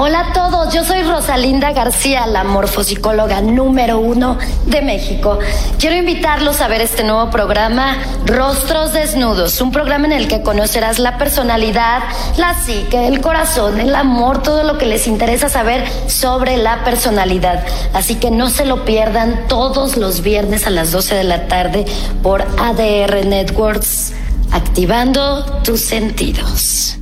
Hola 0.00 0.28
a 0.28 0.32
todos, 0.32 0.72
yo 0.72 0.84
soy 0.84 1.02
Rosalinda 1.02 1.72
García, 1.72 2.24
la 2.28 2.44
morfosicóloga 2.44 3.40
número 3.40 3.98
uno 3.98 4.38
de 4.66 4.80
México. 4.80 5.40
Quiero 5.80 5.96
invitarlos 5.96 6.60
a 6.60 6.68
ver 6.68 6.82
este 6.82 7.02
nuevo 7.02 7.30
programa, 7.30 7.96
Rostros 8.24 8.92
Desnudos, 8.92 9.60
un 9.60 9.72
programa 9.72 10.06
en 10.06 10.12
el 10.12 10.28
que 10.28 10.40
conocerás 10.42 11.00
la 11.00 11.18
personalidad, 11.18 12.04
la 12.36 12.54
psique, 12.54 13.08
el 13.08 13.20
corazón, 13.20 13.80
el 13.80 13.92
amor, 13.96 14.40
todo 14.40 14.62
lo 14.62 14.78
que 14.78 14.86
les 14.86 15.08
interesa 15.08 15.48
saber 15.48 15.84
sobre 16.06 16.58
la 16.58 16.84
personalidad. 16.84 17.66
Así 17.92 18.14
que 18.14 18.30
no 18.30 18.50
se 18.50 18.66
lo 18.66 18.84
pierdan 18.84 19.48
todos 19.48 19.96
los 19.96 20.22
viernes 20.22 20.68
a 20.68 20.70
las 20.70 20.92
12 20.92 21.16
de 21.16 21.24
la 21.24 21.48
tarde 21.48 21.84
por 22.22 22.42
ADR 22.42 23.26
Networks, 23.26 24.12
activando 24.52 25.44
tus 25.64 25.80
sentidos 25.80 26.98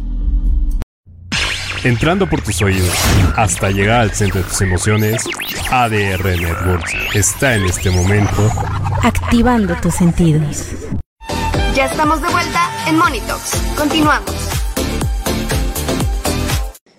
entrando 1.86 2.28
por 2.28 2.42
tus 2.42 2.60
oídos 2.62 2.92
hasta 3.36 3.70
llegar 3.70 4.00
al 4.00 4.10
centro 4.10 4.42
de 4.42 4.48
tus 4.48 4.60
emociones, 4.60 5.24
ADR 5.70 6.24
Networks 6.24 6.94
está 7.14 7.54
en 7.54 7.64
este 7.64 7.90
momento 7.90 8.50
activando 9.02 9.74
tus 9.76 9.94
sentidos. 9.94 10.66
Ya 11.74 11.86
estamos 11.86 12.20
de 12.22 12.28
vuelta 12.28 12.70
en 12.88 12.96
Monitox. 12.96 13.52
Continuamos. 13.76 14.34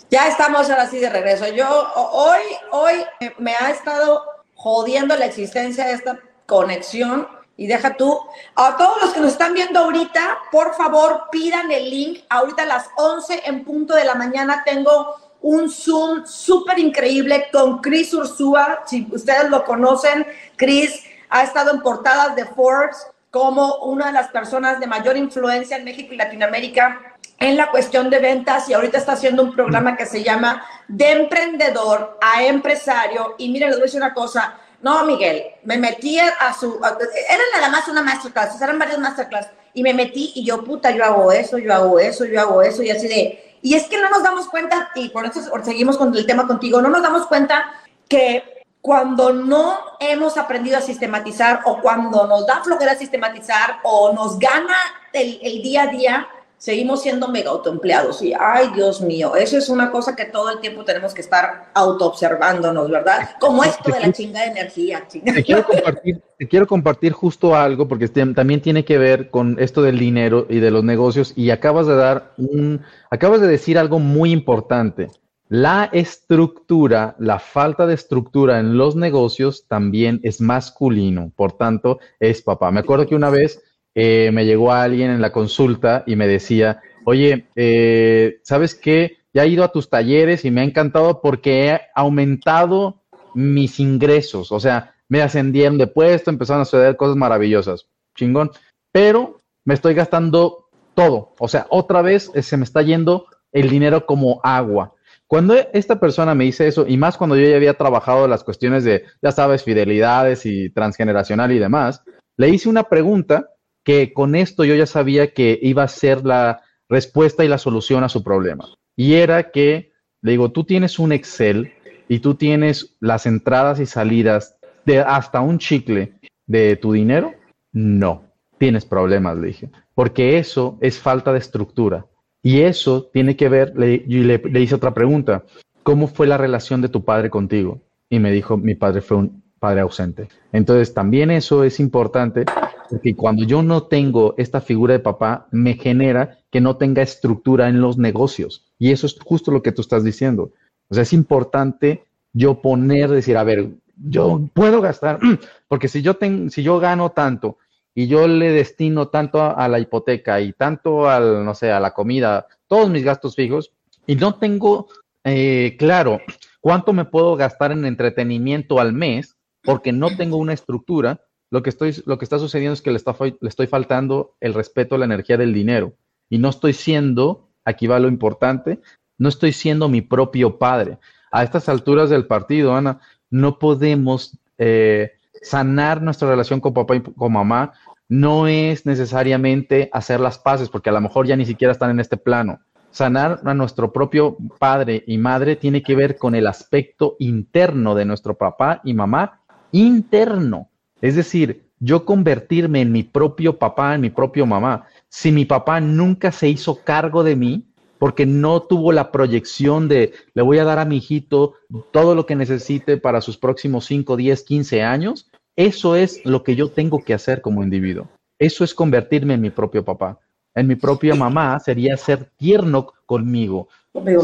Ya 0.10 0.28
estamos 0.28 0.70
ahora 0.70 0.90
sí 0.90 1.00
de 1.00 1.10
regreso. 1.10 1.48
Yo 1.54 1.68
hoy, 1.96 2.40
hoy 2.72 2.94
me 3.40 3.56
ha 3.56 3.72
estado 3.72 4.24
jodiendo 4.54 5.18
la 5.18 5.26
existencia 5.26 5.88
de 5.88 5.94
esta 5.94 6.20
conexión 6.46 7.28
y 7.58 7.66
deja 7.66 7.98
tú, 7.98 8.20
a 8.56 8.78
todos 8.78 9.02
los 9.02 9.14
que 9.14 9.20
nos 9.20 9.32
están 9.32 9.54
viendo 9.56 9.80
ahorita, 9.80 10.38
por 10.52 10.76
favor, 10.76 11.24
pidan 11.32 11.72
el 11.72 11.90
link. 11.90 12.24
Ahorita 12.30 12.64
a 12.64 12.68
las 12.68 12.90
11 12.96 13.42
en 13.46 13.66
punto 13.66 13.96
de 13.96 14.06
la 14.06 14.14
mañana 14.14 14.64
tengo 14.64 15.16
un 15.42 15.70
Zoom 15.70 16.26
súper 16.26 16.78
increíble 16.78 17.48
con 17.52 17.80
Chris 17.82 18.14
Ursúa. 18.14 18.84
Si 18.86 19.08
ustedes 19.12 19.50
lo 19.50 19.66
conocen, 19.66 20.26
Chris 20.56 21.04
ha 21.30 21.44
estado 21.44 21.72
en 21.72 21.82
portadas 21.82 22.36
de 22.36 22.46
Forbes 22.46 23.08
como 23.32 23.78
una 23.78 24.08
de 24.08 24.14
las 24.14 24.30
personas 24.30 24.80
de 24.80 24.88
mayor 24.88 25.18
influencia 25.18 25.78
en 25.78 25.84
México 25.84 26.14
y 26.14 26.18
Latinoamérica 26.18 27.16
en 27.40 27.58
la 27.58 27.70
cuestión 27.70 28.10
de 28.10 28.20
ventas 28.20 28.68
y 28.70 28.74
ahorita 28.74 28.98
está 28.98 29.14
haciendo 29.14 29.44
un 29.44 29.54
programa 29.54 29.96
que 29.96 30.06
se 30.06 30.24
llama 30.24 30.64
De 30.88 31.12
Emprendedor 31.12 32.18
a 32.22 32.44
Empresario. 32.44 33.36
Y 33.38 33.50
miren, 33.50 33.70
les 33.70 33.78
voy 33.78 33.84
a 33.84 33.86
decir 33.86 34.02
una 34.02 34.14
cosa, 34.14 34.60
no, 34.82 35.04
Miguel, 35.06 35.44
me 35.64 35.78
metí 35.78 36.20
a 36.20 36.54
su, 36.54 36.80
era 36.80 37.44
nada 37.56 37.70
más 37.70 37.88
una 37.88 38.04
masterclass, 38.04 38.62
eran 38.62 38.78
varias 38.78 39.00
masterclass, 39.00 39.48
y 39.74 39.84
me 39.84 39.94
metí 39.94 40.32
y 40.36 40.46
yo, 40.46 40.64
puta, 40.64 40.92
yo 40.92 41.04
hago 41.04 41.32
eso, 41.32 41.58
yo 41.58 41.74
hago 41.74 42.00
eso, 42.00 42.26
yo 42.26 42.40
hago 42.40 42.62
eso, 42.62 42.84
y 42.84 42.92
así 42.92 43.08
de, 43.08 43.58
y 43.62 43.76
es 43.76 43.86
que 43.88 44.00
no 44.00 44.10
nos 44.10 44.24
damos 44.24 44.48
cuenta, 44.48 44.92
y 44.96 45.10
por 45.10 45.26
eso 45.26 45.42
seguimos 45.64 45.98
con 45.98 46.16
el 46.16 46.26
tema 46.26 46.48
contigo, 46.48 46.82
no 46.82 46.90
nos 46.90 47.02
damos 47.02 47.26
cuenta 47.28 47.72
que 48.08 48.66
cuando 48.82 49.34
no 49.34 49.80
hemos 50.00 50.38
aprendido 50.38 50.78
a 50.78 50.82
sistematizar 50.82 51.62
o 51.66 51.82
cuando 51.82 52.28
nos 52.28 52.46
da 52.46 52.64
flojera 52.64 52.96
sistematizar 52.96 53.80
o 53.84 54.14
nos 54.14 54.40
gana 54.40 54.78
el, 55.12 55.40
el 55.42 55.62
día 55.62 55.84
a 55.84 55.88
día, 55.88 56.28
seguimos 56.58 57.04
siendo 57.04 57.28
mega 57.28 57.52
autoempleados 57.52 58.22
y, 58.22 58.34
ay, 58.34 58.70
Dios 58.74 59.02
mío, 59.02 59.36
eso 59.36 59.58
es 59.58 59.70
una 59.70 59.92
cosa 59.92 60.16
que 60.16 60.26
todo 60.26 60.50
el 60.52 60.60
tiempo 60.60 60.84
tenemos 60.84 61.14
que 61.14 61.22
estar 61.22 61.70
autoobservándonos, 61.74 62.90
¿verdad? 62.90 63.30
Como 63.40 63.64
esto 63.64 63.92
de 63.92 64.00
la 64.00 64.12
chinga 64.12 64.42
de 64.42 64.48
energía. 64.48 65.08
Te, 65.08 65.44
quiero 65.44 65.64
compartir, 65.66 66.22
te 66.38 66.48
quiero 66.48 66.68
compartir 66.68 67.14
justo 67.14 67.56
algo, 67.56 67.88
porque 67.88 68.08
también 68.08 68.62
tiene 68.62 68.86
que 68.86 68.98
ver 68.98 69.30
con 69.30 69.58
esto 69.60 69.82
del 69.82 70.00
dinero 70.00 70.48
y 70.50 70.60
de 70.60 70.72
los 70.72 70.84
negocios, 70.84 71.34
y 71.36 71.52
acabas 71.52 71.86
de 71.86 71.96
dar 71.96 72.34
un, 72.38 72.82
acabas 73.12 73.42
de 73.42 73.48
decir 73.48 73.78
algo 73.78 74.00
muy 74.00 74.32
importante. 74.32 75.10
La 75.50 75.90
estructura, 75.94 77.16
la 77.20 77.40
falta 77.40 77.88
de 77.88 77.94
estructura 77.94 78.60
en 78.60 78.78
los 78.78 78.98
negocios 78.98 79.66
también 79.70 80.20
es 80.24 80.42
masculino, 80.42 81.32
por 81.38 81.54
tanto, 81.54 82.00
es 82.20 82.42
papá. 82.42 82.70
Me 82.72 82.82
acuerdo 82.82 83.08
que 83.08 83.16
una 83.16 83.30
vez 83.30 83.64
eh, 84.00 84.30
me 84.32 84.46
llegó 84.46 84.72
alguien 84.72 85.10
en 85.10 85.22
la 85.22 85.32
consulta 85.32 86.04
y 86.06 86.16
me 86.16 86.28
decía, 86.28 86.82
oye, 87.04 87.48
eh, 87.56 88.40
¿sabes 88.44 88.76
qué? 88.76 89.18
Ya 89.34 89.44
he 89.44 89.48
ido 89.48 89.64
a 89.64 89.72
tus 89.72 89.90
talleres 89.90 90.46
y 90.46 90.52
me 90.52 90.62
ha 90.62 90.66
encantado 90.66 91.20
porque 91.20 91.66
he 91.66 91.82
aumentado 91.96 93.02
mis 93.34 93.80
ingresos, 93.80 94.52
o 94.52 94.60
sea, 94.60 94.94
me 95.10 95.24
ascendieron 95.24 95.80
de 95.80 95.88
puesto, 95.88 96.30
empezaron 96.30 96.62
a 96.62 96.66
suceder 96.66 96.96
cosas 96.96 97.16
maravillosas, 97.16 97.88
chingón, 98.16 98.52
pero 98.92 99.42
me 99.66 99.74
estoy 99.74 99.96
gastando 99.96 100.70
todo, 100.94 101.34
o 101.40 101.48
sea, 101.48 101.66
otra 101.72 102.04
vez 102.04 102.30
eh, 102.36 102.44
se 102.44 102.56
me 102.56 102.66
está 102.66 102.84
yendo 102.84 103.26
el 103.52 103.68
dinero 103.68 104.06
como 104.06 104.42
agua. 104.44 104.94
Cuando 105.26 105.56
esta 105.74 106.00
persona 106.00 106.36
me 106.36 106.44
dice 106.44 106.68
eso, 106.68 106.86
y 106.88 106.98
más 106.98 107.18
cuando 107.18 107.36
yo 107.36 107.50
ya 107.50 107.56
había 107.56 107.74
trabajado 107.74 108.28
las 108.28 108.44
cuestiones 108.44 108.84
de, 108.84 109.06
ya 109.24 109.32
sabes, 109.32 109.64
fidelidades 109.64 110.46
y 110.46 110.70
transgeneracional 110.70 111.52
y 111.52 111.58
demás, 111.58 112.04
le 112.38 112.50
hice 112.50 112.70
una 112.70 112.84
pregunta 112.84 113.50
que 113.88 114.12
con 114.12 114.36
esto 114.36 114.66
yo 114.66 114.76
ya 114.76 114.86
sabía 114.86 115.34
que 115.34 115.58
iba 115.62 115.82
a 115.82 115.88
ser 115.88 116.26
la 116.26 116.62
respuesta 116.90 117.46
y 117.46 117.48
la 117.48 117.58
solución 117.58 118.04
a 118.04 118.10
su 118.10 118.22
problema. 118.22 118.66
Y 118.98 119.14
era 119.14 119.50
que, 119.50 119.94
le 120.22 120.32
digo, 120.32 120.52
tú 120.52 120.66
tienes 120.66 121.00
un 121.00 121.14
Excel 121.14 121.72
y 122.10 122.20
tú 122.20 122.36
tienes 122.36 122.98
las 123.00 123.26
entradas 123.26 123.80
y 123.80 123.86
salidas 123.86 124.58
de 124.86 125.00
hasta 125.00 125.40
un 125.40 125.58
chicle 125.58 126.16
de 126.48 126.76
tu 126.76 126.92
dinero. 126.92 127.34
No, 127.72 128.26
tienes 128.58 128.84
problemas, 128.84 129.38
le 129.38 129.48
dije, 129.48 129.70
porque 129.96 130.38
eso 130.38 130.78
es 130.82 131.00
falta 131.00 131.32
de 131.32 131.40
estructura. 131.40 132.08
Y 132.44 132.64
eso 132.64 133.06
tiene 133.14 133.38
que 133.38 133.48
ver, 133.48 133.72
le, 133.78 134.04
le, 134.06 134.60
hice 134.60 134.76
otra 134.76 134.94
pregunta, 134.94 135.46
¿cómo 135.84 136.10
fue 136.10 136.28
la 136.28 136.36
relación 136.36 136.82
de 136.82 136.90
tu 136.90 137.06
padre 137.06 137.30
contigo? 137.30 137.80
Y 138.10 138.20
me 138.20 138.34
dijo, 138.34 138.58
mi 138.58 138.76
padre 138.76 139.00
fue 139.00 139.16
un 139.16 139.44
padre 139.60 139.80
ausente. 139.80 140.28
Entonces, 140.52 140.94
también 140.94 141.32
eso 141.32 141.64
es 141.64 141.80
importante, 141.80 142.44
porque 142.90 143.16
cuando 143.16 143.44
yo 143.44 143.62
no 143.62 143.84
tengo 143.84 144.34
esta 144.38 144.62
figura 144.62 144.94
de 144.94 145.00
papá, 145.00 145.48
me 145.52 145.74
genera 145.74 146.38
que 146.52 146.62
no 146.62 146.78
tenga 146.78 147.02
estructura 147.02 147.70
en 147.70 147.82
los 147.82 147.98
negocios. 147.98 148.66
Y 148.80 148.92
eso 148.92 149.08
es 149.08 149.18
justo 149.24 149.52
lo 149.52 149.62
que 149.62 149.72
tú 149.72 149.82
estás 149.82 150.04
diciendo. 150.04 150.52
O 150.90 150.94
sea, 150.94 151.04
es 151.04 151.14
importante 151.14 152.06
yo 152.34 152.62
poner, 152.62 153.10
decir, 153.10 153.38
a 153.38 153.44
ver, 153.44 153.70
yo 153.96 154.42
puedo 154.54 154.82
gastar, 154.82 155.20
porque 155.68 155.88
si 155.88 156.02
yo, 156.02 156.16
tengo, 156.16 156.50
si 156.50 156.64
yo 156.64 156.80
gano 156.80 157.12
tanto 157.12 157.58
y 157.96 158.08
yo 158.08 158.28
le 158.28 158.52
destino 158.52 159.08
tanto 159.08 159.42
a, 159.42 159.68
la 159.68 159.80
hipoteca 159.80 160.40
y 160.40 160.54
tanto 160.54 161.10
al, 161.10 161.44
no 161.44 161.56
sé, 161.56 161.72
a 161.72 161.80
la 161.80 161.94
comida, 161.94 162.46
todos 162.68 162.90
mis 162.90 163.04
gastos 163.04 163.36
fijos, 163.36 163.72
y 164.06 164.16
no 164.16 164.36
tengo 164.36 164.88
eh, 165.24 165.76
claro 165.80 166.22
cuánto 166.62 166.94
me 166.94 167.06
puedo 167.06 167.36
gastar 167.36 167.72
en 167.72 167.86
entretenimiento 167.86 168.80
al 168.80 168.94
mes, 168.94 169.36
porque 169.64 169.92
no 169.92 170.16
tengo 170.16 170.38
una 170.38 170.54
estructura, 170.54 171.22
lo 171.50 171.64
que, 171.64 171.70
estoy, 171.70 171.96
lo 172.06 172.18
que 172.18 172.26
está 172.26 172.40
sucediendo 172.40 172.74
es 172.74 172.82
que 172.82 172.92
le, 172.92 172.98
está, 172.98 173.16
le 173.20 173.50
estoy 173.50 173.68
faltando 173.68 174.36
el 174.40 174.54
respeto 174.54 174.96
a 174.96 174.98
la 174.98 175.06
energía 175.06 175.38
del 175.38 175.54
dinero 175.54 175.94
y 176.30 176.38
no 176.40 176.50
estoy 176.50 176.74
siendo, 176.74 177.50
aquí 177.64 177.88
va 177.88 178.00
lo 178.00 178.08
importante, 178.08 178.80
no 179.18 179.30
estoy 179.30 179.54
siendo 179.54 179.90
mi 179.90 180.02
propio 180.02 180.58
padre. 180.58 180.98
A 181.32 181.44
estas 181.44 181.70
alturas 181.70 182.10
del 182.10 182.28
partido, 182.28 182.76
Ana, 182.76 183.00
no 183.30 183.60
podemos 183.60 184.38
eh, 184.58 185.14
sanar 185.42 186.02
nuestra 186.02 186.30
relación 186.30 186.60
con 186.60 186.74
papá 186.74 186.96
y 186.96 187.02
con 187.02 187.34
mamá 187.34 187.74
no 188.10 188.48
es 188.48 188.86
necesariamente 188.86 189.90
hacer 189.92 190.20
las 190.20 190.40
paces, 190.40 190.70
porque 190.70 190.90
a 190.90 190.94
lo 190.94 191.02
mejor 191.02 191.28
ya 191.28 191.36
ni 191.36 191.46
siquiera 191.46 191.74
están 191.74 191.92
en 191.92 192.00
este 192.00 192.18
plano. 192.18 192.60
Sanar 192.90 193.42
a 193.44 193.54
nuestro 193.54 193.92
propio 193.92 194.38
padre 194.60 195.04
y 195.06 195.18
madre 195.18 195.56
tiene 195.56 195.84
que 195.84 195.96
ver 195.96 196.18
con 196.18 196.34
el 196.34 196.48
aspecto 196.48 197.16
interno 197.20 197.96
de 197.96 198.06
nuestro 198.06 198.38
papá 198.38 198.82
y 198.84 198.94
mamá, 198.94 199.42
interno. 199.72 200.70
Es 201.02 201.16
decir, 201.16 201.64
yo 201.80 202.06
convertirme 202.06 202.82
en 202.82 202.92
mi 202.92 203.04
propio 203.04 203.58
papá, 203.58 203.96
en 203.96 204.02
mi 204.02 204.10
propio 204.10 204.46
mamá. 204.46 204.88
Si 205.10 205.32
mi 205.32 205.46
papá 205.46 205.80
nunca 205.80 206.32
se 206.32 206.50
hizo 206.50 206.84
cargo 206.84 207.24
de 207.24 207.36
mí, 207.36 207.64
porque 208.00 208.26
no 208.26 208.62
tuvo 208.62 208.92
la 208.92 209.12
proyección 209.12 209.88
de 209.88 210.14
le 210.34 210.42
voy 210.42 210.60
a 210.60 210.64
dar 210.64 210.80
a 210.80 210.86
mi 210.86 210.98
hijito 210.98 211.56
todo 211.92 212.16
lo 212.16 212.26
que 212.26 212.36
necesite 212.36 212.98
para 212.98 213.22
sus 213.22 213.38
próximos 213.38 213.86
5, 213.86 214.16
10, 214.16 214.44
15 214.44 214.84
años, 214.84 215.30
eso 215.56 215.96
es 215.96 216.24
lo 216.24 216.44
que 216.44 216.56
yo 216.56 216.70
tengo 216.70 217.04
que 217.04 217.14
hacer 217.14 217.42
como 217.42 217.64
individuo. 217.64 218.08
Eso 218.40 218.64
es 218.64 218.74
convertirme 218.74 219.34
en 219.34 219.42
mi 219.42 219.50
propio 219.50 219.84
papá. 219.84 220.20
En 220.54 220.68
mi 220.68 220.76
propia 220.76 221.16
mamá 221.16 221.60
sería 221.60 221.98
ser 221.98 222.26
tierno 222.38 222.94
conmigo. 223.06 223.68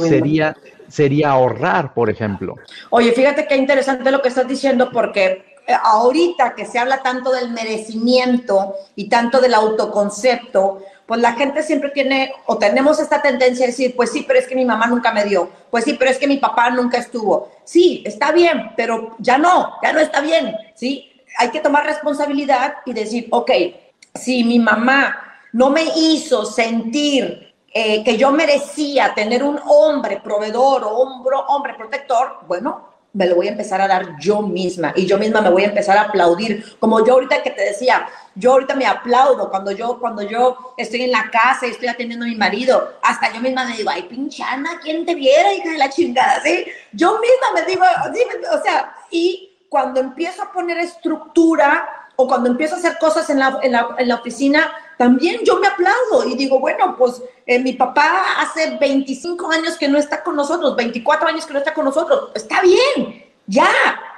Sería, 0.08 0.56
sería 0.88 1.32
ahorrar, 1.32 1.94
por 1.96 2.10
ejemplo. 2.10 2.56
Oye, 2.92 3.12
fíjate 3.12 3.48
qué 3.48 3.56
interesante 3.56 4.12
lo 4.12 4.22
que 4.22 4.28
estás 4.28 4.48
diciendo 4.48 4.92
porque 4.92 5.53
ahorita 5.68 6.56
que 6.56 6.66
se 6.66 6.80
habla 6.80 7.02
tanto 7.02 7.32
del 7.32 7.52
merecimiento 7.52 8.76
y 8.96 9.10
tanto 9.10 9.40
del 9.40 9.54
autoconcepto, 9.54 10.84
pues 11.06 11.20
la 11.20 11.34
gente 11.34 11.64
siempre 11.64 11.90
tiene 11.92 12.34
o 12.46 12.58
tenemos 12.58 13.00
esta 13.00 13.22
tendencia 13.22 13.66
a 13.66 13.68
decir, 13.68 13.96
pues 13.96 14.12
sí, 14.12 14.24
pero 14.28 14.40
es 14.40 14.48
que 14.48 14.56
mi 14.56 14.66
mamá 14.66 14.88
nunca 14.88 15.12
me 15.12 15.26
dio, 15.26 15.50
pues 15.70 15.84
sí, 15.84 15.94
pero 15.94 16.12
es 16.12 16.18
que 16.18 16.28
mi 16.28 16.38
papá 16.38 16.70
nunca 16.70 16.98
estuvo. 16.98 17.52
Sí, 17.64 18.04
está 18.06 18.32
bien, 18.32 18.72
pero 18.76 19.16
ya 19.20 19.38
no, 19.38 19.74
ya 19.82 19.94
no 19.94 20.00
está 20.00 20.22
bien, 20.22 20.56
¿sí? 20.76 21.10
hay 21.38 21.50
que 21.50 21.60
tomar 21.60 21.86
responsabilidad 21.86 22.76
y 22.86 22.94
decir, 22.94 23.28
ok, 23.32 23.52
si 24.16 24.44
mi 24.44 24.60
mamá 24.60 25.18
no 25.52 25.70
me 25.70 25.84
hizo 25.96 26.46
sentir 26.46 27.54
eh, 27.74 28.04
que 28.04 28.18
yo 28.18 28.32
merecía 28.32 29.14
tener 29.16 29.44
un 29.44 29.60
hombre 29.66 30.22
proveedor 30.24 30.84
o 30.84 30.90
hombre 31.48 31.74
protector, 31.76 32.40
bueno, 32.48 32.93
me 33.14 33.28
lo 33.28 33.36
voy 33.36 33.48
a 33.48 33.52
empezar 33.52 33.80
a 33.80 33.88
dar 33.88 34.18
yo 34.20 34.42
misma 34.42 34.92
y 34.96 35.06
yo 35.06 35.20
misma 35.20 35.40
me 35.42 35.52
voy 35.52 35.64
a 35.64 35.68
empezar 35.68 35.98
a 35.98 36.02
aplaudir. 36.04 36.78
Como 36.80 37.06
yo 37.06 37.14
ahorita 37.14 37.44
que 37.44 37.52
te 37.52 37.64
decía, 37.64 38.08
yo 38.34 38.54
ahorita 38.54 38.76
me 38.76 38.88
aplaudo 38.88 39.50
cuando 39.50 39.72
yo, 39.72 40.00
cuando 40.00 40.24
yo 40.24 40.74
estoy 40.78 41.04
en 41.04 41.12
la 41.12 41.30
casa 41.30 41.68
y 41.68 41.72
estoy 41.72 41.88
atendiendo 41.88 42.26
a 42.26 42.30
mi 42.30 42.36
marido, 42.36 42.98
hasta 43.04 43.32
yo 43.32 43.40
misma 43.40 43.66
me 43.66 43.78
digo, 43.78 43.92
ay, 43.92 44.04
pinchana, 44.04 44.80
¿quién 44.82 45.06
te 45.06 45.14
viera, 45.14 45.54
hija 45.54 45.72
de 45.72 45.78
la 45.78 45.90
chingada? 45.90 46.42
¿sí? 46.44 46.66
Yo 46.92 47.20
misma 47.20 47.62
me 47.62 47.66
digo, 47.66 47.84
o 48.52 48.64
sea, 48.64 48.96
y 49.12 49.58
cuando 49.70 50.00
empiezo 50.00 50.42
a 50.42 50.52
poner 50.52 50.80
estructura 50.80 51.88
o 52.16 52.28
cuando 52.28 52.50
empiezo 52.50 52.76
a 52.76 52.80
hacer 52.80 52.98
cosas 53.00 53.30
en 53.30 53.40
la, 53.40 53.60
en 53.62 53.72
la, 53.72 53.90
en 53.98 54.08
la 54.08 54.16
oficina, 54.16 54.72
también 55.04 55.42
yo 55.44 55.60
me 55.60 55.68
aplaudo 55.68 56.26
y 56.26 56.34
digo, 56.38 56.62
bueno, 56.62 56.96
pues 56.98 57.22
eh, 57.46 57.60
mi 57.60 57.74
papá 57.74 58.40
hace 58.40 58.78
25 58.78 59.52
años 59.52 59.78
que 59.78 59.90
no 59.90 59.98
está 59.98 60.24
con 60.24 60.34
nosotros, 60.34 60.78
24 60.78 61.28
años 61.28 61.46
que 61.46 61.52
no 61.52 61.60
está 61.60 61.74
con 61.74 61.84
nosotros, 61.84 62.30
está 62.34 62.62
bien, 62.62 63.22
ya, 63.46 63.68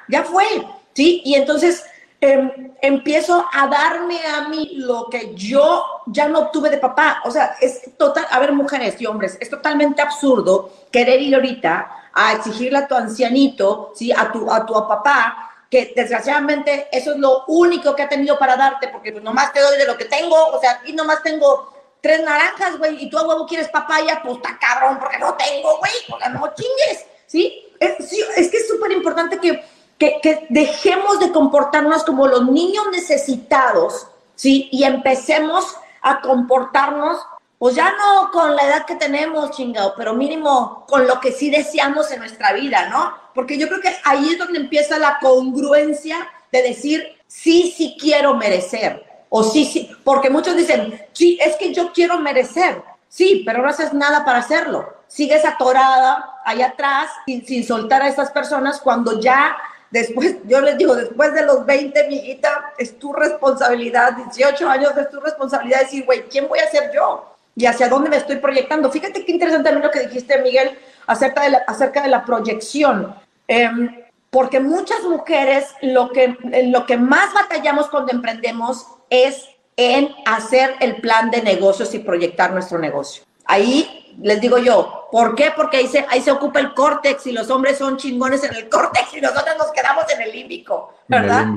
ya 0.08 0.24
fue, 0.24 0.46
¿sí? 0.94 1.24
Y 1.26 1.34
entonces 1.34 1.84
em, 2.22 2.72
empiezo 2.84 3.48
a 3.52 3.66
darme 3.66 4.20
a 4.28 4.48
mí 4.48 4.74
lo 4.76 5.10
que 5.10 5.34
yo 5.34 5.84
ya 6.06 6.28
no 6.28 6.38
obtuve 6.38 6.70
de 6.70 6.78
papá. 6.78 7.24
O 7.26 7.32
sea, 7.32 7.56
es 7.60 7.98
total, 7.98 8.28
a 8.30 8.38
ver, 8.38 8.54
mujeres 8.54 9.02
y 9.02 9.08
hombres, 9.08 9.40
es 9.42 9.50
totalmente 9.50 10.04
absurdo 10.04 10.72
querer 10.92 11.20
ir 11.20 11.34
ahorita 11.34 12.12
a 12.14 12.34
exigirle 12.34 12.78
a 12.78 12.88
tu 12.88 12.94
ancianito, 12.94 13.92
¿sí? 13.96 14.12
a, 14.12 14.32
tu, 14.32 14.52
a 14.52 14.64
tu 14.68 14.74
papá, 14.74 15.55
que 15.76 15.92
desgraciadamente 15.94 16.88
eso 16.90 17.12
es 17.12 17.18
lo 17.18 17.44
único 17.48 17.94
que 17.94 18.04
ha 18.04 18.08
tenido 18.08 18.40
para 18.40 18.56
darte, 18.56 18.88
porque 18.88 19.12
pues 19.12 19.22
nomás 19.22 19.52
te 19.52 19.60
doy 19.60 19.78
de 19.78 19.86
lo 19.86 19.98
que 19.98 20.06
tengo, 20.06 20.36
o 20.48 20.62
sea, 20.62 20.82
y 20.86 20.94
nomás 20.94 21.22
tengo 21.22 21.74
tres 22.00 22.24
naranjas, 22.24 22.78
güey, 22.78 23.04
y 23.04 23.10
tú 23.10 23.18
a 23.18 23.28
huevo 23.28 23.46
quieres 23.46 23.68
papaya, 23.68 24.22
pues 24.24 24.38
está 24.38 24.58
cabrón, 24.58 24.98
porque 25.00 25.20
no 25.20 25.34
tengo, 25.34 25.78
güey, 25.80 25.92
porque 26.08 26.30
no 26.30 26.54
chingues, 26.56 27.06
¿sí? 27.28 27.62
Es, 27.78 28.00
es 28.38 28.50
que 28.50 28.58
es 28.58 28.68
súper 28.70 28.94
importante 28.94 29.38
que, 29.38 29.66
que 29.98 30.48
dejemos 30.50 31.20
de 31.20 31.34
comportarnos 31.34 32.06
como 32.06 32.26
los 32.26 32.50
niños 32.50 32.86
necesitados, 32.90 34.08
¿sí? 34.36 34.70
Y 34.72 34.86
empecemos 34.86 35.76
a 36.02 36.22
comportarnos 36.22 37.20
pues 37.58 37.76
ya 37.76 37.92
no 37.92 38.32
con 38.32 38.56
la 38.56 38.64
edad 38.64 38.86
que 38.86 38.96
tenemos, 38.96 39.52
chingado, 39.52 39.94
pero 39.96 40.14
mínimo 40.14 40.86
con 40.88 41.08
lo 41.08 41.20
que 41.20 41.32
sí 41.32 41.50
deseamos 41.50 42.12
en 42.12 42.20
nuestra 42.20 42.54
vida, 42.54 42.90
¿no? 42.90 43.14
Porque 43.34 43.58
yo 43.58 43.68
creo 43.68 43.82
que 43.82 43.96
ahí 44.04 44.30
es 44.30 44.38
donde 44.38 44.60
empieza 44.60 44.98
la 44.98 45.18
congruencia 45.20 46.28
de 46.52 46.62
decir, 46.62 47.16
sí, 47.28 47.74
sí 47.76 47.98
quiero 48.00 48.34
merecer, 48.34 49.06
o 49.30 49.44
sí, 49.44 49.66
sí, 49.66 49.90
porque 50.04 50.30
muchos 50.30 50.56
dicen, 50.56 51.02
sí, 51.14 51.38
es 51.42 51.56
que 51.56 51.74
yo 51.74 51.92
quiero 51.92 52.20
merecer, 52.20 52.82
sí, 53.08 53.44
pero 53.46 53.62
no 53.62 53.70
haces 53.70 53.94
nada 53.94 54.24
para 54.26 54.40
hacerlo. 54.40 54.94
Sigues 55.08 55.46
atorada 55.46 56.42
allá 56.44 56.68
atrás 56.68 57.10
sin, 57.26 57.46
sin 57.46 57.64
soltar 57.64 58.02
a 58.02 58.08
esas 58.08 58.32
personas 58.32 58.82
cuando 58.82 59.20
ya 59.20 59.56
después, 59.92 60.38
yo 60.46 60.62
les 60.62 60.78
digo, 60.78 60.96
después 60.96 61.34
de 61.34 61.46
los 61.46 61.66
20, 61.66 62.08
mi 62.08 62.16
hijita, 62.16 62.74
es 62.78 62.98
tu 63.00 63.14
responsabilidad, 63.14 64.14
18 64.14 64.70
años 64.70 64.98
es 64.98 65.10
tu 65.10 65.20
responsabilidad 65.20 65.82
decir, 65.82 66.06
güey, 66.06 66.24
¿quién 66.24 66.48
voy 66.48 66.60
a 66.60 66.70
ser 66.70 66.92
yo? 66.94 67.35
Y 67.56 67.66
hacia 67.66 67.90
dónde 67.90 68.10
me 68.10 68.18
estoy 68.18 68.38
proyectando. 68.38 68.92
Fíjate 68.92 69.26
qué 69.26 69.32
interesante 69.32 69.70
también 69.70 69.86
lo 69.86 69.92
que 69.92 70.08
dijiste, 70.08 70.42
Miguel, 70.42 70.78
acerca 71.08 71.44
de 71.44 71.52
la, 71.52 71.58
acerca 71.68 72.02
de 72.02 72.10
la 72.10 72.26
proyección. 72.26 73.16
Em, 73.48 74.04
porque 74.30 74.60
muchas 74.60 75.04
mujeres 75.04 75.74
lo 75.82 76.10
que, 76.10 76.36
lo 76.68 76.86
que 76.86 76.98
más 76.98 77.34
batallamos 77.34 77.88
cuando 77.88 78.12
emprendemos 78.12 78.86
es 79.10 79.48
en 79.78 80.10
hacer 80.26 80.76
el 80.82 80.98
plan 80.98 81.32
de 81.32 81.42
negocios 81.42 81.94
y 81.94 82.00
proyectar 82.00 82.52
nuestro 82.52 82.78
negocio. 82.78 83.24
Ahí 83.46 84.16
les 84.22 84.42
digo 84.42 84.58
yo, 84.58 85.08
¿por 85.12 85.36
qué? 85.36 85.52
Porque 85.56 85.78
ahí 85.78 85.88
se, 85.88 86.06
ahí 86.10 86.22
se 86.22 86.32
ocupa 86.32 86.60
el 86.60 86.74
córtex 86.74 87.28
y 87.28 87.32
los 87.32 87.50
hombres 87.50 87.78
son 87.78 87.98
chingones 87.98 88.44
en 88.44 88.56
el 88.56 88.70
córtex 88.70 89.14
y 89.16 89.22
nosotros 89.22 89.56
nos 89.58 89.72
quedamos 89.72 90.04
en 90.14 90.22
el 90.22 90.32
límbico, 90.32 90.94
¿verdad? 91.08 91.48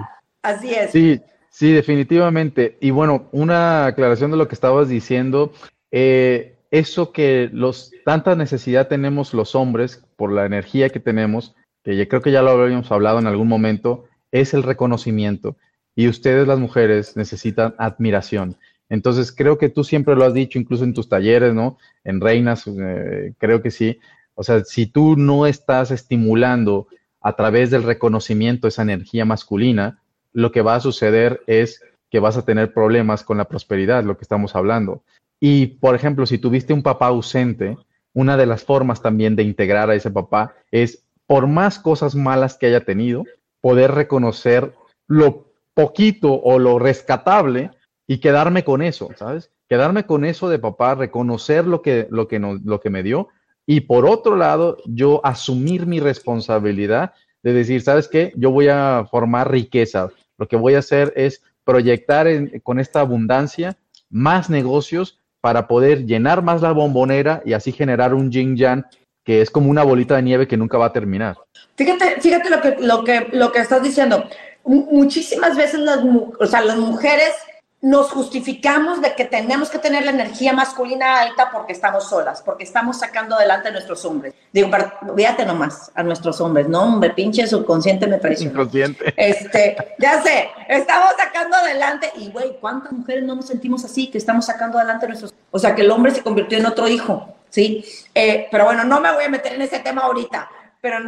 Así 0.43 0.73
es. 0.75 0.91
Sí, 0.91 1.21
sí, 1.51 1.73
definitivamente. 1.73 2.77
Y 2.81 2.91
bueno, 2.91 3.29
una 3.33 3.87
aclaración 3.87 4.31
de 4.31 4.37
lo 4.37 4.49
que 4.49 4.55
estabas 4.55 4.89
diciendo. 4.89 5.53
Eh, 5.91 6.57
eso 6.71 7.13
que 7.13 7.49
los 7.53 7.93
tanta 8.05 8.35
necesidad 8.35 8.89
tenemos 8.89 9.33
los 9.33 9.55
hombres 9.55 10.05
por 10.17 10.33
la 10.33 10.45
energía 10.45 10.91
que 10.91 11.01
tenemos, 11.01 11.55
que 11.83 11.97
yo 11.97 12.07
creo 12.09 12.21
que 12.21 12.33
ya 12.33 12.43
lo 12.43 12.51
habíamos 12.51 12.93
hablado 12.93 13.19
en 13.19 13.27
algún 13.27 13.49
momento, 13.49 14.05
es 14.33 14.55
el 14.55 14.63
reconocimiento. 14.63 15.57
Y 15.95 16.09
ustedes 16.09 16.47
las 16.47 16.59
mujeres 16.59 17.17
necesitan 17.17 17.75
admiración. 17.79 18.57
Entonces 18.89 19.33
creo 19.33 19.59
que 19.59 19.69
tú 19.69 19.85
siempre 19.85 20.15
lo 20.15 20.25
has 20.25 20.35
dicho, 20.35 20.59
incluso 20.59 20.85
en 20.85 20.95
tus 20.95 21.09
talleres, 21.09 21.55
¿no? 21.55 21.79
En 22.05 22.21
Reinas, 22.21 22.67
eh, 22.67 23.35
creo 23.39 23.63
que 23.63 23.71
sí. 23.71 23.99
O 24.35 24.43
sea, 24.43 24.65
si 24.65 24.87
tú 24.87 25.17
no 25.17 25.47
estás 25.47 25.91
estimulando 25.91 26.87
a 27.21 27.35
través 27.35 27.71
del 27.71 27.83
reconocimiento 27.83 28.69
esa 28.69 28.83
energía 28.83 29.25
masculina, 29.25 30.01
lo 30.33 30.53
que 30.53 30.63
va 30.63 30.77
a 30.77 30.81
suceder 30.81 31.43
es 31.47 31.83
que 32.11 32.21
vas 32.21 32.37
a 32.37 32.45
tener 32.45 32.73
problemas 32.73 33.25
con 33.25 33.39
la 33.39 33.47
prosperidad, 33.47 34.05
lo 34.05 34.17
que 34.17 34.23
estamos 34.23 34.55
hablando. 34.55 35.03
Y, 35.41 35.67
por 35.67 35.95
ejemplo, 35.95 36.27
si 36.27 36.39
tuviste 36.39 36.73
un 36.73 36.83
papá 36.83 37.09
ausente, 37.09 37.77
una 38.13 38.37
de 38.37 38.47
las 38.47 38.65
formas 38.65 39.03
también 39.03 39.37
de 39.37 39.43
integrar 39.43 39.91
a 39.91 39.95
ese 39.95 40.11
papá 40.11 40.55
es, 40.71 41.05
por 41.27 41.47
más 41.47 41.79
cosas 41.79 42.15
malas 42.15 42.57
que 42.57 42.67
haya 42.67 42.85
tenido, 42.85 43.25
poder 43.61 43.93
reconocer 43.93 44.75
lo 45.07 45.53
poquito 45.75 46.33
o 46.33 46.59
lo 46.59 46.79
rescatable 46.79 47.71
y 48.07 48.19
quedarme 48.19 48.65
con 48.65 48.83
eso, 48.83 49.11
¿sabes? 49.17 49.51
Quedarme 49.69 50.07
con 50.07 50.25
eso 50.25 50.49
de 50.49 50.59
papá, 50.59 50.95
reconocer 50.95 51.67
lo 51.67 51.83
que, 51.83 52.09
lo 52.11 52.27
que, 52.27 52.39
no, 52.39 52.59
lo 52.65 52.81
que 52.81 52.91
me 52.91 53.03
dio 53.03 53.29
y 53.71 53.81
por 53.83 54.07
otro 54.07 54.35
lado, 54.35 54.79
yo 54.87 55.21
asumir 55.27 55.85
mi 55.85 56.01
responsabilidad 56.01 57.13
de 57.43 57.53
decir, 57.53 57.83
¿sabes 57.83 58.09
qué? 58.09 58.33
Yo 58.35 58.51
voy 58.51 58.69
a 58.69 59.07
formar 59.11 59.51
riqueza. 59.51 60.09
Lo 60.39 60.49
que 60.49 60.57
voy 60.57 60.73
a 60.73 60.79
hacer 60.79 61.13
es 61.17 61.43
proyectar 61.65 62.27
con 62.63 62.81
esta 62.81 63.01
abundancia 63.01 63.77
más 64.09 64.49
negocios 64.49 65.19
para 65.41 65.69
poder 65.69 66.05
llenar 66.05 66.43
más 66.43 66.63
la 66.63 66.73
bombonera 66.73 67.43
y 67.45 67.53
así 67.53 67.73
generar 67.73 68.15
un 68.15 68.31
yin 68.31 68.57
yang 68.57 68.85
que 69.25 69.43
es 69.43 69.51
como 69.51 69.71
una 69.71 69.83
bolita 69.83 70.17
de 70.17 70.23
nieve 70.23 70.49
que 70.49 70.57
nunca 70.57 70.79
va 70.79 70.87
a 70.87 70.93
terminar. 70.93 71.37
Fíjate, 71.77 72.21
fíjate 72.21 72.49
lo 72.49 72.61
que, 72.63 72.77
lo 72.81 73.05
que, 73.05 73.29
lo 73.33 73.53
que 73.53 73.59
estás 73.59 73.83
diciendo. 73.83 74.25
muchísimas 74.65 75.57
veces 75.57 75.81
las, 75.81 76.01
o 76.41 76.47
sea, 76.47 76.63
las 76.63 76.77
mujeres 76.77 77.33
nos 77.81 78.11
justificamos 78.11 79.01
de 79.01 79.15
que 79.15 79.25
tenemos 79.25 79.71
que 79.71 79.79
tener 79.79 80.05
la 80.05 80.11
energía 80.11 80.53
masculina 80.53 81.21
alta 81.21 81.51
porque 81.53 81.73
estamos 81.73 82.09
solas, 82.09 82.43
porque 82.43 82.65
estamos 82.65 82.99
sacando 82.99 83.37
adelante 83.37 83.69
a 83.69 83.71
nuestros 83.71 84.05
hombres. 84.05 84.35
Digo, 84.53 84.69
fíjate 85.17 85.47
nomás 85.47 85.93
a 85.95 86.03
nuestros 86.03 86.41
hombres, 86.41 86.69
no, 86.69 86.83
hombre, 86.83 87.11
pinche 87.11 87.47
subconsciente 87.47 88.09
me 88.09 88.19
parece. 88.19 88.45
Inconsciente. 88.45 89.15
Este, 89.17 89.77
ya 89.99 90.21
sé, 90.23 90.49
estamos 90.69 91.13
sacando 91.17 91.57
adelante 91.57 92.11
y, 92.17 92.31
güey, 92.31 92.59
¿cuántas 92.61 92.93
mujeres 92.93 93.23
no 93.23 93.37
nos 93.37 93.47
sentimos 93.47 93.85
así 93.85 94.11
que 94.11 94.19
estamos 94.19 94.47
sacando 94.47 94.79
adelante 94.79 95.07
a 95.07 95.09
nuestros 95.11 95.33
O 95.53 95.59
sea, 95.59 95.77
que 95.77 95.83
el 95.83 95.91
hombre 95.93 96.13
se 96.13 96.23
convirtió 96.23 96.59
en 96.59 96.67
otro 96.67 96.89
hijo, 96.89 97.37
¿sí? 97.49 97.85
Eh, 98.13 98.49
pero 98.51 98.65
bueno, 98.65 98.83
no 98.83 99.01
me 99.01 99.13
voy 99.13 99.25
a 99.25 99.29
meter 99.29 99.55
en 99.55 99.63
ese 99.63 99.79
tema 99.79 100.03
ahorita, 100.03 100.51
pero 100.81 100.99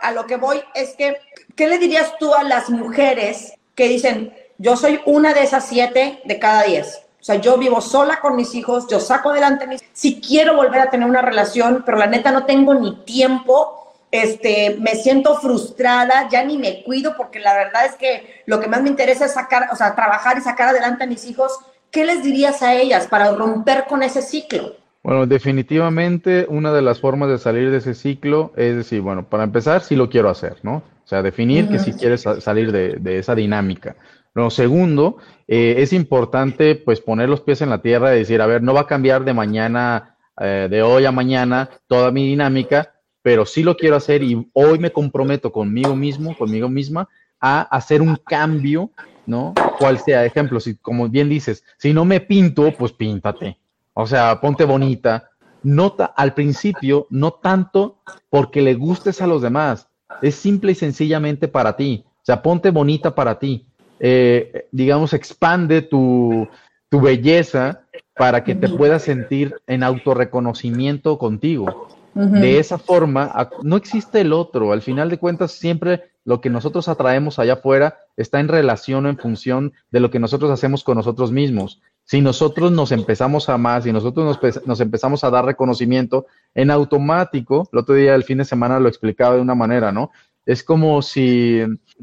a 0.00 0.12
lo 0.12 0.26
que 0.26 0.36
voy 0.36 0.60
es 0.74 0.94
que, 0.96 1.16
¿qué 1.56 1.66
le 1.66 1.78
dirías 1.78 2.16
tú 2.18 2.32
a 2.32 2.44
las 2.44 2.70
mujeres 2.70 3.54
que 3.74 3.88
dicen, 3.88 4.32
yo 4.60 4.76
soy 4.76 5.00
una 5.06 5.32
de 5.32 5.42
esas 5.42 5.66
siete 5.66 6.20
de 6.22 6.38
cada 6.38 6.64
diez. 6.64 7.02
O 7.18 7.24
sea, 7.24 7.36
yo 7.36 7.56
vivo 7.56 7.80
sola 7.80 8.20
con 8.20 8.36
mis 8.36 8.54
hijos, 8.54 8.86
yo 8.88 9.00
saco 9.00 9.30
adelante 9.30 9.66
mis... 9.66 9.82
Si 9.94 10.20
quiero 10.20 10.54
volver 10.54 10.80
a 10.80 10.90
tener 10.90 11.08
una 11.08 11.22
relación, 11.22 11.82
pero 11.84 11.96
la 11.96 12.06
neta 12.06 12.30
no 12.30 12.44
tengo 12.44 12.74
ni 12.74 12.94
tiempo, 13.04 13.94
este, 14.10 14.76
me 14.78 14.96
siento 14.96 15.36
frustrada, 15.36 16.28
ya 16.28 16.44
ni 16.44 16.58
me 16.58 16.82
cuido, 16.82 17.14
porque 17.16 17.38
la 17.40 17.54
verdad 17.54 17.86
es 17.86 17.94
que 17.94 18.42
lo 18.44 18.60
que 18.60 18.68
más 18.68 18.82
me 18.82 18.90
interesa 18.90 19.24
es 19.24 19.32
sacar, 19.32 19.68
o 19.72 19.76
sea, 19.76 19.94
trabajar 19.94 20.36
y 20.36 20.42
sacar 20.42 20.68
adelante 20.68 21.04
a 21.04 21.06
mis 21.06 21.24
hijos. 21.24 21.52
¿Qué 21.90 22.04
les 22.04 22.22
dirías 22.22 22.62
a 22.62 22.74
ellas 22.74 23.06
para 23.06 23.32
romper 23.32 23.86
con 23.88 24.02
ese 24.02 24.20
ciclo? 24.20 24.76
Bueno, 25.02 25.26
definitivamente 25.26 26.44
una 26.50 26.70
de 26.72 26.82
las 26.82 27.00
formas 27.00 27.30
de 27.30 27.38
salir 27.38 27.70
de 27.70 27.78
ese 27.78 27.94
ciclo 27.94 28.52
es 28.56 28.76
decir, 28.76 29.00
bueno, 29.00 29.26
para 29.26 29.44
empezar, 29.44 29.82
si 29.82 29.96
lo 29.96 30.10
quiero 30.10 30.28
hacer, 30.28 30.58
¿no? 30.62 30.76
O 30.76 31.08
sea, 31.10 31.22
definir 31.22 31.68
que 31.68 31.78
si 31.78 31.92
quieres 31.94 32.24
salir 32.40 32.70
de, 32.70 32.96
de 33.00 33.18
esa 33.18 33.34
dinámica. 33.34 33.96
Lo 34.34 34.50
segundo, 34.50 35.16
eh, 35.48 35.76
es 35.78 35.92
importante 35.92 36.76
pues 36.76 37.00
poner 37.00 37.28
los 37.28 37.40
pies 37.40 37.62
en 37.62 37.70
la 37.70 37.82
tierra 37.82 38.14
y 38.14 38.20
decir, 38.20 38.40
a 38.40 38.46
ver, 38.46 38.62
no 38.62 38.74
va 38.74 38.82
a 38.82 38.86
cambiar 38.86 39.24
de 39.24 39.34
mañana, 39.34 40.16
eh, 40.40 40.68
de 40.70 40.82
hoy 40.82 41.04
a 41.04 41.12
mañana 41.12 41.68
toda 41.88 42.12
mi 42.12 42.26
dinámica, 42.26 42.94
pero 43.22 43.44
sí 43.44 43.64
lo 43.64 43.76
quiero 43.76 43.96
hacer 43.96 44.22
y 44.22 44.48
hoy 44.52 44.78
me 44.78 44.92
comprometo 44.92 45.50
conmigo 45.50 45.96
mismo, 45.96 46.36
conmigo 46.36 46.68
misma, 46.68 47.08
a 47.40 47.62
hacer 47.62 48.02
un 48.02 48.16
cambio, 48.16 48.90
¿no? 49.26 49.52
Cual 49.78 49.98
sea, 49.98 50.24
ejemplo, 50.24 50.60
si 50.60 50.76
como 50.76 51.08
bien 51.08 51.28
dices, 51.28 51.64
si 51.76 51.92
no 51.92 52.04
me 52.04 52.20
pinto, 52.20 52.72
pues 52.78 52.92
píntate. 52.92 53.58
O 53.94 54.06
sea, 54.06 54.40
ponte 54.40 54.64
bonita. 54.64 55.30
Nota 55.62 56.06
al 56.06 56.34
principio, 56.34 57.06
no 57.10 57.32
tanto 57.32 57.98
porque 58.30 58.62
le 58.62 58.74
gustes 58.74 59.20
a 59.20 59.26
los 59.26 59.42
demás, 59.42 59.88
es 60.22 60.36
simple 60.36 60.72
y 60.72 60.74
sencillamente 60.74 61.48
para 61.48 61.76
ti. 61.76 62.04
O 62.06 62.24
sea, 62.24 62.42
ponte 62.42 62.70
bonita 62.70 63.14
para 63.14 63.38
ti 63.38 63.66
eh, 64.00 64.66
digamos, 64.72 65.12
expande 65.12 65.82
tu, 65.82 66.48
tu 66.88 67.00
belleza 67.00 67.82
para 68.16 68.44
que 68.44 68.54
te 68.54 68.68
puedas 68.68 69.02
sentir 69.02 69.54
en 69.66 69.82
autorreconocimiento 69.82 71.16
contigo. 71.18 71.88
De 72.12 72.58
esa 72.58 72.76
forma, 72.76 73.50
no 73.62 73.76
existe 73.76 74.20
el 74.20 74.32
otro. 74.32 74.72
Al 74.72 74.82
final 74.82 75.08
de 75.08 75.18
cuentas, 75.18 75.52
siempre 75.52 76.10
lo 76.24 76.40
que 76.40 76.50
nosotros 76.50 76.88
atraemos 76.88 77.38
allá 77.38 77.54
afuera 77.54 77.98
está 78.16 78.40
en 78.40 78.48
relación 78.48 79.06
o 79.06 79.08
en 79.08 79.16
función 79.16 79.72
de 79.90 80.00
lo 80.00 80.10
que 80.10 80.18
nosotros 80.18 80.50
hacemos 80.50 80.84
con 80.84 80.96
nosotros 80.96 81.30
mismos. 81.30 81.80
Si 82.04 82.20
nosotros 82.20 82.72
nos 82.72 82.92
empezamos 82.92 83.48
a 83.48 83.54
amar, 83.54 83.82
si 83.84 83.92
nosotros 83.92 84.26
nos, 84.42 84.66
nos, 84.66 84.80
empezamos 84.80 85.22
a 85.22 85.30
dar 85.30 85.44
reconocimiento, 85.44 86.26
en 86.54 86.70
automático, 86.70 87.68
el 87.72 87.78
otro 87.78 87.94
día, 87.94 88.16
el 88.16 88.24
fin 88.24 88.38
de 88.38 88.44
semana, 88.44 88.80
lo 88.80 88.88
explicaba 88.88 89.36
de 89.36 89.40
una 89.40 89.54
manera, 89.54 89.92
¿no? 89.92 90.10
Es 90.50 90.64
como 90.64 91.00
si 91.00 91.62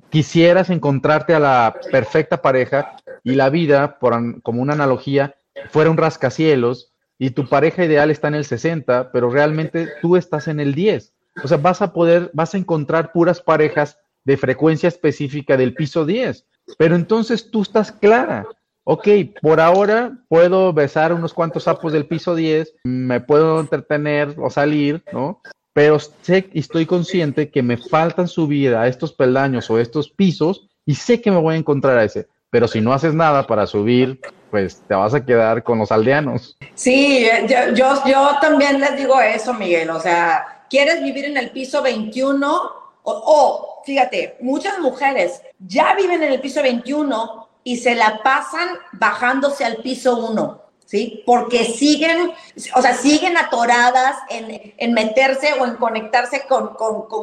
quisieras 0.09 0.69
encontrarte 0.69 1.33
a 1.33 1.39
la 1.41 1.75
perfecta 1.91 2.41
pareja 2.41 2.95
y 3.21 3.35
la 3.35 3.49
vida, 3.49 3.97
como 4.41 4.61
una 4.61 4.71
analogía, 4.71 5.35
fuera 5.69 5.89
un 5.89 5.97
rascacielos 5.97 6.93
y 7.19 7.31
tu 7.31 7.49
pareja 7.49 7.83
ideal 7.83 8.09
está 8.09 8.29
en 8.29 8.35
el 8.35 8.45
60, 8.45 9.11
pero 9.11 9.29
realmente 9.29 9.89
tú 10.01 10.15
estás 10.15 10.47
en 10.47 10.61
el 10.61 10.75
10. 10.75 11.13
O 11.43 11.49
sea, 11.49 11.57
vas 11.57 11.81
a 11.81 11.91
poder, 11.91 12.31
vas 12.31 12.53
a 12.53 12.57
encontrar 12.57 13.11
puras 13.11 13.41
parejas 13.41 13.99
de 14.23 14.37
frecuencia 14.37 14.87
específica 14.87 15.57
del 15.57 15.73
piso 15.73 16.05
10. 16.05 16.45
Pero 16.77 16.95
entonces 16.95 17.51
tú 17.51 17.63
estás 17.63 17.91
clara. 17.91 18.47
Ok, 18.85 19.09
por 19.41 19.59
ahora 19.59 20.19
puedo 20.29 20.71
besar 20.71 21.11
unos 21.11 21.33
cuantos 21.33 21.63
sapos 21.63 21.91
del 21.91 22.07
piso 22.07 22.33
10, 22.33 22.75
me 22.85 23.19
puedo 23.19 23.59
entretener 23.59 24.35
o 24.37 24.49
salir, 24.49 25.03
¿no? 25.11 25.41
Pero 25.77 25.99
sé 25.99 26.49
y 26.53 26.61
estoy 26.61 26.87
consciente 26.87 27.51
que 27.51 27.61
me 27.61 27.77
faltan 27.77 28.27
subir 28.27 28.73
a 28.73 28.87
estos 28.87 29.13
peldaños 29.13 29.69
o 29.69 29.77
estos 29.77 30.09
pisos 30.09 30.67
y 30.87 30.95
sé 30.95 31.21
que 31.21 31.29
me 31.29 31.37
voy 31.37 31.53
a 31.53 31.59
encontrar 31.59 31.99
a 31.99 32.03
ese. 32.03 32.25
Pero 32.49 32.67
si 32.67 32.81
no 32.81 32.93
haces 32.93 33.13
nada 33.13 33.45
para 33.45 33.67
subir, 33.67 34.19
pues 34.49 34.81
te 34.87 34.95
vas 34.95 35.13
a 35.13 35.23
quedar 35.23 35.61
con 35.61 35.77
los 35.77 35.91
aldeanos. 35.91 36.57
Sí, 36.73 37.29
yo, 37.47 37.75
yo, 37.75 37.93
yo 38.07 38.37
también 38.41 38.79
les 38.79 38.97
digo 38.97 39.21
eso, 39.21 39.53
Miguel. 39.53 39.91
O 39.91 39.99
sea, 39.99 40.65
¿quieres 40.67 41.03
vivir 41.03 41.25
en 41.25 41.37
el 41.37 41.51
piso 41.51 41.83
21? 41.83 42.47
O, 42.49 42.71
o, 43.03 43.83
fíjate, 43.85 44.35
muchas 44.41 44.79
mujeres 44.79 45.43
ya 45.59 45.93
viven 45.93 46.23
en 46.23 46.31
el 46.31 46.41
piso 46.41 46.63
21 46.63 47.49
y 47.63 47.77
se 47.77 47.93
la 47.93 48.23
pasan 48.23 48.69
bajándose 48.93 49.63
al 49.63 49.77
piso 49.83 50.25
1. 50.25 50.66
¿Sí? 50.87 51.21
Porque 51.25 51.65
siguen, 51.65 52.31
o 52.73 52.81
sea, 52.81 52.95
siguen 52.95 53.37
atoradas 53.37 54.15
en, 54.29 54.93
meterse 54.93 55.53
o 55.59 55.65
en 55.65 55.75
conectarse 55.75 56.45
con, 56.47 56.69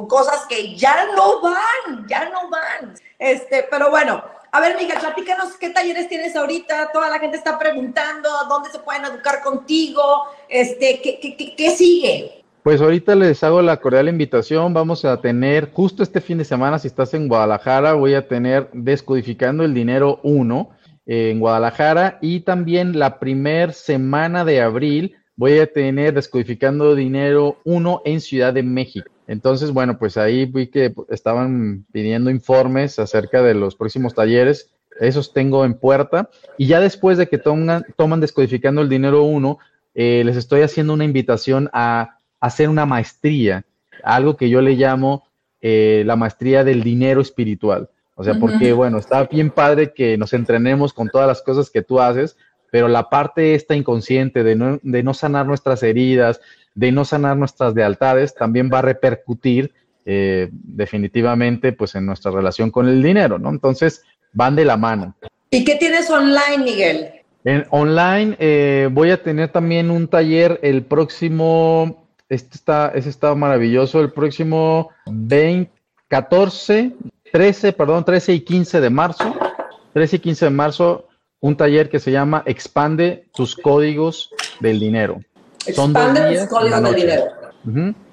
cosas 0.06 0.46
que 0.48 0.76
ya 0.76 1.06
no 1.16 1.40
van, 1.40 2.06
ya 2.06 2.28
no 2.28 2.50
van. 2.50 2.94
Este, 3.18 3.66
pero 3.70 3.90
bueno, 3.90 4.22
a 4.52 4.60
ver, 4.60 4.76
Miguel, 4.76 4.98
platícanos 5.00 5.56
qué 5.58 5.70
talleres 5.70 6.08
tienes 6.08 6.36
ahorita. 6.36 6.90
Toda 6.92 7.08
la 7.08 7.18
gente 7.18 7.38
está 7.38 7.58
preguntando 7.58 8.28
dónde 8.48 8.70
se 8.70 8.78
pueden 8.80 9.06
educar 9.06 9.42
contigo. 9.42 10.02
Este, 10.48 11.00
¿qué, 11.02 11.18
qué, 11.18 11.56
qué 11.56 11.70
sigue? 11.70 12.44
Pues 12.62 12.80
ahorita 12.80 13.14
les 13.14 13.42
hago 13.42 13.62
la 13.62 13.78
cordial 13.78 14.08
invitación. 14.10 14.74
Vamos 14.74 15.06
a 15.06 15.20
tener, 15.22 15.72
justo 15.72 16.02
este 16.02 16.20
fin 16.20 16.36
de 16.36 16.44
semana, 16.44 16.78
si 16.78 16.88
estás 16.88 17.14
en 17.14 17.28
Guadalajara, 17.28 17.94
voy 17.94 18.14
a 18.14 18.28
tener 18.28 18.68
Descodificando 18.72 19.64
el 19.64 19.72
Dinero 19.72 20.20
1 20.22 20.70
en 21.06 21.40
Guadalajara 21.40 22.18
y 22.22 22.40
también 22.40 22.98
la 22.98 23.18
primer 23.18 23.72
semana 23.72 24.44
de 24.44 24.60
abril 24.60 25.16
voy 25.36 25.58
a 25.58 25.70
tener 25.70 26.14
Descodificando 26.14 26.94
Dinero 26.94 27.58
1 27.64 28.02
en 28.04 28.20
Ciudad 28.20 28.52
de 28.52 28.62
México. 28.62 29.10
Entonces, 29.26 29.70
bueno, 29.72 29.98
pues 29.98 30.16
ahí 30.16 30.44
vi 30.44 30.68
que 30.68 30.94
estaban 31.08 31.86
pidiendo 31.92 32.30
informes 32.30 32.98
acerca 32.98 33.42
de 33.42 33.54
los 33.54 33.74
próximos 33.74 34.14
talleres. 34.14 34.70
Esos 35.00 35.32
tengo 35.32 35.64
en 35.64 35.74
puerta. 35.74 36.30
Y 36.58 36.66
ya 36.66 36.80
después 36.80 37.18
de 37.18 37.28
que 37.28 37.38
toman, 37.38 37.84
toman 37.96 38.20
Descodificando 38.20 38.82
el 38.82 38.88
Dinero 38.88 39.22
1, 39.24 39.58
eh, 39.94 40.22
les 40.24 40.36
estoy 40.36 40.60
haciendo 40.62 40.92
una 40.92 41.04
invitación 41.04 41.70
a, 41.72 42.18
hacer 42.40 42.68
una 42.68 42.84
maestría, 42.84 43.64
algo 44.02 44.36
que 44.36 44.50
yo 44.50 44.60
le 44.60 44.72
llamo 44.72 45.26
eh, 45.62 46.02
la 46.04 46.14
maestría 46.14 46.62
del 46.62 46.82
dinero 46.82 47.22
espiritual. 47.22 47.88
O 48.16 48.22
sea, 48.22 48.34
porque 48.38 48.72
bueno, 48.72 48.98
está 48.98 49.24
bien 49.24 49.50
padre 49.50 49.92
que 49.92 50.16
nos 50.16 50.32
entrenemos 50.32 50.92
con 50.92 51.08
todas 51.08 51.26
las 51.26 51.42
cosas 51.42 51.68
que 51.68 51.82
tú 51.82 52.00
haces, 52.00 52.36
pero 52.70 52.86
la 52.88 53.08
parte 53.08 53.54
esta 53.54 53.74
inconsciente 53.74 54.44
de 54.44 54.54
no, 54.54 54.78
de 54.82 55.02
no 55.02 55.14
sanar 55.14 55.46
nuestras 55.46 55.82
heridas, 55.82 56.40
de 56.74 56.92
no 56.92 57.04
sanar 57.04 57.36
nuestras 57.36 57.74
lealtades, 57.74 58.34
también 58.34 58.70
va 58.72 58.80
a 58.80 58.82
repercutir 58.82 59.72
eh, 60.06 60.48
definitivamente 60.52 61.72
pues 61.72 61.94
en 61.94 62.06
nuestra 62.06 62.30
relación 62.30 62.70
con 62.70 62.88
el 62.88 63.02
dinero, 63.02 63.38
¿no? 63.38 63.50
Entonces, 63.50 64.02
van 64.32 64.54
de 64.54 64.64
la 64.64 64.76
mano. 64.76 65.14
¿Y 65.50 65.64
qué 65.64 65.76
tienes 65.76 66.10
online, 66.10 66.58
Miguel? 66.64 67.10
En 67.44 67.66
online 67.70 68.36
eh, 68.38 68.88
voy 68.90 69.10
a 69.10 69.22
tener 69.22 69.50
también 69.50 69.90
un 69.90 70.08
taller 70.08 70.60
el 70.62 70.82
próximo, 70.82 72.06
este 72.28 72.56
está, 72.56 72.92
ese 72.94 73.08
está 73.08 73.34
maravilloso, 73.34 74.00
el 74.00 74.12
próximo 74.12 74.90
20, 75.06 75.70
14, 76.08 76.92
13, 77.34 77.72
perdón, 77.72 78.04
13 78.04 78.32
y 78.32 78.40
15 78.44 78.80
de 78.80 78.90
marzo, 78.90 79.34
13 79.92 80.16
y 80.16 80.18
15 80.20 80.44
de 80.44 80.50
marzo, 80.52 81.08
un 81.40 81.56
taller 81.56 81.90
que 81.90 81.98
se 81.98 82.12
llama 82.12 82.44
Expande 82.46 83.26
tus 83.34 83.56
códigos 83.56 84.30
del 84.60 84.78
dinero. 84.78 85.18
Expande 85.66 86.38
tus 86.38 86.46
códigos 86.46 86.80
del 86.80 86.94
dinero. 86.94 87.24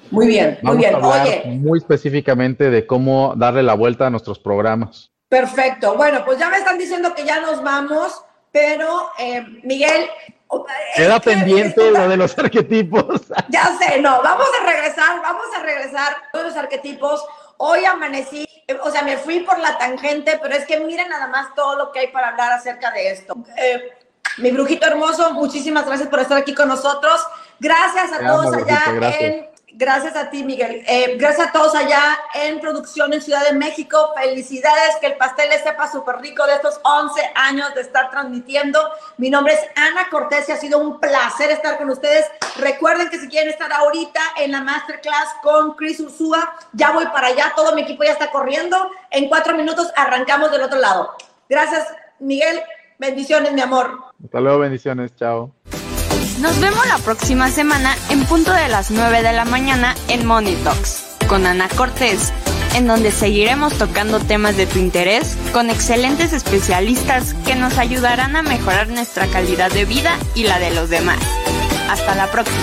Muy 0.09 0.25
bien, 0.25 0.57
muy 0.63 0.77
bien. 0.77 0.95
Oye. 0.95 1.43
Muy 1.45 1.77
específicamente 1.77 2.71
de 2.71 2.87
cómo 2.87 3.35
darle 3.37 3.61
la 3.61 3.75
vuelta 3.75 4.07
a 4.07 4.09
nuestros 4.09 4.39
programas. 4.39 5.11
Perfecto. 5.29 5.95
Bueno, 5.95 6.25
pues 6.25 6.39
ya 6.39 6.49
me 6.49 6.57
están 6.57 6.79
diciendo 6.79 7.13
que 7.13 7.23
ya 7.23 7.41
nos 7.41 7.61
vamos, 7.61 8.23
pero 8.51 9.09
eh, 9.19 9.45
Miguel. 9.63 10.07
Queda 10.95 11.19
pendiente 11.19 11.91
lo 11.91 12.09
de 12.09 12.17
los 12.17 12.35
arquetipos. 12.39 13.21
Ya 13.49 13.67
sé, 13.77 14.01
no, 14.01 14.19
vamos 14.23 14.47
a 14.59 14.65
regresar, 14.65 15.21
vamos 15.21 15.45
a 15.55 15.61
regresar 15.61 16.11
a 16.33 16.41
los 16.41 16.55
arquetipos. 16.55 17.23
Hoy 17.57 17.85
amanecí, 17.85 18.47
o 18.81 18.91
sea, 18.91 19.01
me 19.03 19.17
fui 19.17 19.41
por 19.41 19.59
la 19.59 19.77
tangente, 19.77 20.39
pero 20.41 20.55
es 20.55 20.65
que 20.65 20.79
miren 20.79 21.09
nada 21.09 21.27
más 21.27 21.53
todo 21.55 21.75
lo 21.75 21.91
que 21.91 21.99
hay 21.99 22.07
para 22.07 22.29
hablar 22.29 22.51
acerca 22.53 22.91
de 22.91 23.11
esto. 23.11 23.35
Eh, 23.57 23.91
mi 24.37 24.51
brujito 24.51 24.85
hermoso, 24.85 25.33
muchísimas 25.33 25.85
gracias 25.85 26.09
por 26.09 26.19
estar 26.19 26.37
aquí 26.37 26.53
con 26.53 26.67
nosotros. 26.67 27.21
Gracias 27.59 28.11
a 28.13 28.19
todos 28.25 28.53
allá 28.53 28.83
en 29.19 29.50
Gracias 29.73 30.15
a 30.15 30.29
ti, 30.29 30.43
Miguel. 30.43 30.83
Eh, 30.87 31.15
gracias 31.17 31.47
a 31.47 31.51
todos 31.51 31.73
allá 31.75 32.17
en 32.33 32.59
producción 32.59 33.13
en 33.13 33.21
Ciudad 33.21 33.43
de 33.45 33.53
México. 33.53 34.11
Felicidades, 34.15 34.97
que 34.99 35.07
el 35.07 35.15
pastel 35.15 35.49
les 35.49 35.63
sepa 35.63 35.89
súper 35.89 36.17
rico 36.17 36.45
de 36.45 36.55
estos 36.55 36.79
11 36.83 37.21
años 37.35 37.73
de 37.73 37.81
estar 37.81 38.11
transmitiendo. 38.11 38.79
Mi 39.17 39.29
nombre 39.29 39.53
es 39.53 39.59
Ana 39.75 40.09
Cortés 40.09 40.49
y 40.49 40.51
ha 40.51 40.57
sido 40.57 40.79
un 40.79 40.99
placer 40.99 41.51
estar 41.51 41.77
con 41.77 41.89
ustedes. 41.89 42.25
Recuerden 42.57 43.09
que 43.09 43.19
si 43.19 43.29
quieren 43.29 43.49
estar 43.49 43.71
ahorita 43.71 44.21
en 44.37 44.51
la 44.51 44.61
masterclass 44.61 45.29
con 45.41 45.75
Chris 45.75 45.99
Ursúa, 45.99 46.53
ya 46.73 46.91
voy 46.91 47.05
para 47.05 47.27
allá. 47.27 47.53
Todo 47.55 47.73
mi 47.73 47.81
equipo 47.81 48.03
ya 48.03 48.11
está 48.11 48.29
corriendo. 48.29 48.91
En 49.09 49.29
cuatro 49.29 49.55
minutos 49.55 49.91
arrancamos 49.95 50.51
del 50.51 50.63
otro 50.63 50.79
lado. 50.79 51.15
Gracias, 51.47 51.87
Miguel. 52.19 52.61
Bendiciones, 52.99 53.53
mi 53.53 53.61
amor. 53.61 53.99
Hasta 54.23 54.39
luego, 54.39 54.59
bendiciones. 54.59 55.15
Chao. 55.15 55.51
Nos 56.41 56.59
vemos 56.59 56.83
la 56.87 56.97
próxima 56.97 57.51
semana 57.51 57.95
en 58.09 58.25
punto 58.25 58.51
de 58.51 58.67
las 58.67 58.89
9 58.89 59.21
de 59.21 59.31
la 59.31 59.45
mañana 59.45 59.95
en 60.07 60.25
Money 60.25 60.55
Talks 60.63 61.03
con 61.27 61.45
Ana 61.45 61.69
Cortés, 61.69 62.33
en 62.73 62.87
donde 62.87 63.11
seguiremos 63.11 63.77
tocando 63.77 64.19
temas 64.19 64.57
de 64.57 64.65
tu 64.65 64.79
interés 64.79 65.37
con 65.53 65.69
excelentes 65.69 66.33
especialistas 66.33 67.35
que 67.45 67.55
nos 67.55 67.77
ayudarán 67.77 68.35
a 68.35 68.41
mejorar 68.41 68.87
nuestra 68.87 69.27
calidad 69.27 69.71
de 69.71 69.85
vida 69.85 70.17
y 70.33 70.45
la 70.45 70.57
de 70.57 70.71
los 70.71 70.89
demás. 70.89 71.19
Hasta 71.91 72.15
la 72.15 72.25
próxima. 72.31 72.57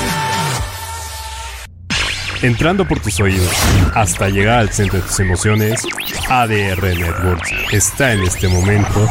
Entrando 2.43 2.87
por 2.87 2.99
tus 2.99 3.21
oídos 3.21 3.53
hasta 3.95 4.29
llegar 4.29 4.59
al 4.59 4.71
centro 4.71 4.99
de 4.99 5.07
tus 5.07 5.21
emociones, 5.21 5.87
ADR 6.29 6.83
Networks 6.83 7.53
está 7.71 8.13
en 8.13 8.25
este 8.25 8.49
momento 8.49 9.09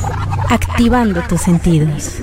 activando 0.50 1.22
tus 1.24 1.42
sentidos. 1.42 2.22